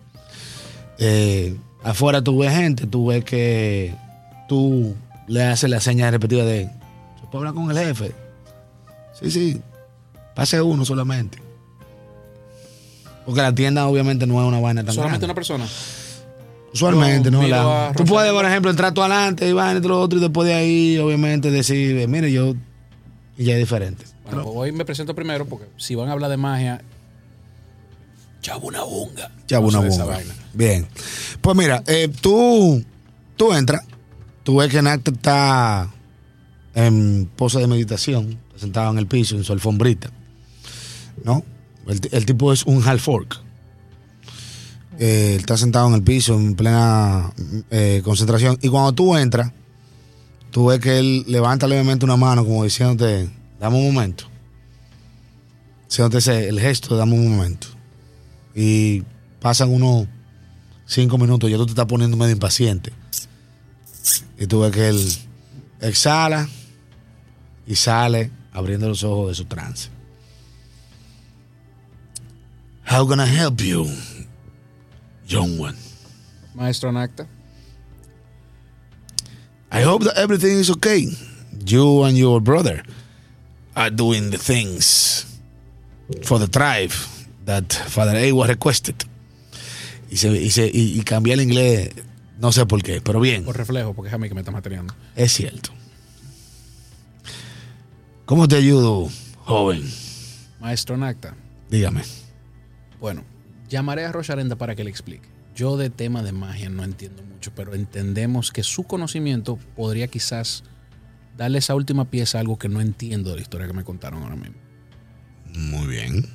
Eh, 1.00 1.58
afuera 1.84 2.22
tú 2.22 2.38
ves 2.40 2.54
gente, 2.54 2.88
tú 2.88 3.08
ves 3.08 3.24
que 3.24 3.94
tú 4.48 4.96
le 5.28 5.44
haces 5.44 5.70
la 5.70 5.80
señal 5.80 6.12
repetida 6.12 6.46
de, 6.46 6.66
¿se 7.20 7.28
puede 7.32 7.48
hablar 7.48 7.54
con 7.54 7.72
el 7.72 7.78
jefe? 7.78 8.12
Sí, 9.20 9.32
sí, 9.32 9.62
pase 10.36 10.62
uno 10.62 10.86
solamente. 10.86 11.38
Porque 13.26 13.42
la 13.42 13.56
tienda 13.56 13.88
obviamente 13.88 14.28
no 14.28 14.42
es 14.42 14.48
una 14.48 14.60
vaina 14.60 14.84
tan 14.84 14.94
Solamente 14.94 15.26
una 15.26 15.34
persona. 15.36 15.66
Usualmente, 16.74 17.30
Yo 17.30 17.40
¿no? 17.40 17.48
La- 17.48 17.94
tú 17.96 18.04
puedes, 18.04 18.32
por 18.34 18.46
ejemplo, 18.46 18.72
entrar 18.72 18.94
tú 18.94 19.02
adelante 19.02 19.48
y 19.48 19.54
van 19.54 19.76
entre 19.78 19.90
lo 19.90 20.02
otro 20.02 20.18
y 20.18 20.22
después 20.22 20.48
de 20.48 20.56
ahí, 20.56 20.98
obviamente, 20.98 21.52
decir, 21.52 22.08
mire, 22.08 22.32
yo. 22.32 22.56
Y 23.38 23.46
ya 23.46 23.54
es 23.54 23.60
diferente. 23.60 24.06
Bueno, 24.26 24.44
pues 24.44 24.56
hoy 24.56 24.72
me 24.72 24.84
presento 24.84 25.14
primero 25.16 25.46
porque 25.46 25.66
si 25.78 25.96
van 25.96 26.10
a 26.10 26.14
hablar 26.14 26.30
de 26.32 26.38
magia, 26.38 26.82
bomba. 30.06 30.16
vaina. 30.18 30.34
Bien. 30.54 30.88
Pues 31.42 31.58
mira, 31.58 31.84
eh, 31.88 32.10
tú, 32.22 32.84
tú 33.38 33.54
entras, 33.54 33.82
tú 34.44 34.58
ves 34.58 34.70
que 34.72 34.82
Nacta 34.82 35.12
está 35.12 35.90
en 36.76 37.30
pose 37.36 37.60
de 37.60 37.68
meditación, 37.68 38.40
sentado 38.56 38.92
en 38.92 38.98
el 39.00 39.08
piso, 39.08 39.36
en 39.36 39.44
su 39.44 39.54
alfombrita. 39.54 40.12
¿No? 41.24 41.44
El, 41.88 42.00
el 42.12 42.26
tipo 42.26 42.52
es 42.54 42.64
un 42.66 42.82
half 42.88 43.08
orc. 43.10 43.40
Eh, 45.00 45.32
él 45.34 45.40
está 45.40 45.58
sentado 45.58 45.88
en 45.88 45.96
el 45.96 46.04
piso 46.04 46.36
en 46.36 46.56
plena 46.56 47.32
eh, 47.72 48.02
concentración. 48.04 48.58
Y 48.62 48.70
cuando 48.70 48.94
tú 48.94 49.16
entras, 49.18 49.52
tú 50.52 50.68
ves 50.68 50.80
que 50.80 51.00
él 51.00 51.26
levanta 51.28 51.68
levemente 51.68 52.06
una 52.06 52.16
mano, 52.18 52.44
como 52.46 52.64
diciéndote, 52.64 53.30
dame 53.60 53.78
un 53.78 53.94
momento. 53.94 54.26
Haciéndote 55.90 56.18
ese- 56.20 56.48
el 56.50 56.60
gesto 56.60 56.96
dame 56.96 57.14
un 57.14 57.36
momento. 57.36 57.68
Y 58.56 59.04
pasan 59.40 59.70
unos 59.70 60.08
cinco 60.86 61.18
minutos, 61.18 61.50
ya 61.50 61.58
tú 61.58 61.66
te 61.66 61.72
estás 61.72 61.86
poniendo 61.86 62.18
medio 62.18 62.34
impaciente. 62.34 62.94
Y 64.38 64.48
tú 64.48 64.62
ves 64.62 64.72
que 64.72 64.90
él 64.90 65.18
exhala 65.82 66.48
y 67.66 67.76
sale 67.76 68.32
abriendo 68.52 68.88
los 68.88 69.04
ojos 69.04 69.30
de 69.30 69.36
su 69.36 69.46
trance. 69.46 69.90
How 72.86 73.08
can 73.08 73.20
I 73.20 73.26
help 73.26 73.62
you, 73.62 73.88
young 75.28 75.58
one? 75.58 75.78
Maestro 76.54 76.90
Anacta. 76.90 77.28
I 79.72 79.82
hope 79.82 80.04
that 80.04 80.18
everything 80.18 80.60
is 80.60 80.70
okay. 80.70 81.08
You 81.66 82.04
and 82.04 82.16
your 82.18 82.40
brother 82.42 82.84
are 83.76 83.90
doing 83.90 84.30
the 84.30 84.38
things 84.38 85.26
for 86.24 86.38
the 86.38 86.48
tribe 86.48 86.92
that 87.46 87.66
Father 87.88 88.16
A 88.18 88.34
was 88.34 88.48
requested. 88.50 88.96
Y, 90.10 90.18
se, 90.18 90.30
y, 90.32 90.50
se- 90.52 90.70
y- 90.74 91.00
y 91.00 91.02
cambié 91.04 91.34
el 91.34 91.42
inglés, 91.42 91.90
no 92.40 92.52
sé 92.52 92.66
por 92.66 92.84
qué, 92.84 93.02
pero 93.02 93.20
bien, 93.20 93.44
Por 93.46 93.58
reflejo, 93.58 93.94
porque 93.94 94.10
es 94.10 94.14
a 94.14 94.18
mí 94.18 94.28
que 94.28 94.36
me 94.36 94.42
está 94.42 94.52
materiando. 94.52 94.94
es 95.16 95.32
cierto. 95.34 95.72
¿Cómo 98.26 98.48
te 98.48 98.56
ayudo, 98.56 99.10
joven? 99.40 99.84
Maestro 100.60 100.96
Anacta. 100.96 101.36
Dígame. 101.70 102.04
Bueno, 103.00 103.24
llamaré 103.70 104.06
a 104.06 104.12
Rocharenda 104.12 104.56
para 104.56 104.76
que 104.76 104.84
le 104.84 104.90
explique. 104.90 105.28
Yo 105.56 105.78
de 105.78 105.90
tema 105.90 106.24
de 106.24 106.32
magia 106.32 106.70
no 106.70 106.84
entiendo 106.84 107.22
mucho, 107.24 107.52
pero 107.56 107.74
entendemos 107.76 108.52
que 108.52 108.64
su 108.64 108.84
conocimiento 108.84 109.58
podría 109.76 110.08
quizás 110.08 110.64
darle 111.38 111.60
esa 111.60 111.76
última 111.76 112.06
pieza 112.10 112.38
a 112.38 112.42
algo 112.42 112.58
que 112.58 112.70
no 112.70 112.82
entiendo 112.82 113.32
de 113.32 113.36
la 113.38 113.42
historia 113.42 113.68
que 113.68 113.74
me 113.74 113.84
contaron 113.84 114.24
ahora 114.24 114.36
mismo. 114.36 114.56
Muy 115.54 115.88
bien. 115.88 116.26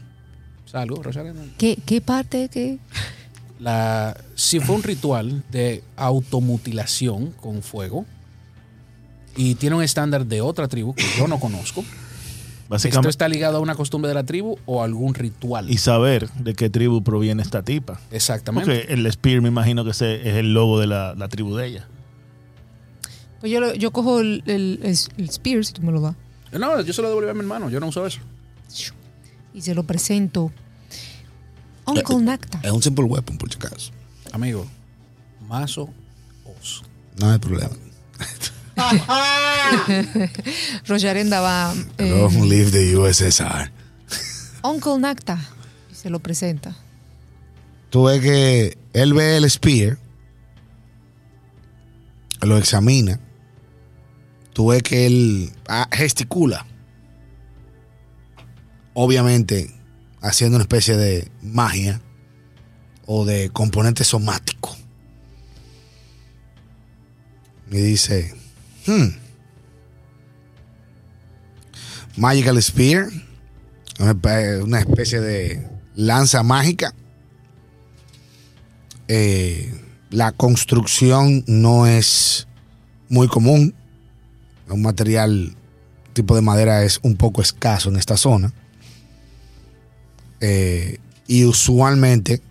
Salgo, 0.70 1.02
Rocharenda. 1.02 1.42
¿Qué, 1.56 1.78
qué 1.86 2.00
parte? 2.00 2.48
¿Qué? 2.52 2.78
La, 3.60 4.16
si 4.34 4.60
fue 4.60 4.76
un 4.76 4.82
ritual 4.82 5.42
de 5.50 5.82
automutilación 5.96 7.32
con 7.40 7.62
fuego 7.62 8.04
y 9.36 9.54
tiene 9.56 9.76
un 9.76 9.82
estándar 9.82 10.26
de 10.26 10.40
otra 10.40 10.68
tribu 10.68 10.94
que 10.94 11.04
yo 11.16 11.26
no 11.26 11.40
conozco, 11.40 11.84
¿esto 12.72 13.08
está 13.08 13.28
ligado 13.28 13.56
a 13.56 13.60
una 13.60 13.74
costumbre 13.74 14.08
de 14.08 14.14
la 14.14 14.24
tribu 14.24 14.58
o 14.66 14.82
a 14.82 14.84
algún 14.84 15.14
ritual? 15.14 15.70
y 15.70 15.78
saber 15.78 16.28
de 16.34 16.54
qué 16.54 16.68
tribu 16.70 17.02
proviene 17.02 17.42
esta 17.42 17.62
tipa. 17.62 17.98
Exactamente. 18.10 18.70
Porque 18.82 18.92
el 18.92 19.10
Spear 19.10 19.40
me 19.40 19.48
imagino 19.48 19.84
que 19.84 19.90
ese 19.90 20.16
es 20.28 20.36
el 20.36 20.52
logo 20.54 20.78
de 20.78 20.86
la, 20.86 21.14
la 21.16 21.28
tribu 21.28 21.56
de 21.56 21.66
ella. 21.66 21.88
Pues 23.40 23.50
yo, 23.52 23.60
lo- 23.60 23.74
yo 23.74 23.90
cojo 23.92 24.20
el- 24.20 24.42
el 24.46 25.28
spear, 25.32 25.64
si 25.64 25.72
tú 25.72 25.82
me 25.82 25.92
lo 25.92 26.00
das, 26.00 26.14
No, 26.52 26.80
yo 26.80 26.92
se 26.92 27.02
lo 27.02 27.08
devolví 27.08 27.28
a 27.30 27.34
mi 27.34 27.40
hermano, 27.40 27.70
yo 27.70 27.78
no 27.80 27.86
uso 27.88 28.04
eso. 28.06 28.20
Y 29.58 29.62
se 29.62 29.74
lo 29.74 29.82
presento. 29.82 30.52
Uncle 31.84 32.18
Nacta. 32.20 32.60
Es 32.62 32.70
un 32.70 32.82
simple 32.82 33.04
weapon, 33.04 33.36
por 33.38 33.50
si 33.50 33.56
acaso. 33.56 33.90
Amigo, 34.32 34.66
mazo 35.48 35.88
os. 36.60 36.84
No 37.18 37.30
hay 37.30 37.38
problema. 37.38 37.74
Rocharenda 40.86 41.40
va. 41.40 41.74
eh, 41.98 42.10
Long 42.10 42.48
live 42.48 42.70
the 42.70 42.96
USSR. 42.96 43.70
Uncle 44.62 44.98
Nacta. 45.00 45.38
Y 45.90 45.94
se 45.94 46.10
lo 46.10 46.20
presenta. 46.20 46.76
tú 47.90 48.04
ves 48.04 48.20
que 48.20 48.78
él 48.92 49.14
ve 49.14 49.36
el 49.36 49.50
spear, 49.50 49.98
lo 52.42 52.58
examina, 52.58 53.18
tú 54.52 54.68
ves 54.68 54.82
que 54.82 55.06
él 55.06 55.52
ah, 55.68 55.88
gesticula, 55.90 56.66
obviamente 59.00 59.70
haciendo 60.20 60.56
una 60.56 60.64
especie 60.64 60.96
de 60.96 61.30
magia 61.40 62.00
o 63.06 63.24
de 63.24 63.48
componente 63.50 64.02
somático. 64.02 64.76
Y 67.70 67.76
dice, 67.76 68.34
hmm, 68.86 69.06
Magical 72.16 72.60
Spear, 72.60 73.06
una 74.00 74.14
espe- 74.14 74.62
una 74.64 74.80
especie 74.80 75.20
de 75.20 75.68
lanza 75.94 76.42
mágica 76.42 76.92
eh, 79.06 79.72
la 80.10 80.32
construcción 80.32 81.44
no 81.46 81.86
es 81.86 82.46
muy 83.08 83.26
común. 83.28 83.74
Un 84.68 84.82
material 84.82 85.56
tipo 86.12 86.34
de 86.36 86.42
madera 86.42 86.82
es 86.84 86.98
un 87.02 87.16
poco 87.16 87.40
escaso 87.40 87.88
en 87.88 87.96
esta 87.96 88.16
zona. 88.18 88.52
Eh, 90.40 90.98
y 91.26 91.44
usualmente 91.44 92.42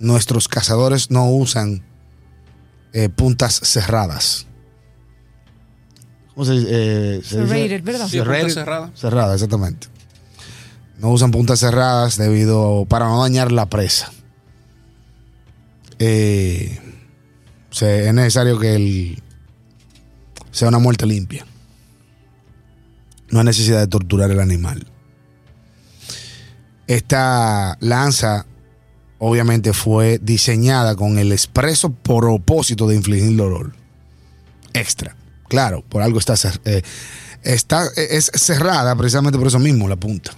nuestros 0.00 0.48
cazadores 0.48 1.10
no 1.10 1.30
usan 1.30 1.82
eh, 2.92 3.08
puntas 3.08 3.60
cerradas. 3.62 4.46
¿Cómo 6.34 6.44
se 6.44 6.52
dice? 6.52 6.66
Eh, 6.70 7.20
se 7.22 7.42
dice? 7.42 7.80
¿verdad? 7.80 8.06
Sí, 8.08 8.18
punta 8.18 8.32
Serrated. 8.32 8.54
cerrada. 8.54 8.90
Cerrada, 8.94 9.34
exactamente. 9.34 9.88
No 10.98 11.10
usan 11.10 11.30
puntas 11.30 11.60
cerradas 11.60 12.16
debido 12.16 12.86
para 12.88 13.06
no 13.06 13.22
dañar 13.22 13.52
la 13.52 13.66
presa. 13.66 14.12
Eh, 15.98 16.78
es 17.70 18.14
necesario 18.14 18.58
que 18.58 18.74
el, 18.74 19.22
sea 20.50 20.68
una 20.68 20.78
muerte 20.78 21.06
limpia. 21.06 21.46
No 23.30 23.40
hay 23.40 23.44
necesidad 23.44 23.80
de 23.80 23.86
torturar 23.86 24.30
el 24.30 24.40
animal. 24.40 24.86
Esta 26.88 27.76
lanza 27.80 28.44
obviamente 29.18 29.72
fue 29.72 30.18
diseñada 30.20 30.96
con 30.96 31.18
el 31.18 31.30
expreso 31.32 31.90
propósito 31.92 32.88
de 32.88 32.96
infligir 32.96 33.36
dolor 33.36 33.72
extra. 34.72 35.14
Claro, 35.48 35.82
por 35.88 36.02
algo 36.02 36.18
está, 36.18 36.34
cer- 36.34 36.60
eh, 36.64 36.82
está 37.42 37.86
es 37.96 38.30
cerrada 38.34 38.94
precisamente 38.96 39.38
por 39.38 39.46
eso 39.48 39.58
mismo 39.58 39.86
la 39.88 39.96
punta. 39.96 40.32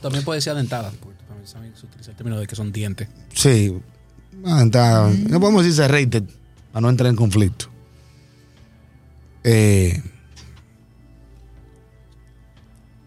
También 0.00 0.24
puede 0.24 0.40
ser 0.40 0.52
adentada, 0.54 0.90
porque 1.00 1.18
también 1.52 1.74
se 1.76 1.86
utiliza 1.86 2.10
el 2.12 2.16
término 2.16 2.38
de 2.38 2.46
que 2.46 2.54
son 2.56 2.70
dientes. 2.72 3.08
Sí, 3.34 3.76
ah, 4.44 4.62
está- 4.64 5.08
no 5.10 5.40
podemos 5.40 5.64
decir 5.64 5.82
rated 5.90 6.22
para 6.72 6.80
no 6.82 6.90
entrar 6.90 7.10
en 7.10 7.16
conflicto. 7.16 7.66
Eh, 9.44 10.02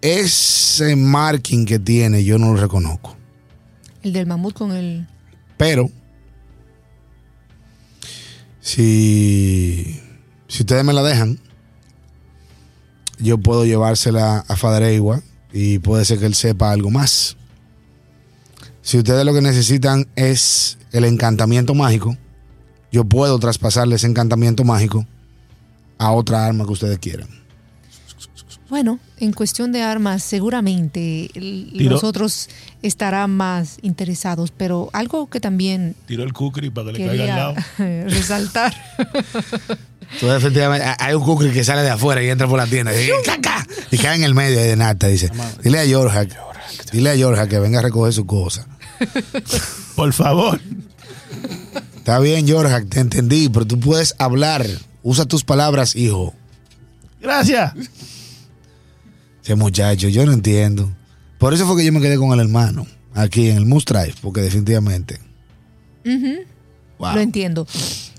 ese 0.01 0.95
marking 0.95 1.65
que 1.65 1.79
tiene 1.79 2.23
yo 2.23 2.37
no 2.37 2.53
lo 2.53 2.61
reconozco, 2.61 3.15
El 4.03 4.13
del 4.13 4.25
mamut 4.25 4.53
con 4.53 4.71
el. 4.71 5.07
pero 5.57 5.89
Si, 8.61 9.99
si 10.47 10.63
ustedes 10.63 10.83
me 10.83 10.93
la 10.93 11.03
dejan, 11.03 11.39
yo 13.19 13.37
puedo 13.37 13.65
llevársela 13.65 14.45
a 14.47 14.55
Fadaregua 14.55 15.21
y 15.51 15.79
puede 15.79 16.05
ser 16.05 16.19
que 16.19 16.25
él 16.25 16.35
sepa 16.35 16.71
algo 16.71 16.89
más. 16.89 17.37
Si 18.81 18.97
ustedes 18.97 19.25
lo 19.25 19.33
que 19.33 19.41
necesitan 19.41 20.07
es 20.15 20.77
el 20.91 21.05
encantamiento 21.05 21.73
mágico, 21.75 22.17
yo 22.91 23.05
puedo 23.05 23.37
traspasarle 23.39 23.95
ese 23.95 24.07
encantamiento 24.07 24.63
mágico 24.63 25.05
a 25.97 26.11
otra 26.11 26.45
arma 26.45 26.65
que 26.65 26.71
ustedes 26.71 26.99
quieran. 26.99 27.29
Bueno, 28.71 28.99
en 29.17 29.33
cuestión 29.33 29.73
de 29.73 29.81
armas, 29.83 30.23
seguramente 30.23 31.29
el- 31.35 31.73
Tiro. 31.77 31.91
los 31.91 32.05
otros 32.05 32.47
estarán 32.81 33.29
más 33.31 33.77
interesados, 33.81 34.51
pero 34.55 34.89
algo 34.93 35.29
que 35.29 35.41
también 35.41 35.93
Tiró 36.07 36.23
el 36.23 36.31
kukri 36.31 36.69
para 36.69 36.93
que 36.93 36.99
le 36.99 37.05
caiga 37.07 37.23
al 37.23 37.55
lado. 37.55 37.55
resaltar. 38.09 38.73
Entonces, 40.13 40.37
efectivamente, 40.37 40.87
hay 40.99 41.13
un 41.13 41.21
kukri 41.23 41.51
que 41.51 41.65
sale 41.65 41.81
de 41.81 41.89
afuera 41.89 42.23
y 42.23 42.29
entra 42.29 42.47
por 42.47 42.57
la 42.57 42.65
tienda 42.65 42.93
y, 42.99 43.09
¡caca! 43.25 43.67
y 43.91 43.97
cae 43.97 44.15
en 44.15 44.23
el 44.23 44.33
medio 44.33 44.57
de 44.57 44.75
Nata. 44.77 45.07
Dice: 45.07 45.29
Dile 45.61 45.79
a 45.79 45.85
Georgia, 45.85 46.25
dile 46.93 47.09
a 47.09 47.15
Georgia 47.17 47.47
que 47.49 47.59
venga 47.59 47.79
a 47.79 47.81
recoger 47.81 48.13
su 48.13 48.25
cosa. 48.25 48.65
Por 49.97 50.13
favor. 50.13 50.61
Está 51.97 52.19
bien, 52.19 52.47
Georgia, 52.47 52.83
te 52.87 53.01
entendí, 53.01 53.49
pero 53.49 53.67
tú 53.67 53.77
puedes 53.79 54.15
hablar. 54.17 54.65
Usa 55.03 55.25
tus 55.25 55.43
palabras, 55.43 55.93
hijo. 55.95 56.33
Gracias. 57.21 57.73
Ese 59.43 59.55
muchacho, 59.55 60.07
yo 60.09 60.25
no 60.25 60.31
entiendo. 60.33 60.89
Por 61.37 61.53
eso 61.53 61.65
fue 61.65 61.77
que 61.77 61.85
yo 61.85 61.91
me 61.91 62.01
quedé 62.01 62.17
con 62.17 62.31
el 62.33 62.39
hermano 62.39 62.85
aquí 63.13 63.49
en 63.49 63.57
el 63.57 63.65
Moose 63.65 63.85
Drive, 63.93 64.13
porque 64.21 64.41
definitivamente. 64.41 65.19
Wow. 66.99 67.15
Lo 67.15 67.19
entiendo. 67.21 67.67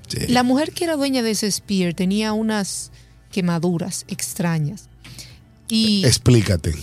Sí. 0.08 0.26
La 0.28 0.42
mujer 0.42 0.72
que 0.72 0.84
era 0.84 0.96
dueña 0.96 1.22
de 1.22 1.30
ese 1.30 1.50
spear 1.50 1.94
tenía 1.94 2.32
unas 2.32 2.90
quemaduras 3.30 4.04
extrañas. 4.08 4.88
Y 5.68 6.04
Explícate. 6.04 6.74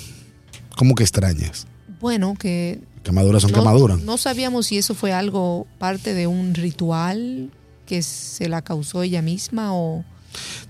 ¿Cómo 0.76 0.96
que 0.96 1.04
extrañas? 1.04 1.68
bueno, 2.00 2.34
que 2.40 2.80
Quemaduras 3.04 3.42
son 3.42 3.52
no, 3.52 3.60
quemaduras. 3.60 4.00
no 4.02 4.18
sabíamos 4.18 4.68
si 4.68 4.78
eso 4.78 4.96
fue 4.96 5.12
algo 5.12 5.68
parte 5.78 6.14
de 6.14 6.28
un 6.28 6.54
ritual 6.56 7.52
que 7.86 8.02
se 8.02 8.48
la 8.48 8.62
causó 8.62 9.04
ella 9.04 9.22
misma 9.22 9.74
o... 9.74 10.06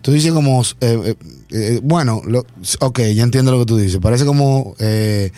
Tú 0.02 0.12
dices 0.12 0.32
como, 0.32 0.62
eh, 0.62 0.66
eh, 0.82 1.16
eh, 1.52 1.80
bueno, 1.84 2.22
lo- 2.26 2.46
ok, 2.80 3.00
ya 3.14 3.24
entiendo 3.24 3.52
lo 3.52 3.60
que 3.60 3.66
tú 3.66 3.78
dices. 3.78 4.00
Parece 4.02 4.26
como 4.26 4.76
eh, 4.80 5.32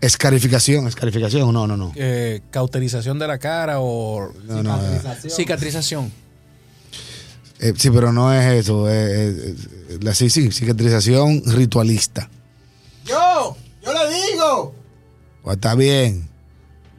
escarificación, 0.00 0.86
escarificación, 0.86 1.52
no, 1.52 1.66
no, 1.66 1.76
no. 1.76 1.92
Eh, 1.96 2.40
cauterización 2.50 3.18
de 3.18 3.26
la 3.26 3.38
cara 3.38 3.80
o 3.80 4.32
No, 4.46 4.62
no, 4.62 4.80
cicatrización. 5.28 6.12
eh, 7.60 7.72
sí, 7.76 7.90
pero 7.90 8.12
no 8.12 8.32
es 8.32 8.60
eso. 8.64 8.88
eh, 8.88 8.92
eh, 8.94 9.54
eh, 9.90 9.98
la 10.02 10.14
sí, 10.14 10.30
sí, 10.30 10.50
cicatrización 10.52 11.42
ritualista. 11.46 12.28
Yo, 13.04 13.56
yo 13.84 13.92
le 13.92 14.32
digo. 14.32 14.74
Pues 15.42 15.56
está 15.56 15.74
bien. 15.74 16.28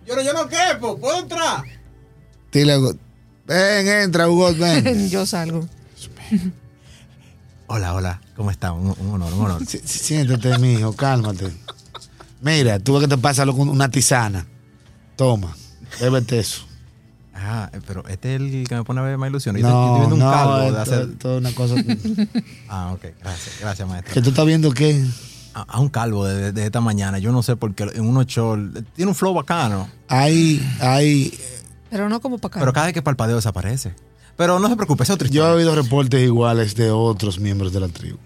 Yo 0.05 0.15
no, 0.15 0.22
yo 0.22 0.34
no 0.34 0.47
quepo, 0.47 0.97
¿puedo 0.97 1.20
entrar? 1.20 1.63
Dile, 2.51 2.78
ven, 3.45 3.88
entra, 3.88 4.30
Hugo, 4.30 4.53
ven. 4.55 5.09
Yo 5.09 5.26
salgo. 5.26 5.68
Hola, 7.69 7.93
hola, 7.93 8.21
¿cómo 8.36 8.49
está? 8.49 8.71
Un, 8.71 8.95
un 8.97 9.09
honor, 9.15 9.34
un 9.34 9.41
honor. 9.45 9.65
Sí, 9.67 9.80
Siéntate, 9.84 10.57
mijo, 10.57 10.93
cálmate. 10.93 11.51
Mira, 12.41 12.80
tú 12.80 12.93
ves 12.93 13.01
que 13.03 13.07
te 13.09 13.17
pasa 13.17 13.45
con 13.45 13.67
una 13.67 13.89
tisana. 13.89 14.45
Toma, 15.17 15.53
bébete 15.99 16.39
eso. 16.39 16.61
Ah, 17.36 17.69
pero 17.86 18.07
este 18.07 18.36
es 18.36 18.41
el 18.41 18.67
que 18.67 18.75
me 18.75 18.84
pone 18.84 18.99
a 19.01 19.03
ver 19.03 19.17
más 19.17 19.30
ilusión. 19.30 19.55
Yo 19.57 19.63
No, 19.67 19.84
estoy, 19.84 19.99
viendo 19.99 20.15
un 20.15 20.21
no, 20.21 20.32
calvo 20.32 20.71
de 20.71 20.80
hacer. 20.82 21.09
es 21.19 21.25
una 21.25 21.51
cosa. 21.53 21.75
Ah, 22.69 22.91
ok, 22.93 23.01
gracias, 23.21 23.55
gracias, 23.59 23.88
maestro. 23.88 24.13
que 24.13 24.21
tú 24.21 24.30
estás 24.30 24.45
viendo 24.45 24.71
qué? 24.71 25.03
A, 25.53 25.61
a 25.63 25.80
un 25.80 25.89
calvo 25.89 26.25
de, 26.25 26.51
de 26.53 26.65
esta 26.65 26.80
mañana, 26.82 27.19
yo 27.19 27.32
no 27.32 27.43
sé 27.43 27.55
por 27.57 27.73
qué, 27.75 27.84
en 27.95 28.05
unos 28.07 28.28
shorts, 28.28 28.84
tiene 28.95 29.09
un 29.09 29.15
flow 29.15 29.34
bacano, 29.34 29.89
Hay, 30.07 30.65
hay. 30.80 31.38
Pero 31.89 32.07
no 32.09 32.19
como 32.21 32.38
para 32.38 32.49
acá. 32.51 32.59
pero 32.61 32.71
cada 32.73 32.86
vez 32.88 32.93
que 32.93 33.01
parpadeo 33.01 33.36
desaparece. 33.36 33.93
Pero 34.38 34.59
no 34.59 34.69
se 34.69 34.75
preocupe, 34.75 35.03
es 35.03 35.09
otra 35.09 35.27
Yo 35.27 35.43
he 35.43 35.47
historia. 35.47 35.55
oído 35.71 35.75
reportes 35.83 36.21
iguales 36.23 36.75
de 36.75 36.91
otros 36.91 37.39
miembros 37.39 37.73
de 37.73 37.79
la 37.79 37.88
tribu. 37.88 38.17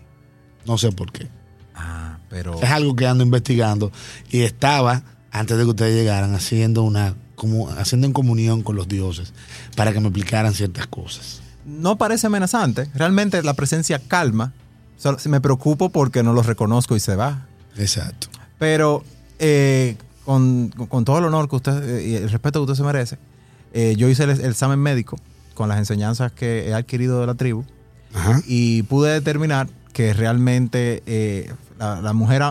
No 0.65 0.77
sé 0.77 0.91
por 0.91 1.11
qué. 1.11 1.27
Ah, 1.73 2.19
pero. 2.29 2.61
Es 2.61 2.69
algo 2.69 2.95
que 2.95 3.07
ando 3.07 3.23
investigando 3.23 3.91
y 4.29 4.41
estaba 4.41 5.03
antes 5.31 5.57
de 5.57 5.63
que 5.63 5.69
ustedes 5.69 5.95
llegaran 5.95 6.35
haciendo 6.35 6.83
una 6.83 7.15
como 7.35 7.69
haciendo 7.69 8.05
en 8.05 8.13
comunión 8.13 8.61
con 8.61 8.75
los 8.75 8.87
dioses 8.87 9.33
para 9.75 9.93
que 9.93 9.99
me 9.99 10.07
explicaran 10.09 10.53
ciertas 10.53 10.85
cosas. 10.87 11.41
no 11.65 11.97
parece 11.97 12.27
amenazante. 12.27 12.89
Realmente 12.93 13.41
la 13.43 13.53
presencia 13.55 13.99
calma. 13.99 14.53
Solo- 14.97 15.17
me 15.25 15.41
preocupo 15.41 15.89
porque 15.89 16.21
no 16.21 16.33
los 16.33 16.45
reconozco 16.45 16.95
y 16.95 16.99
se 16.99 17.15
va. 17.15 17.47
Exacto. 17.77 18.27
Pero 18.59 19.03
eh, 19.39 19.95
con, 20.25 20.69
con 20.69 21.05
todo 21.05 21.17
el 21.19 21.25
honor 21.25 21.49
que 21.49 21.55
usted 21.55 21.97
eh, 21.99 22.07
y 22.09 22.15
el 22.15 22.29
respeto 22.29 22.59
que 22.59 22.71
usted 22.71 22.83
se 22.83 22.85
merece, 22.85 23.17
eh, 23.73 23.95
yo 23.97 24.07
hice 24.09 24.25
el, 24.25 24.29
el 24.31 24.51
examen 24.51 24.77
médico 24.79 25.17
con 25.53 25.69
las 25.69 25.77
enseñanzas 25.77 26.31
que 26.31 26.69
he 26.69 26.73
adquirido 26.73 27.19
de 27.21 27.27
la 27.27 27.35
tribu 27.35 27.63
Ajá. 28.13 28.41
y 28.47 28.83
pude 28.83 29.11
determinar 29.13 29.67
que 29.93 30.13
realmente 30.13 31.03
eh, 31.05 31.51
la, 31.77 32.01
la 32.01 32.13
mujer 32.13 32.43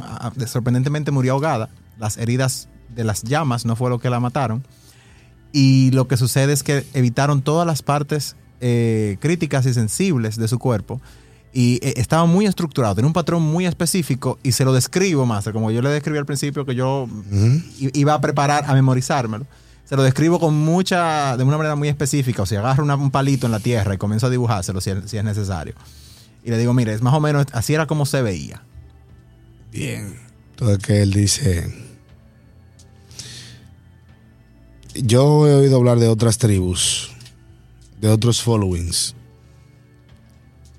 sorprendentemente 0.47 1.11
murió 1.11 1.33
ahogada. 1.33 1.71
Las 1.99 2.17
heridas 2.19 2.69
de 2.95 3.05
las 3.05 3.23
llamas 3.23 3.65
no 3.65 3.77
fue 3.77 3.91
lo 3.91 3.99
que 3.99 4.11
la 4.11 4.21
mataron. 4.21 4.65
Y 5.53 5.91
lo 5.93 6.07
que 6.07 6.17
sucede 6.17 6.53
es 6.53 6.63
que 6.63 6.87
evitaron 6.95 7.43
todas 7.43 7.67
las 7.67 7.83
partes 7.83 8.37
eh, 8.61 9.17
críticas 9.21 9.67
y 9.67 9.75
sensibles 9.75 10.37
de 10.37 10.47
su 10.49 10.59
cuerpo. 10.59 11.01
Y 11.53 11.81
eh, 11.83 11.95
estaba 11.97 12.27
muy 12.27 12.47
estructurado, 12.47 12.95
tenía 12.95 13.09
un 13.09 13.13
patrón 13.13 13.43
muy 13.43 13.67
específico 13.67 14.39
y 14.45 14.53
se 14.53 14.65
lo 14.65 14.73
describo, 14.73 15.27
Master, 15.27 15.53
como 15.53 15.73
yo 15.73 15.83
le 15.83 15.89
describí 15.89 16.19
al 16.19 16.27
principio 16.27 16.65
que 16.65 16.77
yo 16.77 17.09
iba 17.81 18.15
a 18.15 18.21
preparar, 18.21 18.65
a 18.69 18.75
memorizármelo. 18.75 19.47
Se 19.91 19.97
lo 19.97 20.05
describo 20.05 20.39
con 20.39 20.55
mucha, 20.55 21.37
de 21.37 21.43
una 21.43 21.57
manera 21.57 21.75
muy 21.75 21.89
específica. 21.89 22.43
O 22.43 22.47
sea, 22.47 22.61
agarro 22.61 22.85
un 22.85 23.11
palito 23.11 23.47
en 23.47 23.51
la 23.51 23.59
tierra 23.59 23.93
y 23.93 23.99
comienzo 23.99 24.29
a 24.29 24.31
dibujárselo 24.31 24.81
si, 24.81 24.91
es- 24.91 25.25
necesario. 25.25 25.75
Y 26.45 26.51
le 26.51 26.59
digo, 26.59 26.73
mire, 26.73 26.95
es 26.95 27.03
más 27.03 27.13
o 27.13 27.19
menos, 27.19 27.47
así 27.51 27.75
era 27.75 27.89
como 27.89 28.07
se 28.07 28.23
veía. 28.23 28.63
Bien. 29.73 30.15
Todo 30.55 30.79
que 30.79 31.03
él 31.03 31.13
dice. 31.13 31.75
Yo 34.95 35.49
he 35.49 35.55
oído 35.57 35.79
hablar 35.79 35.99
de 35.99 36.07
otras 36.07 36.39
tribus, 36.39 37.11
de 38.01 38.11
otros 38.11 38.41
followings, 38.43 39.17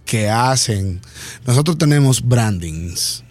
que 0.06 0.30
hacen. 0.30 1.02
Nosotros 1.46 1.78
tenemos 1.78 2.26
brandings 2.26 3.26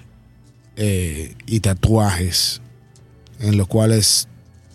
eh, 0.76 1.34
y 1.46 1.60
tatuajes 1.60 2.60
en 3.38 3.56
los 3.56 3.66
cuales 3.66 4.28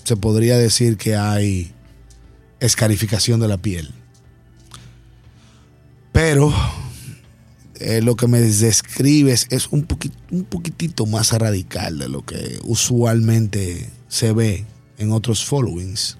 se 0.05 0.15
podría 0.15 0.57
decir 0.57 0.97
que 0.97 1.15
hay 1.15 1.73
escarificación 2.59 3.39
de 3.39 3.47
la 3.47 3.57
piel. 3.57 3.89
Pero 6.11 6.53
eh, 7.79 8.01
lo 8.01 8.15
que 8.15 8.27
me 8.27 8.39
describes 8.39 9.47
es 9.49 9.67
un, 9.71 9.87
poqui- 9.87 10.13
un 10.31 10.45
poquitito 10.45 11.05
más 11.05 11.33
radical 11.33 11.97
de 11.97 12.07
lo 12.07 12.23
que 12.23 12.59
usualmente 12.63 13.89
se 14.07 14.31
ve 14.31 14.65
en 14.97 15.11
otros 15.11 15.43
followings. 15.43 16.17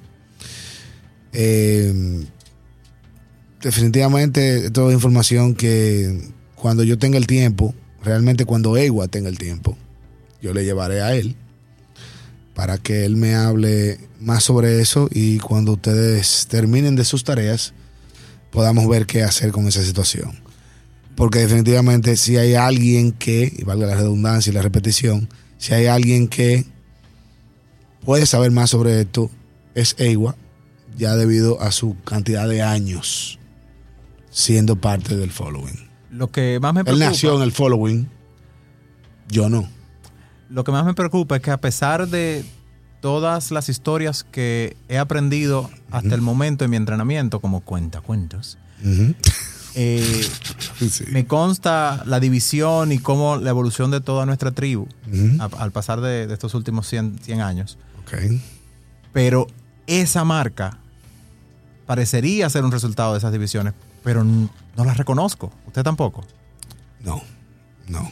Eh, 1.32 2.26
definitivamente, 3.62 4.72
toda 4.72 4.94
información 4.94 5.54
que 5.56 6.32
cuando 6.56 6.84
yo 6.84 6.98
tenga 6.98 7.18
el 7.18 7.28
tiempo, 7.28 7.74
realmente 8.04 8.46
cuando 8.46 8.76
Ewa 8.78 9.08
tenga 9.08 9.30
el 9.30 9.38
tiempo, 9.38 9.78
yo 10.42 10.54
le 10.54 10.66
llevaré 10.66 11.02
a 11.02 11.14
él 11.16 11.36
para 12.56 12.78
que 12.78 13.06
él 13.06 13.18
me 13.18 13.36
hable 13.36 14.00
más 14.20 14.46
sobre 14.46 14.82
eso 14.82 15.08
y 15.12 15.38
cuando 15.40 15.74
ustedes 15.74 16.48
terminen 16.48 16.96
de 16.96 17.06
sus 17.06 17.24
tareas, 17.24 17.74
podamos 18.50 18.88
ver 18.88 19.06
qué 19.06 19.22
hacer 19.22 19.52
con 19.52 19.68
esa 19.68 19.84
situación. 19.84 20.40
Porque 21.16 21.40
definitivamente 21.40 22.16
si 22.16 22.38
hay 22.38 22.56
alguien 22.56 23.12
que, 23.12 23.54
y 23.56 23.64
valga 23.64 23.86
la 23.88 23.96
redundancia 23.96 24.50
y 24.50 24.54
la 24.54 24.62
repetición, 24.62 25.30
si 25.58 25.74
hay 25.74 25.86
alguien 25.86 26.28
que 26.28 26.66
puede 28.04 28.26
saber 28.26 28.52
más 28.52 28.70
sobre 28.72 29.02
esto, 29.02 29.30
es 29.76 29.96
Ewa, 30.00 30.36
ya 30.98 31.16
debido 31.16 31.62
a 31.62 31.72
su 31.72 31.98
cantidad 32.04 32.48
de 32.48 32.62
años 32.62 33.38
siendo 34.36 34.76
parte 34.76 35.16
del 35.16 35.32
following. 35.32 35.90
Lo 36.12 36.30
que 36.30 36.60
más 36.62 36.74
me 36.74 36.82
Él 36.86 37.00
nació 37.00 37.36
en 37.38 37.42
el 37.42 37.52
following, 37.52 38.10
yo 39.30 39.50
no. 39.50 39.70
Lo 40.50 40.64
que 40.64 40.72
más 40.72 40.86
me 40.86 40.94
preocupa 40.94 41.36
es 41.38 41.42
que 41.42 41.52
a 41.52 41.58
pesar 41.58 42.08
de 42.08 42.46
todas 43.02 43.52
las 43.52 43.70
historias 43.70 44.24
que 44.24 44.76
he 44.90 44.98
aprendido 44.98 45.70
hasta 45.92 46.16
el 46.16 46.22
momento 46.22 46.66
en 46.66 46.72
mi 46.72 46.78
entrenamiento, 46.78 47.40
como 47.40 47.62
cuentacuentos, 47.62 48.58
eh, 49.76 50.28
Sí. 50.90 51.06
me 51.12 51.26
consta 51.26 52.04
la 52.06 52.20
división 52.20 52.92
y 52.92 53.00
cómo 53.00 53.38
la 53.38 53.50
evolución 53.50 53.92
de 53.92 54.02
toda 54.02 54.26
nuestra 54.26 54.52
tribu 54.52 54.88
a- 55.40 55.50
al 55.62 55.72
pasar 55.72 56.02
de, 56.02 56.28
de 56.28 56.34
estos 56.34 56.54
últimos 56.54 56.88
100, 56.88 57.20
100 57.22 57.42
años. 57.42 57.78
Ok. 58.02 58.14
Pero 59.14 59.48
esa 59.88 60.24
marca 60.24 60.78
parecería 61.86 62.50
ser 62.50 62.64
un 62.66 62.72
resultado 62.72 63.14
de 63.14 63.20
esas 63.20 63.32
divisiones. 63.32 63.74
pero 64.04 64.24
no 64.24 64.50
las 64.86 64.98
reconozco. 64.98 65.52
¿Usted 65.68 65.82
tampoco? 65.84 66.24
No, 67.04 67.22
no. 67.88 68.12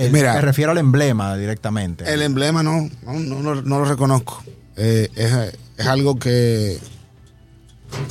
Eh, 0.00 0.10
Mira. 0.12 0.34
me 0.34 0.40
refiero 0.42 0.70
al 0.70 0.78
emblema 0.78 1.36
directamente. 1.36 2.04
El 2.12 2.22
emblema 2.22 2.62
no, 2.62 2.88
no, 3.04 3.12
no, 3.14 3.42
no- 3.42 3.62
no 3.62 3.78
lo 3.80 3.84
reconozco. 3.84 4.44
Eh, 4.76 5.08
es, 5.16 5.54
es 5.76 5.86
algo 5.86 6.18
que 6.20 6.78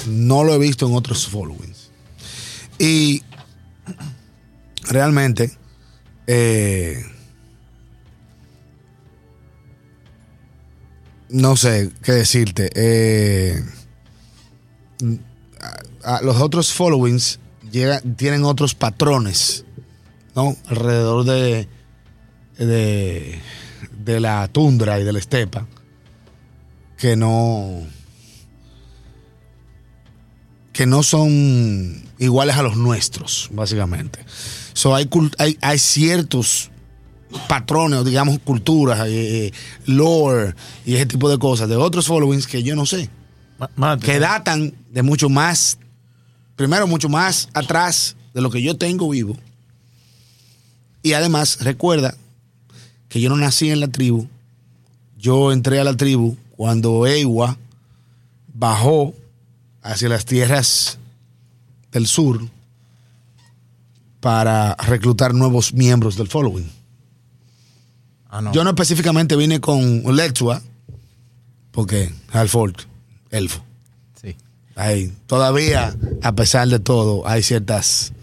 no 0.07 0.43
lo 0.43 0.53
he 0.53 0.57
visto 0.59 0.85
en 0.85 0.95
otros 0.95 1.27
followings. 1.27 1.89
Y 2.77 3.23
realmente, 4.89 5.57
eh, 6.27 7.01
no 11.29 11.55
sé 11.55 11.91
qué 12.03 12.11
decirte. 12.11 12.69
Eh, 12.75 13.63
a- 16.03 16.17
a 16.17 16.21
los 16.21 16.37
otros 16.41 16.73
followings 16.73 17.39
tienen 18.17 18.43
otros 18.43 18.75
patrones, 18.75 19.63
¿no? 20.35 20.55
Alrededor 20.67 21.25
de, 21.25 21.67
de, 22.57 23.39
de 23.91 24.19
la 24.19 24.47
tundra 24.47 24.99
y 24.99 25.03
de 25.03 25.13
la 25.13 25.19
estepa 25.19 25.65
que 26.97 27.15
no 27.15 27.85
que 30.73 30.85
no 30.85 31.01
son 31.01 32.03
iguales 32.19 32.55
a 32.55 32.61
los 32.61 32.77
nuestros, 32.77 33.49
básicamente. 33.51 34.23
So, 34.73 34.93
hay, 34.93 35.09
hay, 35.39 35.57
hay 35.59 35.79
ciertos 35.79 36.69
patrones, 37.47 38.05
digamos, 38.05 38.37
culturas, 38.39 39.07
eh, 39.07 39.47
eh, 39.47 39.51
lore 39.87 40.53
y 40.85 40.93
ese 40.93 41.07
tipo 41.07 41.31
de 41.31 41.39
cosas 41.39 41.67
de 41.67 41.75
otros 41.75 42.05
followings 42.05 42.45
que 42.45 42.61
yo 42.61 42.75
no 42.75 42.85
sé 42.85 43.09
que 44.01 44.19
datan 44.19 44.73
de 44.91 45.01
mucho 45.01 45.29
más, 45.29 45.79
primero 46.55 46.87
mucho 46.87 47.09
más 47.09 47.49
atrás 47.53 48.15
de 48.33 48.41
lo 48.41 48.49
que 48.49 48.61
yo 48.61 48.77
tengo 48.77 49.09
vivo. 49.09 49.35
Y 51.01 51.13
además, 51.13 51.59
recuerda 51.61 52.15
que 53.17 53.21
yo 53.21 53.29
no 53.29 53.37
nací 53.37 53.71
en 53.71 53.79
la 53.79 53.87
tribu, 53.87 54.27
yo 55.17 55.51
entré 55.51 55.79
a 55.79 55.83
la 55.83 55.97
tribu 55.97 56.37
cuando 56.55 57.07
Ewa 57.07 57.57
bajó 58.53 59.15
hacia 59.81 60.07
las 60.07 60.23
tierras 60.23 60.99
del 61.91 62.05
sur 62.05 62.47
para 64.19 64.75
reclutar 64.75 65.33
nuevos 65.33 65.73
miembros 65.73 66.15
del 66.15 66.27
following. 66.27 66.69
Ah, 68.29 68.39
no. 68.39 68.53
Yo 68.53 68.63
no 68.63 68.69
específicamente 68.69 69.35
vine 69.35 69.59
con 69.59 70.03
Lechua, 70.15 70.61
porque 71.71 72.13
Halford, 72.31 72.75
elfo. 73.31 73.63
Sí. 74.21 74.35
Hay, 74.75 75.11
todavía, 75.25 75.95
a 76.21 76.35
pesar 76.35 76.67
de 76.67 76.77
todo, 76.77 77.27
hay 77.27 77.41
ciertas, 77.41 78.13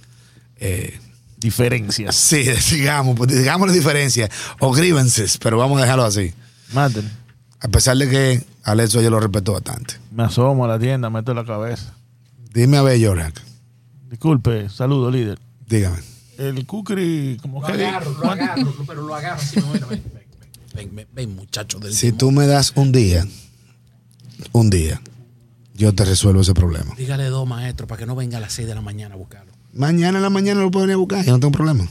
eh, 0.58 1.00
Diferencias. 1.44 2.16
sí, 2.16 2.42
digamos, 2.72 3.16
pues, 3.16 3.30
digamos 3.36 3.68
la 3.68 3.74
diferencia, 3.74 4.30
o 4.60 4.72
grievances, 4.72 5.36
pero 5.38 5.58
vamos 5.58 5.78
a 5.78 5.82
dejarlo 5.82 6.04
así. 6.04 6.32
Mate. 6.72 7.02
A 7.60 7.68
pesar 7.68 7.96
de 7.98 8.08
que 8.08 8.44
Alexo 8.62 9.02
yo 9.02 9.10
lo 9.10 9.20
respeto 9.20 9.52
bastante. 9.52 9.94
Me 10.10 10.22
asomo 10.24 10.64
a 10.64 10.68
la 10.68 10.78
tienda, 10.78 11.10
meto 11.10 11.34
la 11.34 11.44
cabeza. 11.44 11.92
Dime 12.54 12.78
a 12.78 12.82
ver, 12.82 12.98
Yorak, 12.98 13.40
Disculpe, 14.08 14.68
saludo, 14.70 15.10
líder. 15.10 15.38
dígame. 15.68 15.98
El 16.38 16.64
kukri, 16.66 17.36
como 17.42 17.60
Lo 17.60 17.66
que 17.66 17.86
agarro, 17.86 18.10
lo 18.12 18.30
agarro, 18.30 18.74
pero 18.86 19.02
lo 19.02 19.14
agarro 19.14 19.40
así. 19.40 19.56
no, 19.60 19.70
Ven, 19.72 19.86
ven, 19.88 20.02
ven, 20.74 20.94
ven, 20.94 21.08
ven, 21.12 21.36
muchacho 21.36 21.78
del 21.78 21.92
Si 21.92 22.06
timón. 22.06 22.18
tú 22.18 22.30
me 22.32 22.46
das 22.46 22.72
un 22.74 22.90
día, 22.90 23.26
un 24.52 24.70
día, 24.70 25.00
yo 25.74 25.94
te 25.94 26.04
resuelvo 26.04 26.40
ese 26.40 26.54
problema. 26.54 26.94
Dígale 26.96 27.24
dos 27.26 27.46
maestros 27.46 27.88
para 27.88 27.98
que 28.00 28.06
no 28.06 28.14
venga 28.16 28.38
a 28.38 28.40
las 28.40 28.52
6 28.54 28.66
de 28.66 28.74
la 28.74 28.80
mañana 28.80 29.14
a 29.14 29.18
buscarlo. 29.18 29.52
Mañana 29.74 30.18
en 30.18 30.22
la 30.22 30.30
mañana 30.30 30.60
lo 30.60 30.70
puedo 30.70 30.84
venir 30.86 30.94
a 30.94 30.98
buscar, 30.98 31.24
yo 31.24 31.32
no 31.32 31.40
tengo 31.40 31.52
problema. 31.52 31.86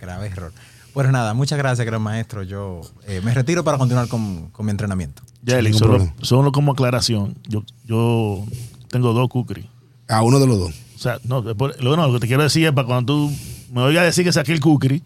Grave 0.00 0.26
error. 0.28 0.52
Pues 0.92 1.10
nada, 1.10 1.34
muchas 1.34 1.58
gracias, 1.58 1.84
gran 1.86 2.00
maestro. 2.00 2.42
Yo 2.42 2.80
eh, 3.06 3.20
me 3.22 3.34
retiro 3.34 3.62
para 3.64 3.76
continuar 3.76 4.08
con, 4.08 4.48
con 4.50 4.64
mi 4.64 4.70
entrenamiento. 4.70 5.22
Yeli, 5.44 5.70
ningún 5.70 5.78
solo, 5.78 6.12
solo 6.22 6.52
como 6.52 6.72
aclaración. 6.72 7.36
Yo, 7.48 7.62
yo 7.84 8.44
tengo 8.88 9.12
dos 9.12 9.28
kukri. 9.28 9.68
A 10.08 10.22
uno 10.22 10.38
de 10.40 10.46
los 10.46 10.58
dos. 10.58 10.74
O 10.94 10.98
sea, 10.98 11.18
no, 11.24 11.42
lo, 11.42 11.96
no, 11.96 12.06
lo 12.06 12.12
que 12.14 12.20
te 12.20 12.26
quiero 12.26 12.42
decir 12.42 12.64
es 12.66 12.72
para 12.72 12.86
cuando 12.86 13.12
tú 13.12 13.32
me 13.72 13.82
oigas 13.82 14.04
decir 14.04 14.24
que 14.24 14.32
saqué 14.32 14.52
el 14.52 14.60
kukri, 14.60 15.02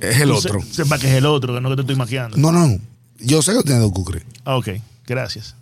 Es 0.00 0.20
el 0.20 0.30
otro. 0.32 0.60
se- 0.60 0.74
sepa 0.84 0.98
que 0.98 1.06
es 1.08 1.14
el 1.14 1.24
otro, 1.24 1.54
que 1.54 1.60
no 1.62 1.70
que 1.70 1.76
te 1.76 1.80
estoy 1.82 1.96
maquillando. 1.96 2.36
No, 2.36 2.52
no, 2.52 2.78
yo 3.18 3.40
sé 3.40 3.54
que 3.54 3.62
tiene 3.62 3.80
dos 3.80 3.92
cucres. 3.92 4.24
Ah, 4.44 4.56
ok, 4.56 4.68
gracias. 5.06 5.54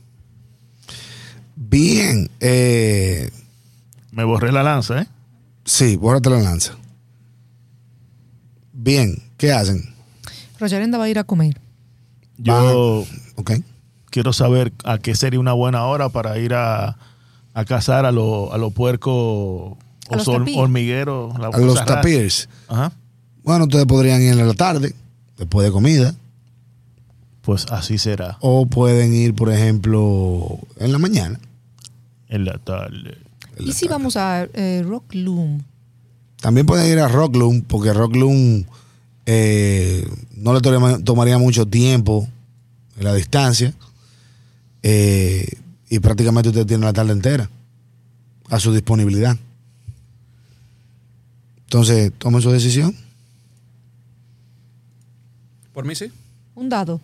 Bien, 1.54 2.28
eh, 2.40 3.30
Me 4.12 4.24
borré 4.24 4.52
la 4.52 4.62
lanza, 4.62 5.02
¿eh? 5.02 5.06
sí, 5.64 5.96
bórrate 5.96 6.30
la 6.30 6.40
lanza. 6.40 6.74
Bien, 8.72 9.22
¿qué 9.36 9.52
hacen? 9.52 9.94
Rogerenda 10.58 10.98
va 10.98 11.04
a 11.04 11.08
ir 11.08 11.18
a 11.18 11.24
comer. 11.24 11.60
Yo 12.38 13.04
Ok. 13.36 13.52
quiero 14.10 14.32
saber 14.32 14.72
a 14.84 14.98
qué 14.98 15.14
sería 15.14 15.38
una 15.40 15.52
buena 15.52 15.84
hora 15.84 16.08
para 16.08 16.38
ir 16.38 16.54
a, 16.54 16.96
a 17.54 17.64
cazar 17.64 18.06
a 18.06 18.12
los 18.12 18.52
a 18.52 18.58
los 18.58 18.72
puercos 18.72 19.76
A 20.10 20.16
los 20.16 20.28
hormigueros. 20.28 21.34
A 21.36 21.58
los 21.58 21.84
tapirs. 21.84 22.48
Ajá. 22.68 22.92
Bueno, 23.42 23.64
ustedes 23.64 23.86
podrían 23.86 24.20
ir 24.22 24.32
en 24.32 24.46
la 24.46 24.54
tarde, 24.54 24.94
después 25.38 25.66
de 25.66 25.72
comida, 25.72 26.14
Pues 27.42 27.66
así 27.70 27.96
será. 27.98 28.36
o 28.40 28.66
pueden 28.66 29.14
ir, 29.14 29.34
por 29.34 29.50
ejemplo, 29.52 30.58
en 30.76 30.92
la 30.92 30.98
mañana. 30.98 31.38
En 32.28 32.44
la 32.44 32.58
tarde. 32.58 33.16
¿Y 33.66 33.72
si 33.72 33.88
vamos 33.88 34.16
a 34.16 34.44
eh, 34.54 34.82
Rock 34.86 35.14
Loom? 35.14 35.62
También 36.40 36.66
pueden 36.66 36.90
ir 36.90 36.98
a 36.98 37.08
Rockloom, 37.08 37.62
porque 37.62 37.92
Rockloom 37.92 38.64
eh, 39.26 40.08
no 40.36 40.54
le 40.54 40.60
toma- 40.60 40.98
tomaría 41.04 41.36
mucho 41.38 41.66
tiempo 41.66 42.26
en 42.98 43.04
la 43.04 43.14
distancia. 43.14 43.74
eh, 44.82 45.46
y 45.90 45.98
prácticamente 45.98 46.48
usted 46.50 46.64
tiene 46.66 46.84
la 46.86 46.92
tarde 46.92 47.12
entera 47.12 47.50
a 48.48 48.58
su 48.60 48.72
disponibilidad. 48.72 49.36
Entonces, 51.64 52.12
tomen 52.18 52.40
su 52.40 52.50
decisión. 52.50 52.94
Por 55.72 55.84
mí 55.84 55.94
sí. 55.94 56.10
Un 56.54 56.68
dado. 56.68 57.00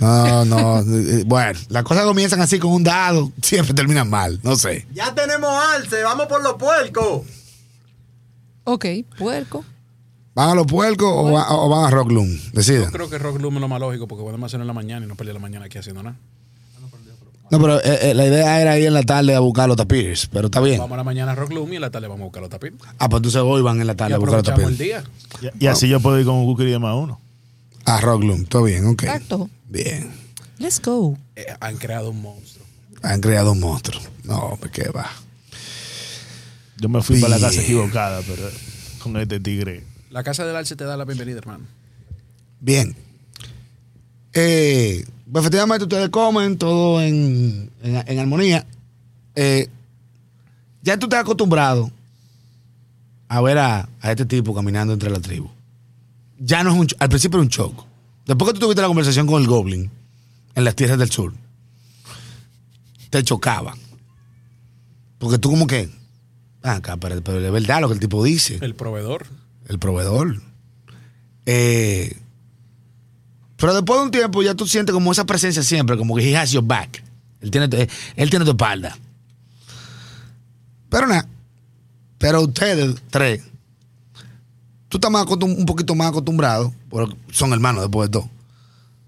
No, 0.00 0.44
no. 0.44 0.80
eh, 0.80 1.24
bueno, 1.26 1.58
las 1.68 1.82
cosas 1.84 2.04
comienzan 2.04 2.40
así 2.40 2.58
con 2.58 2.72
un 2.72 2.84
dado, 2.84 3.32
siempre 3.42 3.74
terminan 3.74 4.08
mal, 4.10 4.38
no 4.42 4.56
sé. 4.56 4.86
Ya 4.92 5.14
tenemos 5.14 5.50
alce, 5.74 6.02
vamos 6.02 6.26
por 6.26 6.42
los 6.42 6.54
puercos. 6.54 7.22
Ok, 8.64 8.84
puerco. 9.18 9.64
¿Van 10.34 10.50
a 10.50 10.54
los 10.54 10.66
puercos 10.66 11.08
o, 11.12 11.32
va- 11.32 11.50
o 11.50 11.68
van 11.68 11.84
a 11.86 11.90
Rockloom? 11.90 12.28
Decidan. 12.52 12.84
Yo 12.84 12.90
creo 12.92 13.10
que 13.10 13.18
Rock 13.18 13.40
Loom 13.40 13.56
es 13.56 13.60
lo 13.60 13.68
más 13.68 13.80
lógico 13.80 14.06
porque 14.06 14.22
podemos 14.22 14.46
hacerlo 14.48 14.62
en 14.64 14.68
la 14.68 14.72
mañana 14.74 15.04
y 15.04 15.08
no 15.08 15.16
perder 15.16 15.34
la 15.34 15.40
mañana 15.40 15.64
aquí 15.66 15.78
haciendo 15.78 16.02
nada. 16.02 16.16
No, 17.50 17.58
pero 17.60 17.80
eh, 17.80 18.10
eh, 18.10 18.14
la 18.14 18.26
idea 18.26 18.60
era 18.60 18.78
ir 18.78 18.86
en 18.86 18.94
la 18.94 19.02
tarde 19.02 19.34
a 19.34 19.40
buscar 19.40 19.66
los 19.66 19.76
tapirs, 19.76 20.28
pero 20.32 20.46
está 20.46 20.60
bien. 20.60 20.78
Vamos 20.78 20.94
a 20.94 20.98
la 20.98 21.04
mañana 21.04 21.32
a 21.32 21.34
Rock 21.34 21.50
Loom 21.52 21.72
y 21.72 21.76
en 21.76 21.82
la 21.82 21.90
tarde 21.90 22.06
vamos 22.06 22.20
a 22.20 22.24
buscar 22.26 22.42
los 22.42 22.50
tapir. 22.50 22.74
Ah, 22.98 23.08
pues 23.08 23.18
entonces 23.18 23.42
hoy 23.44 23.60
van 23.60 23.80
en 23.80 23.88
la 23.88 23.94
Y 23.94 23.96
tarde 23.96 24.14
a 24.14 24.18
buscar 24.18 24.38
los 24.38 24.48
aprovechamos 24.48 24.80
el 24.80 25.02
tapirs. 25.02 25.40
día. 25.40 25.52
Y, 25.58 25.64
y 25.64 25.66
así 25.66 25.88
yo 25.88 25.98
puedo 25.98 26.16
ir 26.20 26.24
con 26.26 26.36
un 26.36 26.44
kukri 26.46 26.70
de 26.70 26.78
más 26.78 26.94
uno. 26.94 27.20
A 27.84 28.00
Rockloom, 28.00 28.44
todo 28.44 28.64
bien, 28.64 28.86
ok. 28.86 29.02
Exacto. 29.04 29.48
Bien. 29.68 30.10
Let's 30.58 30.80
go. 30.80 31.16
Eh, 31.36 31.46
han 31.60 31.76
creado 31.78 32.10
un 32.10 32.20
monstruo. 32.22 32.64
Han 33.02 33.20
creado 33.20 33.52
un 33.52 33.60
monstruo. 33.60 34.00
No, 34.24 34.56
pues 34.60 34.70
qué 34.72 34.88
va. 34.90 35.10
Yo 36.78 36.88
me 36.88 37.02
fui 37.02 37.20
para 37.20 37.38
la 37.38 37.46
casa 37.48 37.62
equivocada, 37.62 38.20
pero 38.26 38.48
con 39.02 39.16
este 39.16 39.40
tigre. 39.40 39.84
La 40.10 40.22
casa 40.22 40.44
del 40.44 40.56
Alce 40.56 40.76
te 40.76 40.84
da 40.84 40.96
la 40.96 41.04
bienvenida, 41.04 41.38
hermano. 41.38 41.64
Bien. 42.60 42.94
Eh, 44.32 45.04
pues 45.30 45.42
efectivamente 45.44 45.84
ustedes 45.84 46.08
comen 46.10 46.56
todo 46.58 47.00
en, 47.02 47.70
en- 47.82 48.04
en 48.06 48.18
armonía. 48.18 48.66
Eh, 49.34 49.68
ya 50.82 50.98
tú 50.98 51.06
estás 51.06 51.20
acostumbrado 51.20 51.90
a 53.28 53.40
ver 53.40 53.58
a, 53.58 53.88
a 54.00 54.10
este 54.10 54.24
tipo 54.26 54.54
caminando 54.54 54.92
entre 54.92 55.10
la 55.10 55.20
tribu. 55.20 55.48
Ya 56.40 56.64
no 56.64 56.70
es 56.72 56.76
un 56.76 56.88
al 56.98 57.08
principio 57.08 57.36
era 57.38 57.44
un 57.44 57.50
choco. 57.50 57.86
Después 58.26 58.48
que 58.48 58.54
tú 58.54 58.60
tuviste 58.66 58.80
la 58.82 58.88
conversación 58.88 59.26
con 59.26 59.40
el 59.40 59.46
Goblin 59.46 59.90
en 60.54 60.64
las 60.64 60.74
tierras 60.74 60.98
del 60.98 61.10
sur, 61.10 61.32
te 63.10 63.22
chocaba. 63.22 63.76
Porque 65.18 65.38
tú 65.38 65.50
como 65.50 65.66
que, 65.66 65.90
ah, 66.62 66.76
acá, 66.76 66.96
pero, 66.96 67.22
pero 67.22 67.44
es 67.44 67.52
verdad 67.52 67.82
lo 67.82 67.88
que 67.88 67.94
el 67.94 68.00
tipo 68.00 68.24
dice 68.24 68.58
El 68.62 68.74
proveedor. 68.74 69.26
el 69.68 69.78
proveedor. 69.78 70.40
Eh, 71.44 72.16
pero 73.56 73.74
después 73.74 74.00
de 74.00 74.04
un 74.06 74.10
tiempo 74.10 74.42
ya 74.42 74.54
tú 74.54 74.66
sientes 74.66 74.94
como 74.94 75.12
esa 75.12 75.26
presencia 75.26 75.62
siempre, 75.62 75.98
como 75.98 76.16
que 76.16 76.30
he 76.30 76.36
has 76.36 76.52
your 76.52 76.64
back. 76.64 77.04
Él 77.42 77.50
tiene, 77.50 77.88
él 78.16 78.30
tiene 78.30 78.44
tu 78.44 78.52
espalda. 78.52 78.96
Pero 80.88 81.06
nada. 81.06 81.28
Pero 82.18 82.42
ustedes 82.42 82.96
tres, 83.10 83.42
tú 84.90 84.96
estás 84.98 85.10
más 85.10 85.24
un 85.26 85.64
poquito 85.64 85.94
más 85.94 86.08
acostumbrado, 86.08 86.74
porque 86.90 87.16
son 87.30 87.52
hermanos 87.54 87.82
después 87.82 88.10
de 88.10 88.12
todo. 88.12 88.28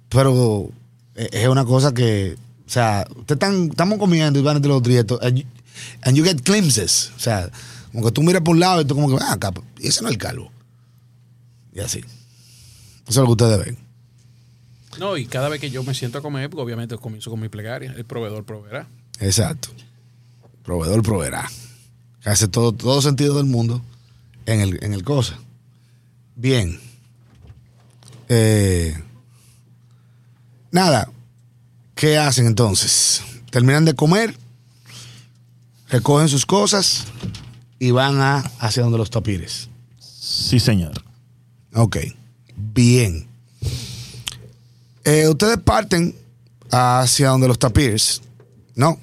Pero 0.09 0.71
eh, 1.17 1.29
es 1.33 1.49
una 1.49 1.65
cosa 1.65 1.93
que, 1.93 2.37
o 2.67 2.71
sea, 2.71 3.05
ustedes 3.11 3.37
están, 3.37 3.69
estamos 3.69 3.99
comiendo 3.99 4.39
y 4.39 4.43
van 4.43 4.57
entre 4.57 4.71
los 4.71 4.83
trietos. 4.83 5.21
And 5.21 6.17
you 6.17 6.25
get 6.25 6.41
glimpses. 6.45 7.11
O 7.17 7.19
sea, 7.19 7.51
como 7.91 8.05
que 8.05 8.13
tú 8.13 8.23
miras 8.23 8.43
por 8.43 8.55
un 8.55 8.61
lado 8.61 8.81
y 8.81 8.85
tú 8.85 8.95
como 8.95 9.09
que, 9.09 9.23
ah, 9.23 9.33
acá, 9.33 9.53
ese 9.81 10.03
no 10.03 10.09
es 10.09 10.15
el 10.15 10.19
calvo. 10.19 10.53
Y 11.75 11.81
así. 11.81 11.99
Eso 11.99 12.05
es 13.09 13.17
lo 13.17 13.27
que 13.27 13.45
ustedes 13.45 13.65
ven. 13.65 13.79
No, 15.01 15.17
y 15.17 15.27
cada 15.27 15.49
vez 15.49 15.61
que 15.61 15.71
yo 15.71 15.83
me 15.83 15.95
siento 15.95 16.19
a 16.19 16.23
comer, 16.23 16.49
porque 16.49 16.63
obviamente 16.63 16.97
comienzo 16.97 17.31
con 17.31 17.41
mi 17.41 17.49
plegaria, 17.49 17.93
el 17.97 18.05
proveedor 18.05 18.45
proveerá. 18.45 18.87
Exacto. 19.19 19.71
Proveedor 20.63 21.03
proveerá. 21.03 21.51
Hace 22.25 22.47
todo, 22.47 22.73
todo 22.73 23.03
sentido 23.03 23.35
del 23.35 23.47
mundo 23.47 23.83
en 24.47 24.61
el, 24.61 24.85
en 24.85 24.95
el 24.95 25.03
cosa. 25.03 25.39
Bien. 26.37 26.79
Eh, 28.29 28.95
nada. 30.71 31.11
¿Qué 31.95 32.19
hacen 32.19 32.47
entonces? 32.47 33.23
Terminan 33.51 33.85
de 33.85 33.95
comer, 33.95 34.37
recogen 35.89 36.29
sus 36.29 36.47
cosas 36.47 37.05
y 37.79 37.91
van 37.91 38.21
a, 38.21 38.39
hacia 38.59 38.83
donde 38.83 38.99
los 38.99 39.11
tapires. 39.11 39.69
Sí, 39.99 40.59
señor. 40.59 40.93
Ok. 41.75 41.99
Bien. 42.57 43.29
Eh, 45.05 45.29
ustedes 45.29 45.59
parten 45.59 46.15
hacia 46.71 47.29
donde 47.29 47.49
los 47.49 47.59
tapirs, 47.59 48.23
¿no? 48.75 48.99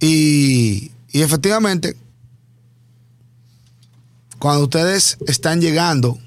Y, 0.00 0.90
y 1.10 1.22
efectivamente, 1.22 1.96
cuando 4.38 4.64
ustedes 4.64 5.16
están 5.26 5.60
llegando 5.60 6.18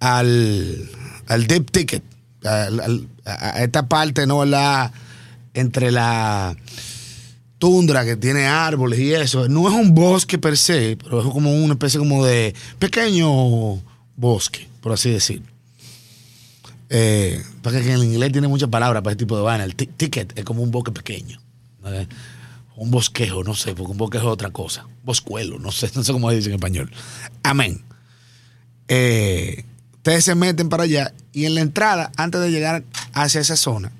al, 0.00 0.88
al 1.26 1.46
deep 1.46 1.70
ticket, 1.70 2.02
a 2.44 3.62
esta 3.62 3.86
parte, 3.88 4.26
¿no? 4.26 4.44
La, 4.44 4.92
entre 5.54 5.90
la 5.92 6.56
tundra 7.58 8.04
que 8.04 8.16
tiene 8.16 8.46
árboles 8.46 8.98
y 8.98 9.14
eso, 9.14 9.48
no 9.48 9.68
es 9.68 9.74
un 9.74 9.94
bosque 9.94 10.38
per 10.38 10.56
se, 10.56 10.96
pero 10.96 11.20
es 11.20 11.32
como 11.32 11.52
una 11.54 11.74
especie 11.74 12.00
como 12.00 12.24
de 12.24 12.54
pequeño 12.78 13.80
bosque, 14.16 14.68
por 14.80 14.92
así 14.92 15.10
decir. 15.10 15.42
Eh, 16.90 17.40
porque 17.62 17.80
que 17.80 17.92
en 17.92 18.02
inglés 18.02 18.32
tiene 18.32 18.48
muchas 18.48 18.68
palabras 18.68 19.02
para 19.02 19.12
este 19.12 19.24
tipo 19.24 19.36
de 19.36 19.42
vaina. 19.42 19.64
El 19.64 19.74
ti- 19.76 19.86
ticket 19.86 20.36
es 20.38 20.44
como 20.44 20.62
un 20.62 20.70
bosque 20.70 20.90
pequeño. 20.92 21.40
Un 22.76 22.90
bosquejo, 22.90 23.44
no 23.44 23.54
sé, 23.54 23.74
porque 23.74 23.92
un 23.92 23.98
bosquejo 23.98 24.28
es 24.28 24.32
otra 24.32 24.50
cosa. 24.50 24.86
Boscuelo, 25.04 25.58
no 25.58 25.72
sé, 25.72 25.90
no 25.94 26.02
sé 26.02 26.12
cómo 26.12 26.30
se 26.30 26.36
dice 26.36 26.48
en 26.48 26.54
español. 26.54 26.90
Amén. 27.42 27.84
Eh, 28.88 29.64
ustedes 29.96 30.24
se 30.24 30.34
meten 30.34 30.68
para 30.68 30.84
allá 30.84 31.14
y 31.32 31.44
en 31.44 31.54
la 31.54 31.60
entrada, 31.60 32.12
antes 32.16 32.40
de 32.40 32.50
llegar 32.50 32.84
hacia 33.12 33.40
esa 33.40 33.56
zona, 33.56 33.92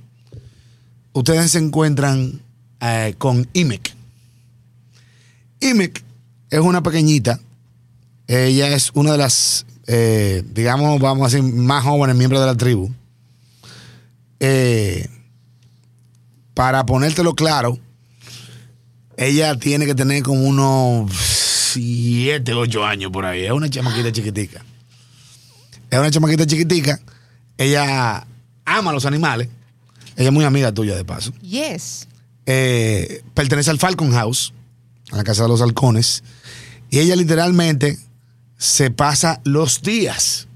ustedes 1.13 1.51
se 1.51 1.59
encuentran 1.59 2.41
eh, 2.81 3.15
con 3.19 3.49
IMEC. 3.53 3.95
IMEC 5.61 6.03
es 6.51 6.61
una 6.61 6.83
pequeñita. 6.83 7.41
Ella 8.27 8.69
es 8.69 8.91
una 8.95 9.13
de 9.13 9.19
las, 9.19 9.67
eh, 9.87 10.43
digamos, 10.53 11.01
vamos 11.01 11.33
a 11.33 11.37
decir, 11.37 11.53
más 11.53 11.85
jóvenes 11.85 12.17
miembros 12.17 12.41
de 12.41 12.47
la 12.47 12.57
tribu. 12.57 12.91
Para 16.55 16.85
ponértelo 16.85 17.35
claro, 17.35 17.79
ella 19.27 19.57
tiene 19.59 19.87
que 19.87 19.95
tener 19.95 20.23
como 20.23 20.43
unos 20.43 21.13
7, 21.73 22.53
8 22.53 22.85
años 22.85 23.11
por 23.13 23.25
ahí. 23.25 23.45
Es 23.45 23.53
una 23.53 23.71
chamaquita 23.71 24.11
chiquitica. 24.11 24.65
Es 25.91 25.99
una 25.99 26.11
chamaquita 26.11 26.47
chiquitica. 26.47 27.01
Ella 27.57 28.27
ama 28.65 28.93
los 28.93 29.07
animales. 29.07 29.49
Ella 30.17 30.29
es 30.29 30.33
muy 30.33 30.45
amiga 30.45 30.73
tuya, 30.73 30.97
de 30.97 31.05
paso. 31.05 31.33
Yes. 31.41 32.09
Eh, 32.47 33.23
pertenece 33.35 33.71
al 33.71 33.79
Falcon 33.79 34.11
House, 34.13 34.53
a 35.11 35.17
la 35.17 35.25
casa 35.25 35.45
de 35.45 35.49
los 35.49 35.63
halcones. 35.63 36.25
Y 36.91 36.99
ella 36.99 37.17
literalmente 37.17 37.99
se 38.59 38.91
pasa 38.91 39.41
los 39.45 39.83
días 39.83 40.49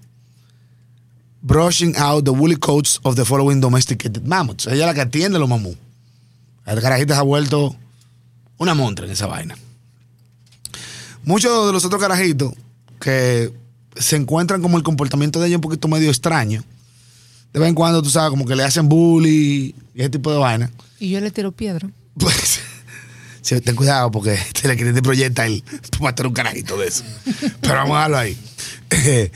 brushing 1.42 1.94
out 1.96 2.24
the 2.24 2.32
woolly 2.32 2.56
coats 2.56 2.98
of 3.04 3.14
the 3.14 3.24
following 3.24 3.60
domesticated 3.60 4.26
mammoths. 4.26 4.66
Ella 4.66 4.80
es 4.80 4.86
la 4.86 4.94
que 4.94 5.00
atiende 5.02 5.36
a 5.36 5.40
los 5.40 5.48
mamús. 5.48 5.76
El 6.66 6.80
carajita 6.80 7.14
se 7.14 7.20
ha 7.20 7.22
vuelto 7.22 7.76
una 8.58 8.74
montra 8.74 9.06
en 9.06 9.12
esa 9.12 9.26
vaina. 9.26 9.56
Muchos 11.24 11.66
de 11.66 11.72
los 11.72 11.84
otros 11.84 12.00
carajitos 12.00 12.52
que 13.00 13.52
se 13.96 14.16
encuentran 14.16 14.62
como 14.62 14.76
el 14.76 14.82
comportamiento 14.84 15.40
de 15.40 15.48
ella 15.48 15.56
un 15.56 15.62
poquito 15.62 15.88
medio 15.88 16.08
extraño. 16.08 16.62
De 17.52 17.60
vez 17.60 17.68
en 17.68 17.74
cuando, 17.74 18.02
tú 18.02 18.10
sabes, 18.10 18.30
como 18.30 18.44
que 18.46 18.54
le 18.54 18.62
hacen 18.64 18.88
bully 18.88 19.74
y 19.94 20.00
ese 20.00 20.10
tipo 20.10 20.30
de 20.30 20.38
vaina. 20.38 20.70
Y 21.00 21.10
yo 21.10 21.20
le 21.20 21.30
tiro 21.30 21.52
piedra. 21.52 21.88
Pues, 22.18 22.60
sí, 23.42 23.60
ten 23.60 23.74
cuidado 23.76 24.10
porque 24.10 24.38
te 24.60 24.68
le 24.68 24.76
quieren 24.76 24.94
te 24.94 25.02
proyecta 25.02 25.46
el 25.46 25.64
matar 26.00 26.26
un 26.26 26.32
carajito 26.34 26.76
de 26.78 26.88
eso. 26.88 27.02
Pero 27.60 27.74
vamos 27.74 27.92
a 27.96 28.08
dejarlo 28.08 28.18
ahí. 28.18 28.38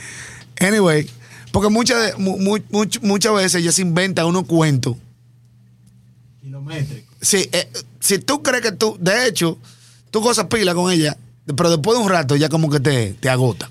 Anyway, 0.62 1.08
porque 1.52 1.70
muchas 1.70 2.18
much- 2.18 3.00
muchas 3.00 3.34
veces 3.34 3.54
ella 3.62 3.72
se 3.72 3.80
inventa 3.80 4.26
unos 4.26 4.44
cuentos. 4.44 4.94
Kilométrico. 6.42 7.12
Sí, 7.22 7.48
eh, 7.52 7.68
si 8.00 8.18
tú 8.18 8.42
crees 8.42 8.62
que 8.62 8.72
tú, 8.72 8.96
de 9.00 9.26
hecho, 9.28 9.58
tú 10.10 10.20
gozas 10.20 10.46
pila 10.46 10.74
con 10.74 10.90
ella, 10.92 11.16
pero 11.56 11.70
después 11.70 11.96
de 11.98 12.04
un 12.04 12.10
rato 12.10 12.36
ya 12.36 12.48
como 12.48 12.70
que 12.70 12.80
te, 12.80 13.12
te 13.14 13.28
agota. 13.30 13.70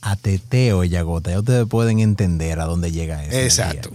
A 0.00 0.16
teteo 0.16 0.84
y 0.84 0.94
agota. 0.96 1.30
Ya 1.30 1.40
ustedes 1.40 1.66
pueden 1.66 2.00
entender 2.00 2.60
a 2.60 2.64
dónde 2.64 2.92
llega 2.92 3.24
eso. 3.24 3.36
Exacto. 3.36 3.90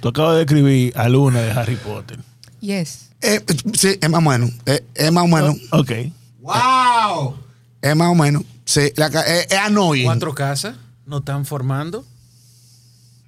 Tú 0.00 0.08
acabas 0.08 0.36
de 0.36 0.42
escribir 0.42 0.96
a 0.96 1.08
Luna 1.08 1.40
de 1.40 1.50
Harry 1.50 1.76
Potter. 1.76 2.18
Yes. 2.60 3.10
Eh, 3.20 3.44
sí, 3.74 3.98
es 4.00 4.08
más 4.10 4.18
o 4.18 4.28
menos. 4.30 4.50
eh, 4.66 4.84
es 4.94 5.12
más 5.12 5.24
o 5.24 5.26
menos. 5.26 5.56
Ok. 5.72 5.92
¡Wow! 6.40 7.36
Es 7.82 7.94
más 7.96 8.08
o 8.08 8.14
menos. 8.14 8.44
Sí, 8.64 8.92
la, 8.96 9.06
es, 9.08 9.46
es 9.50 9.58
annoying. 9.58 10.04
Cuatro 10.06 10.34
casas 10.34 10.76
nos 11.04 11.20
están 11.20 11.44
formando. 11.44 12.04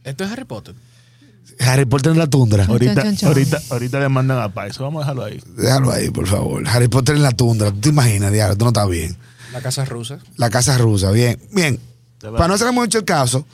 Esto 0.05 0.25
es 0.25 0.31
Harry 0.31 0.45
Potter. 0.45 0.75
Harry 1.61 1.85
Potter 1.85 2.13
en 2.13 2.19
la 2.19 2.27
tundra. 2.27 2.65
Ahorita, 2.65 3.05
ahorita, 3.25 3.61
ahorita 3.71 4.01
le 4.01 4.09
mandan 4.09 4.39
a 4.39 4.49
Paz. 4.53 4.71
Eso 4.71 4.85
vamos 4.85 5.01
a 5.01 5.05
dejarlo 5.05 5.25
ahí. 5.25 5.41
Déjalo 5.57 5.91
ahí, 5.91 6.11
por 6.11 6.27
favor. 6.27 6.67
Harry 6.69 6.89
Potter 6.89 7.17
en 7.17 7.23
la 7.23 7.33
tundra. 7.33 7.71
¿Tú 7.71 7.81
te 7.81 7.89
imaginas, 7.91 8.33
diablo? 8.33 8.57
Tú 8.57 8.65
no 8.65 8.71
estás 8.71 8.89
bien. 8.89 9.17
La 9.53 9.61
casa 9.61 9.85
rusa. 9.85 10.19
La 10.37 10.51
casa 10.51 10.79
rusa, 10.79 11.11
bien. 11.11 11.39
Bien. 11.53 11.79
Para 12.21 12.49
no 12.49 12.55
hacer 12.55 12.73
mucho 12.73 12.99
el 12.99 13.05
caso, 13.05 13.45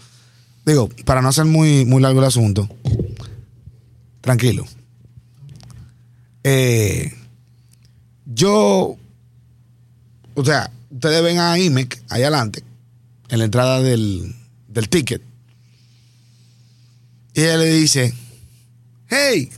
digo, 0.67 0.89
para 1.05 1.23
no 1.23 1.29
hacer 1.29 1.47
muy, 1.47 1.87
muy 1.87 2.03
largo 2.03 2.21
el 2.21 2.27
asunto, 2.27 2.69
tranquilo. 4.21 4.67
Eh, 6.45 7.13
yo, 8.27 8.97
o 10.35 10.45
sea, 10.45 10.71
ustedes 10.91 11.23
ven 11.23 11.39
a 11.39 11.59
IMEC 11.59 12.03
ahí 12.11 12.23
adelante, 12.23 12.63
en 13.31 13.39
la 13.39 13.47
entrada 13.47 13.81
del, 13.81 14.35
del 14.69 14.89
ticket, 14.91 15.23
y 17.39 17.45
ella 17.45 17.57
le 17.57 17.66
dice, 17.72 18.12
hey, 19.09 19.51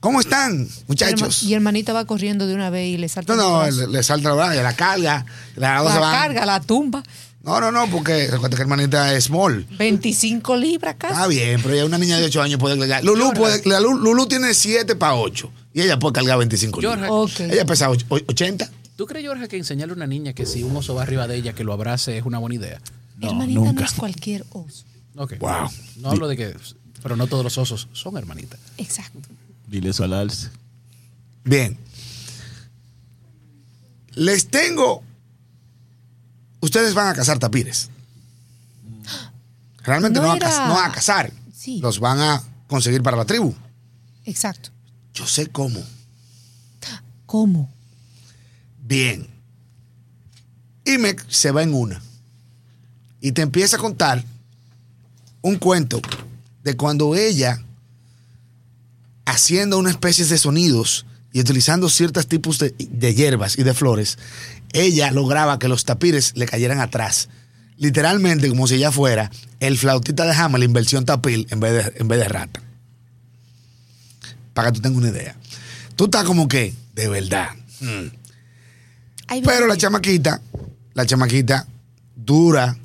¿cómo 0.00 0.20
están, 0.20 0.68
muchachos? 0.88 1.42
Y 1.42 1.54
hermanita 1.54 1.92
va 1.92 2.04
corriendo 2.06 2.46
de 2.46 2.54
una 2.54 2.70
vez 2.70 2.88
y 2.94 2.96
le 2.98 3.08
salta 3.08 3.34
No, 3.34 3.42
el 3.42 3.48
no, 3.48 3.58
brazo. 3.60 3.80
le, 3.90 3.98
le 3.98 4.02
salta 4.02 4.28
la 4.30 4.34
braga, 4.34 4.62
la 4.62 4.74
carga, 4.76 5.26
la, 5.56 5.82
la 5.82 5.92
se 5.92 5.98
van- 5.98 6.12
carga, 6.12 6.46
la 6.46 6.60
tumba. 6.60 7.02
No, 7.42 7.60
no, 7.60 7.70
no, 7.70 7.86
porque 7.90 8.28
recuerda 8.30 8.56
que 8.56 8.62
hermanita 8.62 9.14
es 9.14 9.24
small. 9.24 9.66
25 9.76 10.56
libras 10.56 10.94
casi. 10.98 11.12
Está 11.12 11.26
bien, 11.26 11.60
pero 11.62 11.74
ella 11.74 11.84
una 11.84 11.98
niña 11.98 12.16
de 12.18 12.24
8 12.24 12.40
años 12.40 12.58
puede 12.58 12.78
cargar. 12.78 13.04
Lulu, 13.04 13.34
puede, 13.34 13.60
la 13.68 13.80
Lu- 13.80 13.98
Lulu 13.98 14.26
tiene 14.26 14.54
7 14.54 14.96
para 14.96 15.14
8 15.16 15.50
y 15.74 15.82
ella 15.82 15.98
puede 15.98 16.14
cargar 16.14 16.38
25 16.38 16.80
libras. 16.80 17.00
Georgia, 17.00 17.12
Ok. 17.46 17.52
Ella 17.52 17.66
pesa 17.66 17.90
och- 17.90 18.02
o- 18.08 18.16
80. 18.28 18.70
¿tú 18.96 19.04
crees, 19.06 19.24
Georgia, 19.26 19.46
que 19.46 19.58
enseñarle 19.58 19.92
a 19.92 19.96
una 19.96 20.06
niña 20.06 20.32
que 20.32 20.46
si 20.46 20.62
un 20.62 20.74
oso 20.74 20.94
va 20.94 21.02
arriba 21.02 21.26
de 21.26 21.36
ella, 21.36 21.52
que 21.52 21.64
lo 21.64 21.74
abrace 21.74 22.16
es 22.16 22.24
una 22.24 22.38
buena 22.38 22.54
idea? 22.54 22.80
No, 23.18 23.28
hermanita 23.28 23.60
nunca. 23.60 23.72
no 23.80 23.84
es 23.86 23.92
cualquier 23.92 24.46
oso. 24.52 24.84
Ok. 25.16 25.38
Wow. 25.38 25.70
No 25.96 26.10
hablo 26.10 26.28
de 26.28 26.36
que. 26.36 26.56
Pero 27.02 27.16
no 27.16 27.26
todos 27.26 27.44
los 27.44 27.56
osos 27.58 27.88
son 27.92 28.16
hermanitas. 28.16 28.58
Exacto. 28.78 29.20
Dile 29.66 29.90
eso 29.90 30.04
al 30.04 30.12
alce. 30.14 30.48
Bien. 31.44 31.76
Les 34.14 34.48
tengo. 34.48 35.02
Ustedes 36.60 36.94
van 36.94 37.08
a 37.08 37.14
cazar 37.14 37.38
tapires. 37.38 37.90
Realmente 39.82 40.18
no, 40.18 40.26
No 40.26 40.32
a, 40.32 40.36
era- 40.36 40.68
no 40.68 40.80
a 40.80 40.90
cazar. 40.92 41.30
Sí. 41.54 41.78
Los 41.80 42.00
van 42.00 42.20
a 42.20 42.42
conseguir 42.66 43.02
para 43.02 43.16
la 43.16 43.24
tribu. 43.26 43.54
Exacto. 44.24 44.70
Yo 45.12 45.26
sé 45.26 45.46
cómo. 45.48 45.82
¿Cómo? 47.26 47.70
Bien. 48.82 49.26
Imek 50.84 51.28
se 51.28 51.50
va 51.50 51.62
en 51.62 51.74
una. 51.74 52.00
Y 53.20 53.32
te 53.32 53.42
empieza 53.42 53.76
a 53.76 53.80
contar 53.80 54.24
un 55.44 55.58
cuento 55.58 56.00
de 56.62 56.74
cuando 56.74 57.14
ella, 57.14 57.62
haciendo 59.26 59.78
una 59.78 59.90
especie 59.90 60.24
de 60.24 60.38
sonidos 60.38 61.04
y 61.34 61.40
utilizando 61.40 61.90
ciertos 61.90 62.26
tipos 62.26 62.58
de, 62.58 62.74
de 62.78 63.14
hierbas 63.14 63.58
y 63.58 63.62
de 63.62 63.74
flores, 63.74 64.18
ella 64.72 65.10
lograba 65.10 65.58
que 65.58 65.68
los 65.68 65.84
tapires 65.84 66.32
le 66.34 66.46
cayeran 66.46 66.80
atrás. 66.80 67.28
Literalmente, 67.76 68.48
como 68.48 68.66
si 68.66 68.76
ella 68.76 68.90
fuera 68.90 69.30
el 69.60 69.76
flautista 69.76 70.24
de 70.24 70.32
Hamelin 70.32 70.72
versión 70.72 71.04
tapir 71.04 71.46
en 71.50 71.60
vez 71.60 71.72
de, 71.72 71.92
en 72.00 72.08
vez 72.08 72.20
de 72.20 72.28
rata. 72.28 72.62
Para 74.54 74.68
que 74.68 74.76
tú 74.76 74.80
tengas 74.80 74.98
una 74.98 75.10
idea. 75.10 75.36
Tú 75.94 76.04
estás 76.04 76.24
como 76.24 76.48
que, 76.48 76.72
de 76.94 77.08
verdad. 77.08 77.50
Mm. 77.80 79.42
Pero 79.44 79.66
la 79.66 79.76
chamaquita, 79.76 80.40
la 80.94 81.04
chamaquita 81.04 81.66
dura, 82.16 82.78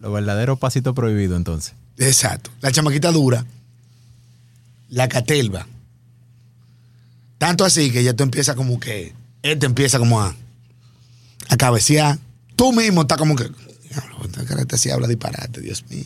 Los 0.00 0.12
verdaderos 0.12 0.58
pasitos 0.58 0.94
prohibidos, 0.94 1.36
entonces. 1.36 1.74
exacto, 1.98 2.50
la 2.60 2.72
chamaquita 2.72 3.12
dura, 3.12 3.44
la 4.88 5.08
catelva. 5.08 5.66
Tanto 7.38 7.64
así 7.64 7.90
que 7.90 8.02
ya 8.02 8.12
tú 8.14 8.22
empiezas 8.22 8.56
como 8.56 8.80
que, 8.80 9.14
él 9.42 9.58
te 9.58 9.66
empieza 9.66 9.98
como 9.98 10.20
a, 10.20 10.34
a 11.48 11.56
cabecear. 11.56 12.18
Tú 12.56 12.72
mismo 12.72 13.02
estás 13.02 13.18
como 13.18 13.36
que, 13.36 13.50
esta 14.24 14.44
cara 14.44 14.64
sí 14.76 14.90
habla 14.90 15.08
disparate, 15.08 15.60
Dios 15.60 15.84
mío. 15.88 16.04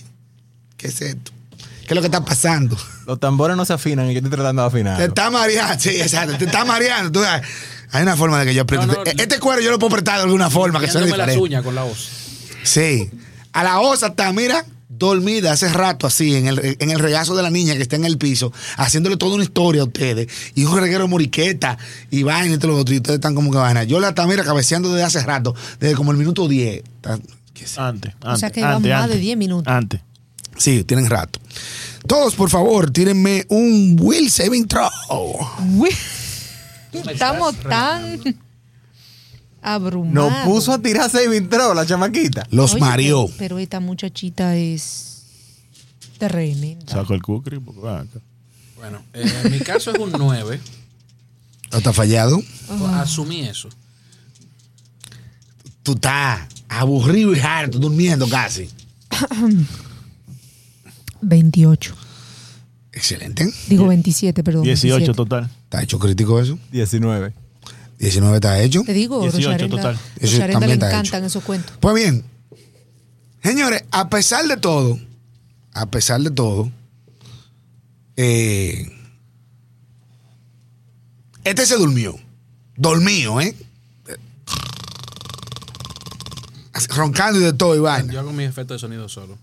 ¿Qué 0.76 0.88
es 0.88 1.01
esto? 1.01 1.32
¿Qué 1.86 1.88
es 1.88 1.95
lo 1.95 2.01
que 2.01 2.07
está 2.07 2.24
pasando? 2.24 2.76
Los 3.07 3.20
tambores 3.20 3.57
no 3.57 3.64
se 3.64 3.74
afinan 3.74 4.11
y 4.11 4.14
yo 4.14 4.18
estoy 4.18 4.30
tratando 4.30 4.62
de 4.62 4.68
afinar. 4.68 4.97
Te 4.97 5.05
está 5.05 5.30
mareando, 5.30 5.78
sí, 5.78 5.90
exacto, 5.90 6.38
te 6.38 6.47
está 6.47 6.64
mareando. 6.64 7.12
Tú, 7.12 7.26
hay 7.90 8.03
una 8.03 8.16
forma 8.16 8.40
de 8.40 8.47
que 8.47 8.55
yo 8.55 8.62
apriete. 8.62 8.86
No, 8.86 8.92
no, 8.92 9.05
este 9.05 9.38
cuero 9.38 9.61
yo 9.61 9.70
lo 9.70 9.78
puedo 9.78 9.95
apretar 9.95 10.16
de 10.16 10.22
alguna 10.22 10.51
forma 10.51 10.80
que 10.80 10.86
las 10.86 11.05
diferente. 11.05 11.38
uñas 11.38 11.62
con 11.62 11.74
la 11.74 11.82
voz. 11.82 12.09
Sí. 12.62 13.11
A 13.55 13.64
la 13.64 13.80
osa 13.80 14.09
está, 14.09 14.32
mira, 14.32 14.64
dormida 14.88 15.52
hace 15.52 15.68
rato 15.72 16.07
así, 16.07 16.36
en 16.36 16.46
el, 16.46 16.76
en 16.78 16.90
el 16.90 16.98
regazo 16.98 17.34
de 17.34 17.42
la 17.42 17.50
niña 17.50 17.74
que 17.76 17.82
está 17.82 17.96
en 17.96 18.05
el 18.05 18.18
piso, 18.18 18.52
haciéndole 18.76 19.16
toda 19.16 19.34
una 19.36 19.44
historia 19.44 19.82
a 19.82 19.84
ustedes. 19.86 20.28
Y 20.55 20.64
un 20.64 20.78
reguero 20.78 21.05
de 21.05 21.09
moriqueta 21.09 21.78
y 22.11 22.22
vaina 22.22 22.55
y 22.55 22.59
todo 22.59 22.72
lo 22.72 22.78
otro. 22.78 22.92
Y 22.94 22.98
ustedes 22.98 23.16
están 23.16 23.34
como 23.34 23.50
que 23.50 23.57
vaina. 23.59 23.84
Yo 23.84 23.98
la 24.00 24.11
está, 24.11 24.26
mira, 24.26 24.44
cabeceando 24.44 24.92
desde 24.92 25.05
hace 25.05 25.22
rato, 25.22 25.55
desde 25.80 25.94
como 25.94 26.11
el 26.12 26.18
minuto 26.18 26.46
10. 26.48 26.82
Está- 26.84 27.18
¿qué 27.55 27.66
sé? 27.66 27.80
Antes, 27.80 28.12
antes. 28.20 28.32
O 28.34 28.36
sea 28.36 28.50
que 28.50 28.61
va 28.61 28.74
antes, 28.74 28.90
más 28.90 28.98
de 29.00 29.05
antes. 29.14 29.20
10 29.20 29.36
minutos. 29.36 29.72
Antes. 29.72 30.00
Sí, 30.57 30.84
tienen 30.84 31.09
rato. 31.09 31.40
Todos, 32.07 32.34
por 32.34 32.50
favor, 32.50 32.90
tírenme 32.90 33.44
un 33.48 33.96
Will 34.00 34.30
Saving 34.30 34.68
Throw. 34.68 34.90
Estamos 36.92 37.57
tan 37.61 38.20
abrumados. 39.64 40.30
Nos 40.30 40.44
puso 40.44 40.72
a 40.72 40.78
tirar 40.78 41.10
saving 41.10 41.48
throw 41.48 41.74
la 41.74 41.86
chamaquita. 41.86 42.46
Los 42.50 42.72
Oye, 42.74 42.80
mareó. 42.80 43.26
Pero, 43.26 43.38
pero 43.38 43.58
esta 43.58 43.80
muchachita 43.80 44.56
es 44.56 45.24
tremenda. 46.18 46.92
Saco 46.92 47.14
el 47.14 47.22
cucri. 47.22 47.58
Bueno, 47.58 49.02
eh, 49.14 49.40
en 49.44 49.52
mi 49.52 49.58
caso 49.60 49.90
es 49.90 49.98
un 49.98 50.12
9. 50.12 50.60
¿No 51.72 51.78
está 51.78 51.92
fallado? 51.92 52.40
Asumí 52.92 53.40
eso. 53.40 53.68
Tú 55.82 55.92
estás 55.92 56.46
aburrido 56.68 57.34
y 57.34 57.40
harto, 57.40 57.78
durmiendo 57.78 58.28
casi. 58.28 58.68
28. 61.20 61.94
Excelente. 62.92 63.52
Digo 63.68 63.86
27, 63.88 64.44
perdón. 64.44 64.62
18 64.62 64.96
27. 64.96 65.16
total. 65.16 65.50
¿Está 65.64 65.82
hecho 65.82 65.98
crítico 65.98 66.40
eso? 66.40 66.58
19. 66.70 67.32
19 68.05 68.36
está 68.36 68.61
hecho. 68.61 68.82
Te 68.84 68.92
digo, 68.92 69.20
18 69.22 69.48
Rosarenda, 69.48 69.76
total. 69.76 69.98
Eso 70.16 70.32
Rosarenda 70.36 70.61
también 70.61 70.80
le 70.80 70.86
encantan 70.86 71.24
esos 71.24 71.42
cuentos. 71.42 71.76
Pues 71.80 71.94
bien, 71.94 72.24
señores, 73.42 73.84
a 73.90 74.09
pesar 74.09 74.46
de 74.46 74.57
todo, 74.57 74.98
a 75.72 75.86
pesar 75.86 76.20
de 76.20 76.30
todo, 76.30 76.70
eh, 78.16 78.90
este 81.44 81.66
se 81.66 81.76
durmió. 81.76 82.16
Dormió, 82.76 83.40
¿eh? 83.40 83.55
Roncando 86.88 87.40
y 87.40 87.44
de 87.44 87.52
todo, 87.52 87.80
vaina. 87.82 88.12
Yo 88.12 88.20
hago 88.20 88.32
mis 88.32 88.48
efectos 88.48 88.76
de 88.76 88.78
sonido 88.80 89.09
solo. 89.09 89.38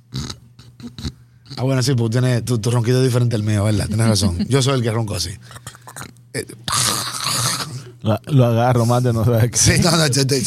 Ah, 1.57 1.63
bueno, 1.63 1.81
sí, 1.81 1.93
porque 1.95 2.19
tiene, 2.19 2.41
tu, 2.41 2.59
tu 2.59 2.71
ronquido 2.71 2.99
es 2.99 3.05
diferente 3.05 3.35
al 3.35 3.43
mío, 3.43 3.63
¿verdad? 3.63 3.87
Tienes 3.87 4.07
razón. 4.07 4.37
Yo 4.47 4.61
soy 4.61 4.75
el 4.75 4.83
que 4.83 4.91
ronco 4.91 5.15
así. 5.15 5.31
La- 8.01 8.21
lo 8.25 8.45
agarro 8.45 8.85
más 8.85 9.03
de 9.03 9.13
no 9.13 9.23
saber 9.23 9.51
qué. 9.51 9.57
Sí, 9.57 9.73
no, 9.83 9.91
no, 9.91 10.03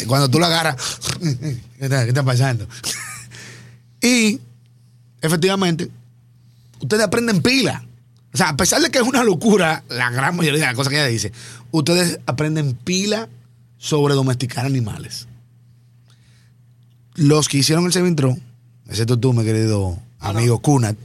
cuando 0.07 0.29
tú 0.29 0.39
lo 0.39 0.45
agarras, 0.45 0.75
¿qué 1.21 1.59
está, 1.79 2.03
qué 2.03 2.09
está 2.09 2.23
pasando? 2.23 2.67
Y 4.01 4.39
efectivamente, 5.21 5.89
ustedes 6.81 7.03
aprenden 7.03 7.41
pila. 7.41 7.83
O 8.33 8.37
sea, 8.37 8.49
a 8.49 8.57
pesar 8.57 8.81
de 8.81 8.89
que 8.91 8.99
es 8.99 9.05
una 9.07 9.23
locura, 9.23 9.83
la 9.89 10.09
gran 10.09 10.35
mayoría 10.35 10.59
de 10.59 10.65
las 10.67 10.75
cosas 10.75 10.89
que 10.91 10.97
ella 10.97 11.07
dice, 11.07 11.31
ustedes 11.71 12.19
aprenden 12.25 12.73
pila 12.73 13.29
sobre 13.77 14.13
domesticar 14.13 14.65
animales. 14.65 15.27
Los 17.15 17.47
que 17.47 17.59
hicieron 17.59 17.85
el 17.85 17.93
Sevintro, 17.93 18.37
excepto 18.89 19.17
tú, 19.17 19.31
mi 19.31 19.45
querido 19.45 19.97
amigo 20.19 20.59
Kunat, 20.59 20.97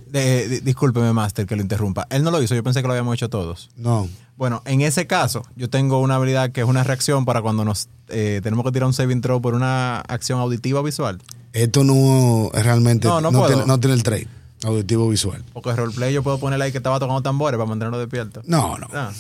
discúlpeme, 0.63 1.13
Master, 1.13 1.47
que 1.47 1.55
lo 1.55 1.63
interrumpa. 1.63 2.09
Él 2.11 2.25
no 2.25 2.33
lo 2.33 2.43
hizo, 2.43 2.55
yo 2.57 2.65
pensé 2.65 2.81
que 2.83 2.89
lo 2.89 2.95
habíamos 2.95 3.15
hecho 3.15 3.29
todos. 3.29 3.71
no. 3.77 4.09
Bueno, 4.41 4.63
en 4.65 4.81
ese 4.81 5.07
caso, 5.07 5.43
yo 5.55 5.69
tengo 5.69 6.01
una 6.01 6.15
habilidad 6.15 6.51
que 6.51 6.63
es 6.63 6.67
una 6.67 6.83
reacción 6.83 7.27
para 7.27 7.43
cuando 7.43 7.63
nos 7.63 7.91
eh, 8.09 8.41
tenemos 8.43 8.65
que 8.65 8.73
tirar 8.73 8.87
un 8.87 8.95
saving 8.95 9.21
throw 9.21 9.43
por 9.43 9.53
una 9.53 10.01
acción 10.01 10.41
auditiva 10.41 10.81
o 10.81 10.83
visual. 10.83 11.21
Esto 11.53 11.85
no 11.85 12.51
es 12.55 12.65
realmente, 12.65 13.07
No, 13.07 13.21
no, 13.21 13.47
tiene, 13.47 13.67
no 13.67 13.79
tiene 13.79 13.93
el 13.97 14.03
trade 14.03 14.29
auditivo 14.65 15.11
visual. 15.11 15.45
Porque 15.53 15.69
el 15.69 15.77
roleplay 15.77 16.15
yo 16.15 16.23
puedo 16.23 16.41
poner 16.41 16.63
ahí 16.63 16.73
que 16.73 16.79
estaba 16.79 16.99
tocando 16.99 17.21
tambores 17.21 17.59
para 17.59 17.69
mantenerlo 17.69 17.99
despierto. 17.99 18.41
No, 18.47 18.79
no. 18.79 18.89
Ah, 18.95 19.13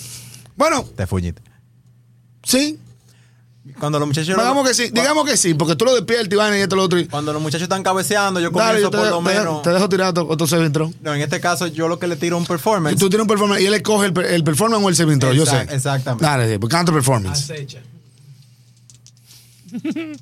Bueno, 0.56 0.84
te 0.96 1.06
fuñiste. 1.06 1.42
sí, 2.42 2.78
Cuando 3.78 3.98
los 3.98 4.08
muchachos 4.08 4.28
digamos 4.36 4.66
que 4.66 4.74
sí, 4.74 4.90
digamos 4.90 5.24
que 5.28 5.36
sí, 5.36 5.52
porque 5.54 5.76
tú 5.76 5.84
lo 5.84 5.94
despiertas 5.94 6.32
y 6.32 6.36
van 6.36 6.54
y 6.54 6.58
esto 6.60 6.76
lo 6.76 6.82
otro. 6.84 6.98
y- 6.98 7.06
cuando 7.06 7.32
los 7.32 7.42
muchachos 7.42 7.64
están 7.64 7.82
cabeceando, 7.82 8.40
yo 8.40 8.50
Dale, 8.50 8.80
comienzo 8.80 8.80
yo 8.80 8.90
te, 8.90 8.96
por 8.96 9.06
dejo- 9.06 9.20
lo 9.22 9.28
te 9.28 9.34
dejo- 9.34 9.44
menos. 9.44 9.62
te 9.62 9.70
dejo 9.70 9.88
tirar 9.88 10.08
otro, 10.18 10.70
throw. 10.72 10.94
No, 11.02 11.14
en 11.14 11.20
este 11.20 11.40
caso 11.40 11.66
yo 11.66 11.86
lo 11.86 11.98
que 11.98 12.06
le 12.06 12.16
tiro 12.16 12.38
un 12.38 12.44
Y 12.44 12.46
performance. 12.46 12.98
tú 12.98 13.10
tienes 13.10 13.22
un 13.24 13.28
performance 13.28 13.60
y 13.62 13.66
él 13.66 13.74
escoge 13.74 14.06
el, 14.06 14.12
per- 14.14 14.26
el 14.26 14.42
performance 14.44 14.82
o 14.84 14.88
el 14.88 14.96
saving 14.96 15.18
throw, 15.18 15.32
yo 15.34 15.44
sé. 15.44 15.56
Exact- 15.56 15.72
exactamente. 15.74 16.24
Dale, 16.24 16.50
sí, 16.52 16.58
pues 16.58 16.72
counter 16.72 16.94
performance. 16.94 17.42
Acecha. 17.50 17.80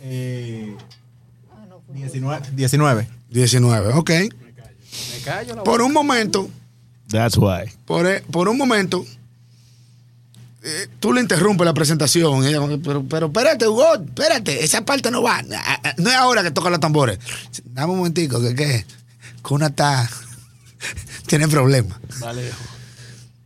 Eh, 0.00 0.76
19. 1.92 2.40
19. 2.52 3.08
19, 3.30 3.92
ok. 3.94 4.10
Me 4.10 4.28
callo 5.24 5.56
la 5.56 5.64
Por 5.64 5.82
un 5.82 5.92
momento, 5.92 6.48
That's 7.10 7.36
why. 7.36 7.70
por, 7.86 8.06
e- 8.06 8.20
por 8.30 8.48
un 8.48 8.56
momento, 8.58 9.04
eh, 10.62 10.88
tú 11.00 11.12
le 11.12 11.20
interrumpes 11.20 11.64
la 11.64 11.72
presentación. 11.74 12.44
ella 12.44 12.60
pero, 12.84 13.02
pero 13.04 13.26
espérate, 13.26 13.66
Hugo, 13.66 13.94
espérate, 13.94 14.64
esa 14.64 14.84
parte 14.84 15.10
no 15.10 15.22
va. 15.22 15.38
Ah, 15.52 15.80
ah, 15.84 15.94
No 15.96 16.10
es 16.10 16.16
ahora 16.16 16.42
que 16.42 16.50
toca 16.50 16.68
los 16.70 16.80
tambores. 16.80 17.18
Dame 17.64 17.92
un 17.92 17.98
momentico, 17.98 18.40
que 18.40 18.54
qué. 18.54 18.86
Cuna 19.42 19.68
está. 19.68 20.08
tiene 21.26 21.48
problemas. 21.48 21.98
Vale. 22.20 22.50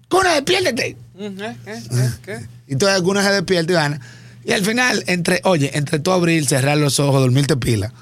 Cuna, 0.09 0.35
despiértate. 0.35 0.97
Mm, 1.15 1.41
¿eh? 1.43 1.57
¿Qué? 1.65 1.83
¿Qué? 1.91 2.09
¿Qué? 2.25 2.47
Y 2.69 2.73
entonces 2.73 2.97
algunos 2.97 3.25
se 3.25 3.31
despiertan 3.31 3.71
y 3.71 3.77
van. 3.77 4.01
Y 4.45 4.53
al 4.53 4.65
final, 4.65 5.05
entre, 5.07 5.41
oye, 5.45 5.71
entre 5.79 6.01
tú 6.01 6.11
abrir, 6.11 6.45
cerrar 6.47 6.77
los 6.77 6.99
ojos, 6.99 7.21
dormirte 7.21 7.57
pila, 7.57 7.93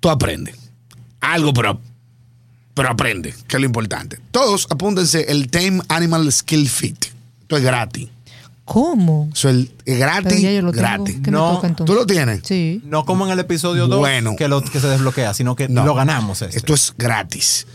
tú 0.00 0.08
aprendes. 0.10 0.56
Algo, 1.20 1.52
pero, 1.52 1.80
pero 2.78 2.90
aprende, 2.90 3.34
que 3.48 3.56
es 3.56 3.60
lo 3.60 3.66
importante. 3.66 4.20
Todos 4.30 4.68
apúntense 4.70 5.22
el 5.32 5.50
Tame 5.50 5.82
Animal 5.88 6.30
Skill 6.30 6.68
Fit. 6.68 7.06
Esto 7.42 7.56
es 7.56 7.62
gratis. 7.64 8.06
¿Cómo? 8.64 9.28
Eso 9.34 9.48
es 9.48 9.66
gratis, 9.84 10.40
gratis. 10.72 11.16
¿Qué 11.24 11.30
No? 11.32 11.60
¿Tú 11.84 11.94
lo 11.94 12.06
tienes? 12.06 12.42
Sí. 12.44 12.80
No 12.84 13.04
como 13.04 13.26
en 13.26 13.32
el 13.32 13.40
episodio 13.40 13.88
2 13.88 13.98
Bueno. 13.98 14.36
que, 14.36 14.46
lo, 14.46 14.62
que 14.62 14.78
se 14.78 14.86
desbloquea, 14.86 15.34
sino 15.34 15.56
que 15.56 15.68
No. 15.68 15.84
lo 15.84 15.94
ganamos. 15.96 16.40
Este. 16.42 16.56
Esto 16.58 16.74
es 16.74 16.94
gratis. 16.96 17.66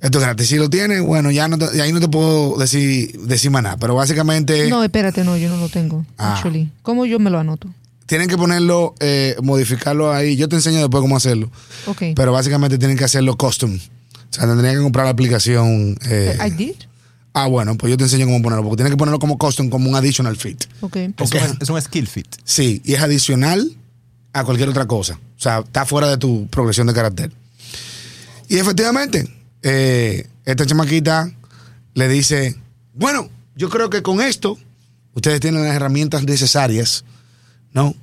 Esto 0.00 0.18
es 0.18 0.24
gratis. 0.24 0.48
Si 0.48 0.56
lo 0.56 0.68
tienes, 0.68 1.00
bueno, 1.02 1.30
ya 1.30 1.46
no 1.46 1.58
te- 1.58 1.80
ahí 1.80 1.92
no 1.92 2.00
te 2.00 2.08
puedo 2.08 2.56
decir, 2.58 3.20
decir 3.20 3.52
más 3.52 3.62
nada. 3.62 3.76
Pero 3.76 3.94
básicamente 3.94 4.68
No, 4.68 4.82
espérate, 4.82 5.22
no, 5.22 5.36
yo 5.36 5.48
no 5.48 5.58
lo 5.58 5.68
tengo. 5.68 6.04
Ah. 6.18 6.34
Actually. 6.34 6.72
¿Cómo 6.82 7.06
yo 7.06 7.20
me 7.20 7.30
lo 7.30 7.38
anoto? 7.38 7.68
Tienen 8.06 8.28
que 8.28 8.36
ponerlo, 8.36 8.94
eh, 9.00 9.36
modificarlo 9.42 10.12
ahí. 10.12 10.36
Yo 10.36 10.48
te 10.48 10.56
enseño 10.56 10.78
después 10.80 11.00
cómo 11.00 11.16
hacerlo. 11.16 11.50
Ok. 11.86 12.02
Pero 12.14 12.32
básicamente 12.32 12.78
tienen 12.78 12.96
que 12.96 13.04
hacerlo 13.04 13.36
custom. 13.36 13.74
O 13.74 14.34
sea, 14.34 14.46
tendrían 14.46 14.76
que 14.76 14.82
comprar 14.82 15.04
la 15.06 15.10
aplicación. 15.10 15.96
eh, 16.08 16.36
I 16.46 16.50
did. 16.50 16.74
ah, 17.34 17.46
bueno, 17.46 17.76
pues 17.76 17.90
yo 17.90 17.96
te 17.96 18.04
enseño 18.04 18.26
cómo 18.26 18.42
ponerlo. 18.42 18.62
Porque 18.64 18.76
tienen 18.76 18.92
que 18.92 18.96
ponerlo 18.96 19.18
como 19.18 19.38
custom, 19.38 19.68
como 19.70 19.88
un 19.88 19.96
additional 19.96 20.36
fit. 20.36 20.64
Ok. 20.80 20.96
Es, 20.96 21.10
Ok. 21.18 21.34
un, 21.50 21.58
es 21.60 21.68
un 21.70 21.80
skill 21.82 22.06
fit. 22.06 22.26
Sí, 22.44 22.80
y 22.84 22.94
es 22.94 23.00
adicional 23.00 23.76
a 24.32 24.44
cualquier 24.44 24.68
otra 24.68 24.86
cosa. 24.86 25.14
O 25.36 25.40
sea, 25.40 25.58
está 25.60 25.84
fuera 25.84 26.08
de 26.08 26.16
tu 26.18 26.46
progresión 26.48 26.86
de 26.86 26.94
carácter. 26.94 27.32
Y 28.48 28.56
efectivamente, 28.58 29.28
eh, 29.62 30.26
esta 30.44 30.66
chamaquita 30.66 31.30
le 31.94 32.08
dice, 32.08 32.56
bueno, 32.94 33.28
yo 33.56 33.68
creo 33.68 33.90
que 33.90 34.02
con 34.02 34.20
esto 34.20 34.58
ustedes 35.14 35.40
tienen 35.40 35.62
las 35.64 35.74
herramientas 35.74 36.24
necesarias, 36.24 37.04
¿no? 37.72 37.94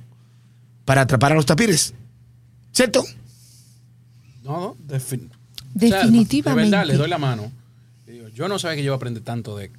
Para 0.84 1.02
atrapar 1.02 1.32
a 1.32 1.34
los 1.34 1.46
tapires. 1.46 1.94
¿Cierto? 2.72 3.04
No, 4.42 4.60
no. 4.60 4.76
defin- 4.88 5.28
Definitivamente. 5.74 6.70
de 6.70 6.76
verdad, 6.76 6.86
le 6.86 6.96
doy 6.96 7.08
la 7.08 7.18
mano. 7.18 7.50
Yo 8.34 8.48
no 8.48 8.58
sabía 8.58 8.76
que 8.76 8.82
yo 8.82 8.86
iba 8.86 8.94
a 8.94 8.96
aprender 8.96 9.22
tanto 9.22 9.56
de 9.56 9.70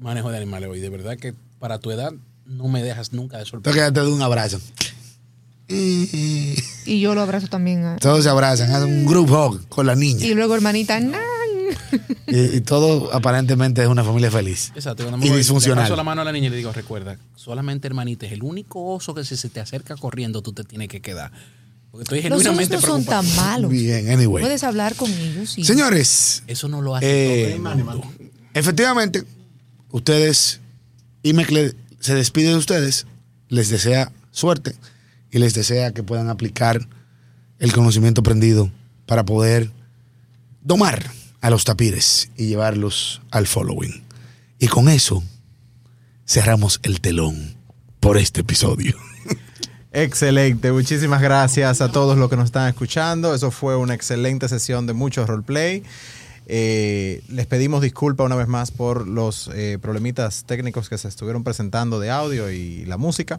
manejo 0.00 0.30
de 0.30 0.36
animales 0.38 0.68
hoy. 0.68 0.80
De 0.80 0.88
verdad 0.88 1.16
que 1.16 1.34
para 1.58 1.78
tu 1.78 1.90
edad 1.90 2.12
no 2.44 2.68
me 2.68 2.82
dejas 2.82 3.12
nunca 3.12 3.38
de 3.38 3.44
sorprender. 3.44 3.92
te 3.92 4.00
doy 4.00 4.12
un 4.12 4.22
abrazo. 4.22 4.60
Y 5.68 7.00
yo 7.00 7.14
lo 7.14 7.20
abrazo 7.22 7.48
también. 7.48 7.84
a- 7.84 7.96
todos 7.98 8.24
se 8.24 8.30
abrazan, 8.30 8.70
hacen 8.70 8.88
un 8.88 9.06
group 9.06 9.30
hug 9.30 9.68
con 9.68 9.86
la 9.86 9.94
niña. 9.94 10.24
Y 10.26 10.34
luego, 10.34 10.54
hermanita, 10.54 10.98
¡nan! 11.00 11.20
Y, 12.28 12.56
y 12.56 12.60
todo 12.60 13.12
aparentemente 13.14 13.82
es 13.82 13.88
una 13.88 14.02
familia 14.02 14.30
feliz. 14.30 14.72
Exacto. 14.74 15.04
Cuando 15.04 15.24
Y 15.24 15.30
voy, 15.30 15.38
disfuncional. 15.38 15.84
Le 15.84 15.88
paso 15.88 15.96
la 15.96 16.02
mano 16.02 16.22
a 16.22 16.24
la 16.24 16.32
niña 16.32 16.48
y 16.48 16.50
le 16.50 16.56
digo, 16.56 16.72
recuerda, 16.72 17.16
solamente 17.36 17.86
hermanita 17.86 18.26
es 18.26 18.32
el 18.32 18.42
único 18.42 18.84
oso 18.84 19.14
que 19.14 19.24
si 19.24 19.36
se 19.36 19.48
te 19.48 19.60
acerca 19.60 19.96
corriendo 19.96 20.42
tú 20.42 20.52
te 20.52 20.64
tienes 20.64 20.88
que 20.88 21.00
quedar. 21.00 21.30
Porque 21.90 22.02
estoy 22.02 22.22
Los 22.28 22.40
osos 22.40 22.42
genuinamente 22.42 22.74
no 22.76 22.80
son 22.82 23.04
tan 23.04 23.36
malos. 23.36 23.70
Bien, 23.70 24.10
anyway. 24.10 24.42
Puedes 24.42 24.64
hablar 24.64 24.96
con 24.96 25.10
ellos. 25.10 25.56
Y... 25.56 25.64
Señores, 25.64 26.42
Eso 26.48 26.68
no 26.68 26.82
lo 26.82 26.96
hace 26.96 27.06
Eh, 27.06 27.58
todo 27.60 27.72
el 27.72 27.84
mundo. 27.84 28.12
efectivamente, 28.54 29.22
ustedes, 29.90 30.60
Imecle 31.22 31.74
se 32.00 32.14
despide 32.14 32.48
de 32.48 32.56
ustedes, 32.56 33.06
les 33.48 33.68
desea 33.70 34.10
suerte 34.32 34.74
y 35.30 35.38
les 35.38 35.54
desea 35.54 35.92
que 35.92 36.02
puedan 36.02 36.28
aplicar 36.28 36.86
el 37.60 37.72
conocimiento 37.72 38.20
aprendido 38.20 38.70
para 39.06 39.24
poder 39.24 39.70
domar 40.62 41.08
a 41.46 41.50
los 41.50 41.64
tapires 41.64 42.28
y 42.36 42.48
llevarlos 42.48 43.22
al 43.30 43.46
following. 43.46 44.02
Y 44.58 44.66
con 44.66 44.88
eso 44.88 45.22
cerramos 46.26 46.80
el 46.82 47.00
telón 47.00 47.54
por 48.00 48.18
este 48.18 48.40
episodio. 48.40 48.96
Excelente, 49.92 50.72
muchísimas 50.72 51.22
gracias 51.22 51.80
a 51.80 51.92
todos 51.92 52.18
los 52.18 52.28
que 52.28 52.34
nos 52.34 52.46
están 52.46 52.68
escuchando. 52.68 53.32
Eso 53.32 53.52
fue 53.52 53.76
una 53.76 53.94
excelente 53.94 54.48
sesión 54.48 54.88
de 54.88 54.92
mucho 54.92 55.24
roleplay. 55.24 55.84
Eh, 56.48 57.22
les 57.28 57.46
pedimos 57.46 57.80
disculpas 57.80 58.26
una 58.26 58.34
vez 58.34 58.48
más 58.48 58.72
por 58.72 59.06
los 59.06 59.48
eh, 59.54 59.78
problemitas 59.80 60.46
técnicos 60.46 60.88
que 60.88 60.98
se 60.98 61.06
estuvieron 61.06 61.44
presentando 61.44 62.00
de 62.00 62.10
audio 62.10 62.50
y 62.50 62.84
la 62.86 62.96
música. 62.96 63.38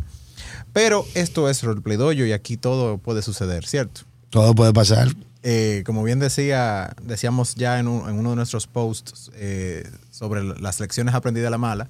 Pero 0.71 1.05
esto 1.13 1.49
es 1.49 1.61
Roleplay 1.61 1.97
Dojo 1.97 2.13
y 2.13 2.31
aquí 2.31 2.55
todo 2.55 2.99
puede 2.99 3.21
suceder, 3.21 3.65
¿cierto? 3.65 4.03
Todo 4.29 4.55
puede 4.55 4.71
pasar. 4.71 5.09
Eh, 5.43 5.83
como 5.85 6.03
bien 6.03 6.19
decía, 6.19 6.93
decíamos 7.01 7.55
ya 7.55 7.79
en, 7.79 7.87
un- 7.87 8.09
en 8.09 8.17
uno 8.17 8.31
de 8.31 8.35
nuestros 8.37 8.67
posts 8.67 9.31
eh, 9.35 9.87
sobre 10.11 10.43
las 10.43 10.79
lecciones 10.79 11.13
aprendidas 11.15 11.47
a 11.47 11.51
la 11.51 11.57
mala, 11.57 11.87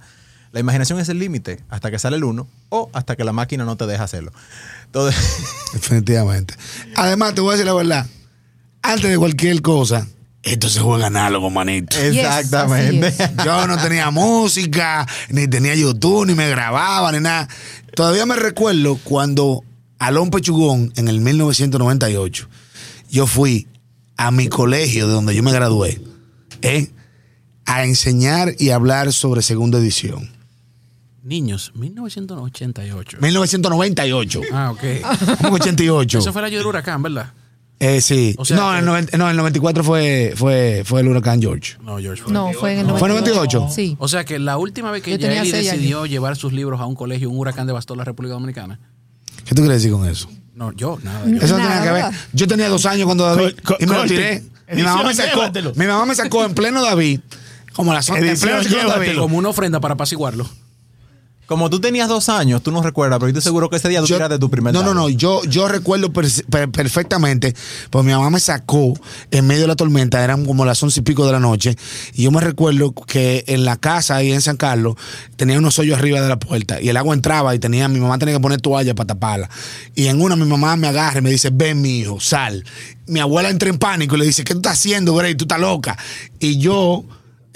la 0.52 0.60
imaginación 0.60 1.00
es 1.00 1.10
el 1.10 1.20
límite 1.20 1.64
hasta 1.70 1.90
que 1.92 2.00
sale 2.00 2.18
el 2.18 2.24
uno 2.24 2.48
o 2.70 2.90
hasta 2.94 3.16
que 3.16 3.24
la 3.24 3.34
máquina 3.34 3.66
no 3.66 3.76
te 3.78 3.86
deja 3.88 4.04
hacerlo. 4.04 4.32
Entonces, 4.86 5.20
Definitivamente. 5.74 6.56
Además, 6.96 7.36
te 7.36 7.42
voy 7.42 7.50
a 7.50 7.54
decir 7.54 7.66
la 7.66 7.74
verdad. 7.74 8.06
Antes 8.82 9.10
de 9.10 9.18
cualquier 9.18 9.62
cosa, 9.62 10.08
esto 10.44 10.70
se 10.70 10.80
juega 10.80 11.08
análogo, 11.08 11.50
manito. 11.50 11.98
exactamente. 11.98 13.14
Yo 13.44 13.68
no 13.68 13.78
tenía 13.78 14.12
música, 14.12 15.06
ni 15.30 15.48
tenía 15.48 15.76
YouTube, 15.76 16.26
ni 16.28 16.36
me 16.36 16.50
grababa, 16.50 17.12
ni 17.12 17.20
nada. 17.20 17.48
Todavía 17.96 18.26
me 18.26 18.36
recuerdo 18.36 18.98
cuando 19.04 19.64
Alón 20.00 20.30
Pechugón, 20.30 20.94
en 20.96 21.08
el 21.10 21.20
1998, 21.20 22.48
yo 23.10 23.28
fui 23.28 23.68
a 24.18 24.32
mi 24.32 24.48
colegio 24.48 25.08
de 25.08 25.14
donde 25.14 25.36
yo 25.36 25.44
me 25.44 25.52
gradué, 25.52 26.02
¿eh? 26.62 26.90
a 27.66 27.84
enseñar 27.84 28.56
y 28.58 28.70
hablar 28.70 29.12
sobre 29.14 29.42
segunda 29.42 29.78
edición. 29.80 30.30
Niños, 31.24 31.74
1988. 31.76 33.18
1998. 33.22 34.42
Ah, 34.54 34.72
ok. 34.72 34.82
¿Cómo 35.42 35.58
que 35.58 35.64
88? 35.64 36.20
Eso 36.20 36.32
fue 36.32 36.42
el 36.42 36.46
año 36.46 36.58
del 36.60 36.68
huracán, 36.68 37.04
¿verdad? 37.04 37.34
Eh, 37.80 38.02
sí. 38.02 38.34
O 38.38 38.46
sea 38.46 38.58
no, 38.58 38.72
que- 38.72 38.80
el 38.80 38.86
90 38.86 39.18
no, 39.18 39.30
el 39.30 39.38
94 39.38 39.84
fue, 39.84 40.34
fue, 40.36 40.84
fue 40.86 41.02
el 41.02 41.10
huracán 41.10 41.42
George. 41.42 41.76
No, 41.84 42.00
George 42.00 42.24
fue. 42.24 42.32
No, 42.34 42.52
fue 42.54 42.74
en 42.74 42.80
el 42.80 42.98
¿Fue 42.98 43.10
en 43.10 43.16
98? 43.16 43.68
Sí. 43.70 43.96
O 44.00 44.08
sea 44.08 44.24
que 44.24 44.40
la 44.40 44.58
última 44.58 44.90
vez 44.90 45.04
que 45.04 45.18
Yaeli 45.18 45.52
decidió 45.52 46.06
llevar 46.06 46.38
sus 46.38 46.54
libros 46.54 46.80
a 46.80 46.86
un 46.86 46.96
colegio, 46.96 47.30
un 47.30 47.38
huracán 47.38 47.68
devastó 47.68 47.96
la 47.96 48.04
República 48.04 48.34
Dominicana. 48.34 48.80
¿Qué 49.46 49.54
tú 49.54 49.62
quieres 49.62 49.82
decir 49.82 49.92
con 49.92 50.08
eso? 50.08 50.30
No, 50.58 50.72
yo, 50.74 50.98
nada. 51.04 51.22
yo- 51.28 51.38
Eso 51.38 51.58
no 51.58 51.64
Nada. 51.64 51.76
tenía 51.82 51.84
que 51.84 51.94
ver. 52.04 52.06
Yo 52.34 52.48
tenía 52.48 52.68
dos 52.68 52.86
años 52.88 53.06
cuando 53.06 53.26
David 53.26 53.56
Co- 53.64 53.78
y 53.80 53.86
me 53.86 53.96
lo 53.96 54.04
tiré. 54.06 54.44
Mi 54.74 54.82
mamá, 54.82 55.04
me 55.04 55.14
sacó, 55.14 55.36
llévatelo. 55.42 55.72
mi 55.76 55.86
mamá 55.86 56.06
me 56.06 56.16
sacó 56.16 56.44
en 56.44 56.54
pleno 56.56 56.82
David, 56.84 57.20
como 57.74 57.94
la 57.94 58.02
zona 58.02 58.20
en 58.20 58.38
pleno 58.40 58.90
David. 58.90 59.18
Como 59.20 59.38
una 59.38 59.50
ofrenda 59.50 59.80
para 59.80 59.94
apaciguarlo. 59.94 60.50
Como 61.48 61.70
tú 61.70 61.80
tenías 61.80 62.10
dos 62.10 62.28
años, 62.28 62.62
tú 62.62 62.72
no 62.74 62.84
recuerdas, 62.84 63.20
pero 63.20 63.30
yo 63.32 63.38
estoy 63.38 63.50
seguro 63.50 63.70
que 63.70 63.78
ese 63.78 63.88
día 63.88 64.02
tú 64.02 64.08
Yo- 64.08 64.18
tiraste 64.18 64.38
tu 64.38 64.50
primer 64.50 64.74
no, 64.74 64.84
no, 64.84 64.94
no. 64.94 65.08
Yo, 65.08 65.44
yo 65.46 65.70
recuerdo 65.70 66.12
per- 66.12 66.28
per- 66.50 66.70
perfectamente, 66.70 67.56
pues 67.90 68.04
mi 68.04 68.12
mamá 68.12 68.30
me 68.30 68.40
sacó 68.42 68.94
en 69.32 69.48
medio 69.48 69.62
de 69.62 69.68
la 69.68 69.78
tormenta, 69.78 70.22
eran 70.22 70.46
como 70.46 70.66
las 70.66 70.84
once 70.84 71.00
y 71.00 71.04
pico 71.04 71.26
de 71.26 71.32
la 71.32 71.40
noche, 71.40 71.78
y 72.14 72.24
yo 72.24 72.32
me 72.32 72.42
recuerdo 72.42 72.92
que 72.94 73.46
en 73.48 73.64
la 73.64 73.78
casa 73.78 74.18
ahí 74.18 74.34
en 74.34 74.42
San 74.42 74.58
Carlos 74.58 74.96
tenía 75.38 75.58
unos 75.58 75.80
hoyos 75.80 75.98
arriba 75.98 76.20
de 76.20 76.28
la 76.28 76.38
puerta, 76.38 76.82
y 76.82 76.90
el 76.90 76.98
agua 76.98 77.16
entraba 77.16 77.56
y 77.56 77.60
tenía, 77.60 77.88
mi 77.88 78.02
mamá 78.02 78.20
tenía 78.20 78.36
que 78.36 78.42
poner 78.42 78.60
toalla 78.60 78.94
para 78.94 79.08
taparla. 79.08 79.50
Y 79.96 80.08
en 80.08 80.22
una 80.22 80.36
mi 80.36 80.44
mamá 80.46 80.76
me 80.76 80.90
agarra 80.90 81.20
y 81.20 81.22
me 81.22 81.30
dice, 81.32 81.50
ven 81.54 81.82
mi 81.82 82.00
hijo, 82.00 82.20
sal. 82.20 82.66
Mi 83.06 83.22
abuela 83.22 83.50
entra 83.50 83.70
en 83.70 83.78
pánico 83.78 84.16
y 84.18 84.20
le 84.20 84.26
dice, 84.26 84.44
¿qué 84.44 84.54
tú 84.54 84.60
estás 84.60 84.74
haciendo, 84.74 85.16
Grey? 85.16 85.34
Tú 85.36 85.46
estás 85.46 85.62
loca. 85.62 85.98
Y 86.40 86.58
yo... 86.58 87.06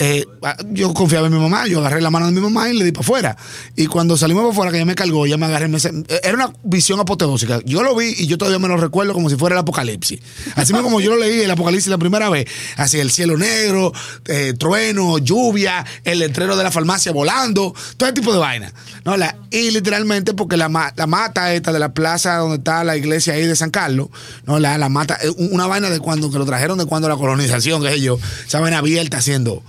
eh, 0.03 0.25
yo 0.71 0.93
confiaba 0.95 1.27
en 1.27 1.33
mi 1.33 1.39
mamá, 1.39 1.67
yo 1.67 1.77
agarré 1.79 2.01
la 2.01 2.09
mano 2.09 2.25
de 2.25 2.31
mi 2.31 2.41
mamá 2.41 2.67
y 2.69 2.73
le 2.77 2.83
di 2.85 2.91
para 2.91 3.01
afuera. 3.03 3.37
Y 3.75 3.85
cuando 3.85 4.17
salimos 4.17 4.41
para 4.41 4.51
afuera, 4.51 4.71
que 4.71 4.77
ella 4.77 4.85
me 4.85 4.95
cargó, 4.95 5.27
ella 5.27 5.37
me 5.37 5.45
agarré. 5.45 5.79
se- 5.79 5.91
era 6.23 6.33
una 6.33 6.51
visión 6.63 6.99
apoteósica. 6.99 7.59
Yo 7.65 7.83
lo 7.83 7.95
vi 7.95 8.15
y 8.17 8.25
yo 8.25 8.37
todavía 8.39 8.57
me 8.57 8.67
lo 8.67 8.77
recuerdo 8.77 9.13
como 9.13 9.29
si 9.29 9.35
fuera 9.35 9.55
el 9.55 9.59
apocalipsis. 9.59 10.19
Así 10.55 10.73
mismo 10.73 10.85
como 10.87 11.01
yo 11.01 11.11
lo 11.11 11.17
leí 11.17 11.41
el 11.41 11.51
apocalipsis 11.51 11.89
la 11.89 11.99
primera 11.99 12.29
vez. 12.29 12.47
Así 12.77 12.99
el 12.99 13.11
cielo 13.11 13.37
negro, 13.37 13.93
eh, 14.25 14.53
trueno, 14.57 15.19
lluvia, 15.19 15.85
el 16.03 16.17
letrero 16.19 16.55
de 16.57 16.63
la 16.63 16.71
farmacia 16.71 17.11
volando, 17.11 17.75
todo 17.97 18.09
ese 18.09 18.13
tipo 18.15 18.33
de 18.33 18.39
vaina. 18.39 18.73
No, 19.05 19.17
la, 19.17 19.35
y 19.51 19.69
literalmente 19.71 20.33
porque 20.33 20.57
la, 20.57 20.93
la 20.95 21.07
mata 21.07 21.53
esta 21.53 21.71
de 21.71 21.79
la 21.79 21.93
plaza 21.93 22.37
donde 22.37 22.57
está 22.57 22.83
la 22.83 22.97
iglesia 22.97 23.33
ahí 23.33 23.45
de 23.45 23.55
San 23.55 23.69
Carlos, 23.69 24.07
no, 24.45 24.57
la, 24.59 24.77
la 24.77 24.89
mata, 24.89 25.17
eh, 25.21 25.29
un- 25.37 25.49
una 25.53 25.67
vaina 25.67 25.89
de 25.89 25.99
cuando, 25.99 26.31
que 26.31 26.37
lo 26.39 26.45
trajeron 26.45 26.77
de 26.79 26.85
cuando 26.85 27.07
la 27.07 27.17
colonización, 27.17 27.81
que 27.83 27.93
ellos, 27.93 28.19
esa 28.47 28.59
vaina 28.59 28.79
abierta 28.79 29.17
haciendo 29.17 29.61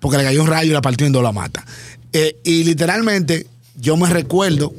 porque 0.00 0.18
le 0.18 0.24
cayó 0.24 0.42
un 0.42 0.48
rayo 0.48 0.70
y 0.70 0.74
la 0.74 0.80
partió 0.82 1.06
en 1.06 1.12
dos 1.12 1.22
la 1.22 1.32
mata. 1.32 1.64
Eh, 2.12 2.38
y 2.44 2.64
literalmente, 2.64 3.46
yo 3.76 3.96
me 3.96 4.08
recuerdo, 4.08 4.72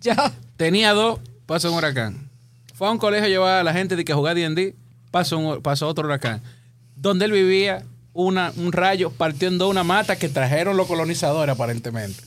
Ya. 0.00 0.32
Tenía 0.56 0.92
dos, 0.92 1.20
pasó 1.46 1.70
un 1.70 1.78
huracán. 1.78 2.28
Fue 2.74 2.88
a 2.88 2.90
un 2.90 2.98
colegio 2.98 3.26
a 3.26 3.28
llevar 3.28 3.60
a 3.60 3.62
la 3.64 3.72
gente 3.72 3.96
de 3.96 4.04
que 4.04 4.12
jugar 4.14 4.34
D&D, 4.34 4.74
pasó, 5.10 5.38
un- 5.38 5.62
pasó 5.62 5.88
otro 5.88 6.04
huracán. 6.04 6.40
Donde 6.96 7.24
él 7.24 7.32
vivía, 7.32 7.84
una, 8.12 8.52
un 8.56 8.72
rayo 8.72 9.10
partió 9.10 9.48
en 9.48 9.58
dos 9.58 9.70
una 9.70 9.84
mata 9.84 10.16
que 10.16 10.28
trajeron 10.28 10.76
los 10.76 10.86
colonizadores 10.86 11.52
aparentemente. 11.54 12.22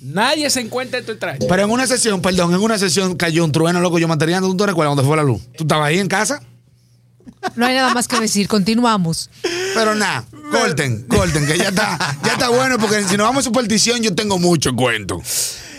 Nadie 0.00 0.50
se 0.50 0.60
encuentra 0.60 0.98
en 0.98 1.06
tu 1.06 1.12
extraño. 1.12 1.46
pero 1.48 1.62
en 1.62 1.70
una 1.70 1.86
sesión, 1.86 2.20
perdón, 2.20 2.52
en 2.54 2.60
una 2.60 2.76
sesión 2.78 3.16
cayó 3.16 3.44
un 3.44 3.52
trueno 3.52 3.80
loco 3.80 3.98
yo 3.98 4.08
materiando. 4.08 4.48
¿Tú 4.48 4.56
te 4.56 4.66
recuerdas 4.66 4.96
dónde 4.96 5.06
fue 5.06 5.16
la 5.16 5.22
luz? 5.22 5.42
¿Tú 5.56 5.64
estabas 5.64 5.88
ahí 5.88 5.98
en 5.98 6.08
casa? 6.08 6.42
No 7.54 7.66
hay 7.66 7.74
nada 7.76 7.94
más 7.94 8.08
que 8.08 8.18
decir. 8.18 8.48
Continuamos. 8.48 9.30
Pero 9.74 9.94
nada, 9.94 10.24
corten, 10.52 11.02
corten, 11.08 11.46
que 11.46 11.58
ya 11.58 11.68
está, 11.68 11.98
ya 12.24 12.32
está 12.32 12.48
bueno, 12.50 12.78
porque 12.78 13.02
si 13.04 13.16
nos 13.16 13.26
vamos 13.26 13.40
a 13.40 13.44
superstición, 13.44 14.02
yo 14.02 14.14
tengo 14.14 14.38
mucho 14.38 14.74
cuento. 14.74 15.20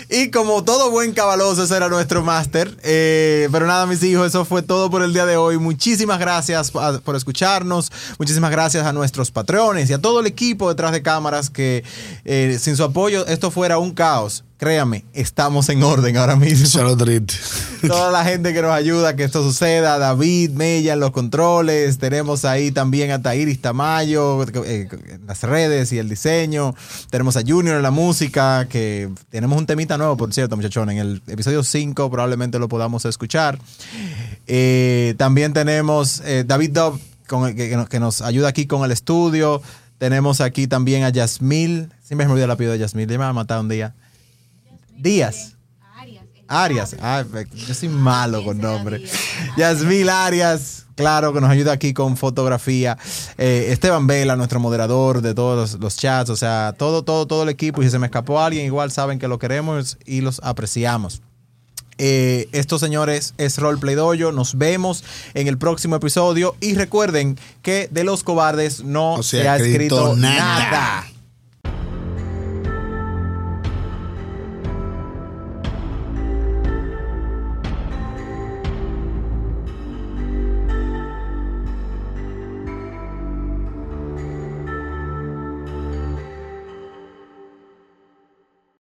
Y 0.09 0.30
como 0.30 0.63
todo 0.63 0.91
buen 0.91 1.13
cabaloso, 1.13 1.63
ese 1.63 1.76
era 1.76 1.89
nuestro 1.89 2.21
máster. 2.24 2.78
Eh, 2.84 3.49
pero 3.51 3.65
nada, 3.65 3.88
mis 3.88 4.03
hijos, 4.03 4.28
eso 4.28 4.45
fue 4.45 4.61
todo 4.61 4.91
por 4.91 5.01
el 5.01 5.11
día 5.11 5.26
de 5.26 5.38
hoy. 5.38 5.57
Muchísimas 5.57 6.19
gracias 6.19 6.71
por 6.71 7.15
escucharnos. 7.15 7.91
Muchísimas 8.19 8.51
gracias 8.51 8.86
a 8.86 8.93
nuestros 8.93 9.32
patrones 9.32 9.89
y 9.89 9.93
a 9.93 9.97
todo 9.97 10.19
el 10.19 10.28
equipo 10.28 10.69
detrás 10.69 10.91
de 10.91 11.01
cámaras 11.01 11.49
que 11.49 11.84
eh, 12.26 12.57
sin 12.61 12.76
su 12.78 12.84
apoyo 12.84 13.26
esto 13.26 13.49
fuera 13.49 13.80
un 13.80 13.93
caos. 13.93 14.43
Créame, 14.64 15.03
estamos 15.11 15.68
en 15.68 15.84
orden 15.84 16.16
ahora 16.16 16.38
mismo. 16.38 16.64
Toda 17.86 18.11
la 18.11 18.24
gente 18.24 18.53
que 18.53 18.61
nos 18.61 18.72
ayuda 18.72 19.09
a 19.09 19.16
que 19.18 19.26
esto 19.26 19.43
suceda, 19.43 19.97
David, 19.97 20.51
Mella 20.51 20.93
en 20.93 21.01
los 21.01 21.11
controles, 21.11 21.97
tenemos 21.97 22.45
ahí 22.45 22.72
también 22.72 23.11
a 23.11 23.22
Tairis 23.22 23.59
Tamayo 23.59 24.41
eh, 24.64 24.88
en 24.89 25.28
las 25.28 25.43
redes 25.43 25.91
y 25.91 25.97
el 25.97 26.07
diseño, 26.07 26.76
tenemos 27.09 27.36
a 27.36 27.41
Junior 27.45 27.76
en 27.76 27.82
la 27.82 27.91
música, 27.91 28.66
que 28.70 29.09
tenemos 29.30 29.57
un 29.57 29.66
temita 29.66 29.97
nuevo, 29.97 30.16
por 30.16 30.34
cierto, 30.34 30.55
muchachones, 30.55 30.95
en 30.95 31.01
el 31.01 31.22
episodio 31.28 31.61
5 31.61 32.09
probablemente 32.09 32.57
lo 32.57 32.70
podamos 32.70 33.03
escuchar. 33.03 33.59
Eh, 34.47 35.14
también 35.18 35.51
tenemos 35.51 36.22
eh, 36.24 36.45
David 36.47 36.70
Dove, 36.70 37.01
con 37.28 37.49
el 37.49 37.55
que, 37.55 37.86
que 37.89 37.99
nos, 37.99 38.22
ayuda 38.22 38.47
aquí 38.47 38.66
con 38.66 38.86
el 38.86 38.91
estudio, 38.93 39.61
tenemos 39.97 40.39
aquí 40.39 40.68
también 40.68 41.03
a 41.03 41.09
Yasmil, 41.09 41.89
siempre 42.01 42.28
me 42.28 42.32
olvida 42.32 42.45
el 42.45 42.51
apellido 42.51 42.72
de 42.72 42.80
Yasmil, 42.80 43.09
ya 43.09 43.18
me 43.18 43.26
va 43.26 43.30
a 43.32 43.34
matar 43.34 43.59
un 43.59 43.68
día. 43.68 43.93
Díaz. 44.97 45.53
Arias. 46.47 46.95
Ah, 46.99 47.23
yo 47.67 47.73
soy 47.73 47.89
malo 47.89 48.43
con 48.43 48.59
nombre. 48.59 49.03
Yasmil 49.57 50.09
Arias, 50.09 50.85
claro, 50.95 51.33
que 51.33 51.41
nos 51.41 51.49
ayuda 51.49 51.71
aquí 51.71 51.93
con 51.93 52.17
fotografía. 52.17 52.97
Eh, 53.37 53.67
Esteban 53.69 54.07
Vela, 54.07 54.35
nuestro 54.35 54.59
moderador 54.59 55.21
de 55.21 55.33
todos 55.33 55.71
los, 55.71 55.81
los 55.81 55.97
chats. 55.97 56.29
O 56.29 56.35
sea, 56.35 56.75
todo, 56.77 57.03
todo, 57.03 57.25
todo 57.25 57.43
el 57.43 57.49
equipo. 57.49 57.81
Y 57.81 57.85
si 57.85 57.91
se 57.91 57.99
me 57.99 58.07
escapó 58.07 58.39
alguien, 58.39 58.65
igual 58.65 58.91
saben 58.91 59.19
que 59.19 59.27
lo 59.27 59.39
queremos 59.39 59.97
y 60.05 60.21
los 60.21 60.39
apreciamos. 60.43 61.21
Eh, 61.97 62.49
estos 62.51 62.81
señores 62.81 63.33
es 63.37 63.57
Roleplay 63.57 63.95
Dojo. 63.95 64.31
Nos 64.31 64.57
vemos 64.57 65.03
en 65.33 65.47
el 65.47 65.57
próximo 65.57 65.95
episodio. 65.95 66.55
Y 66.59 66.75
recuerden 66.75 67.37
que 67.61 67.87
de 67.91 68.03
los 68.03 68.23
cobardes 68.23 68.83
no, 68.83 69.17
No 69.17 69.23
se, 69.23 69.47
ha 69.47 69.57
escrito 69.57 70.15
nada. 70.15 71.05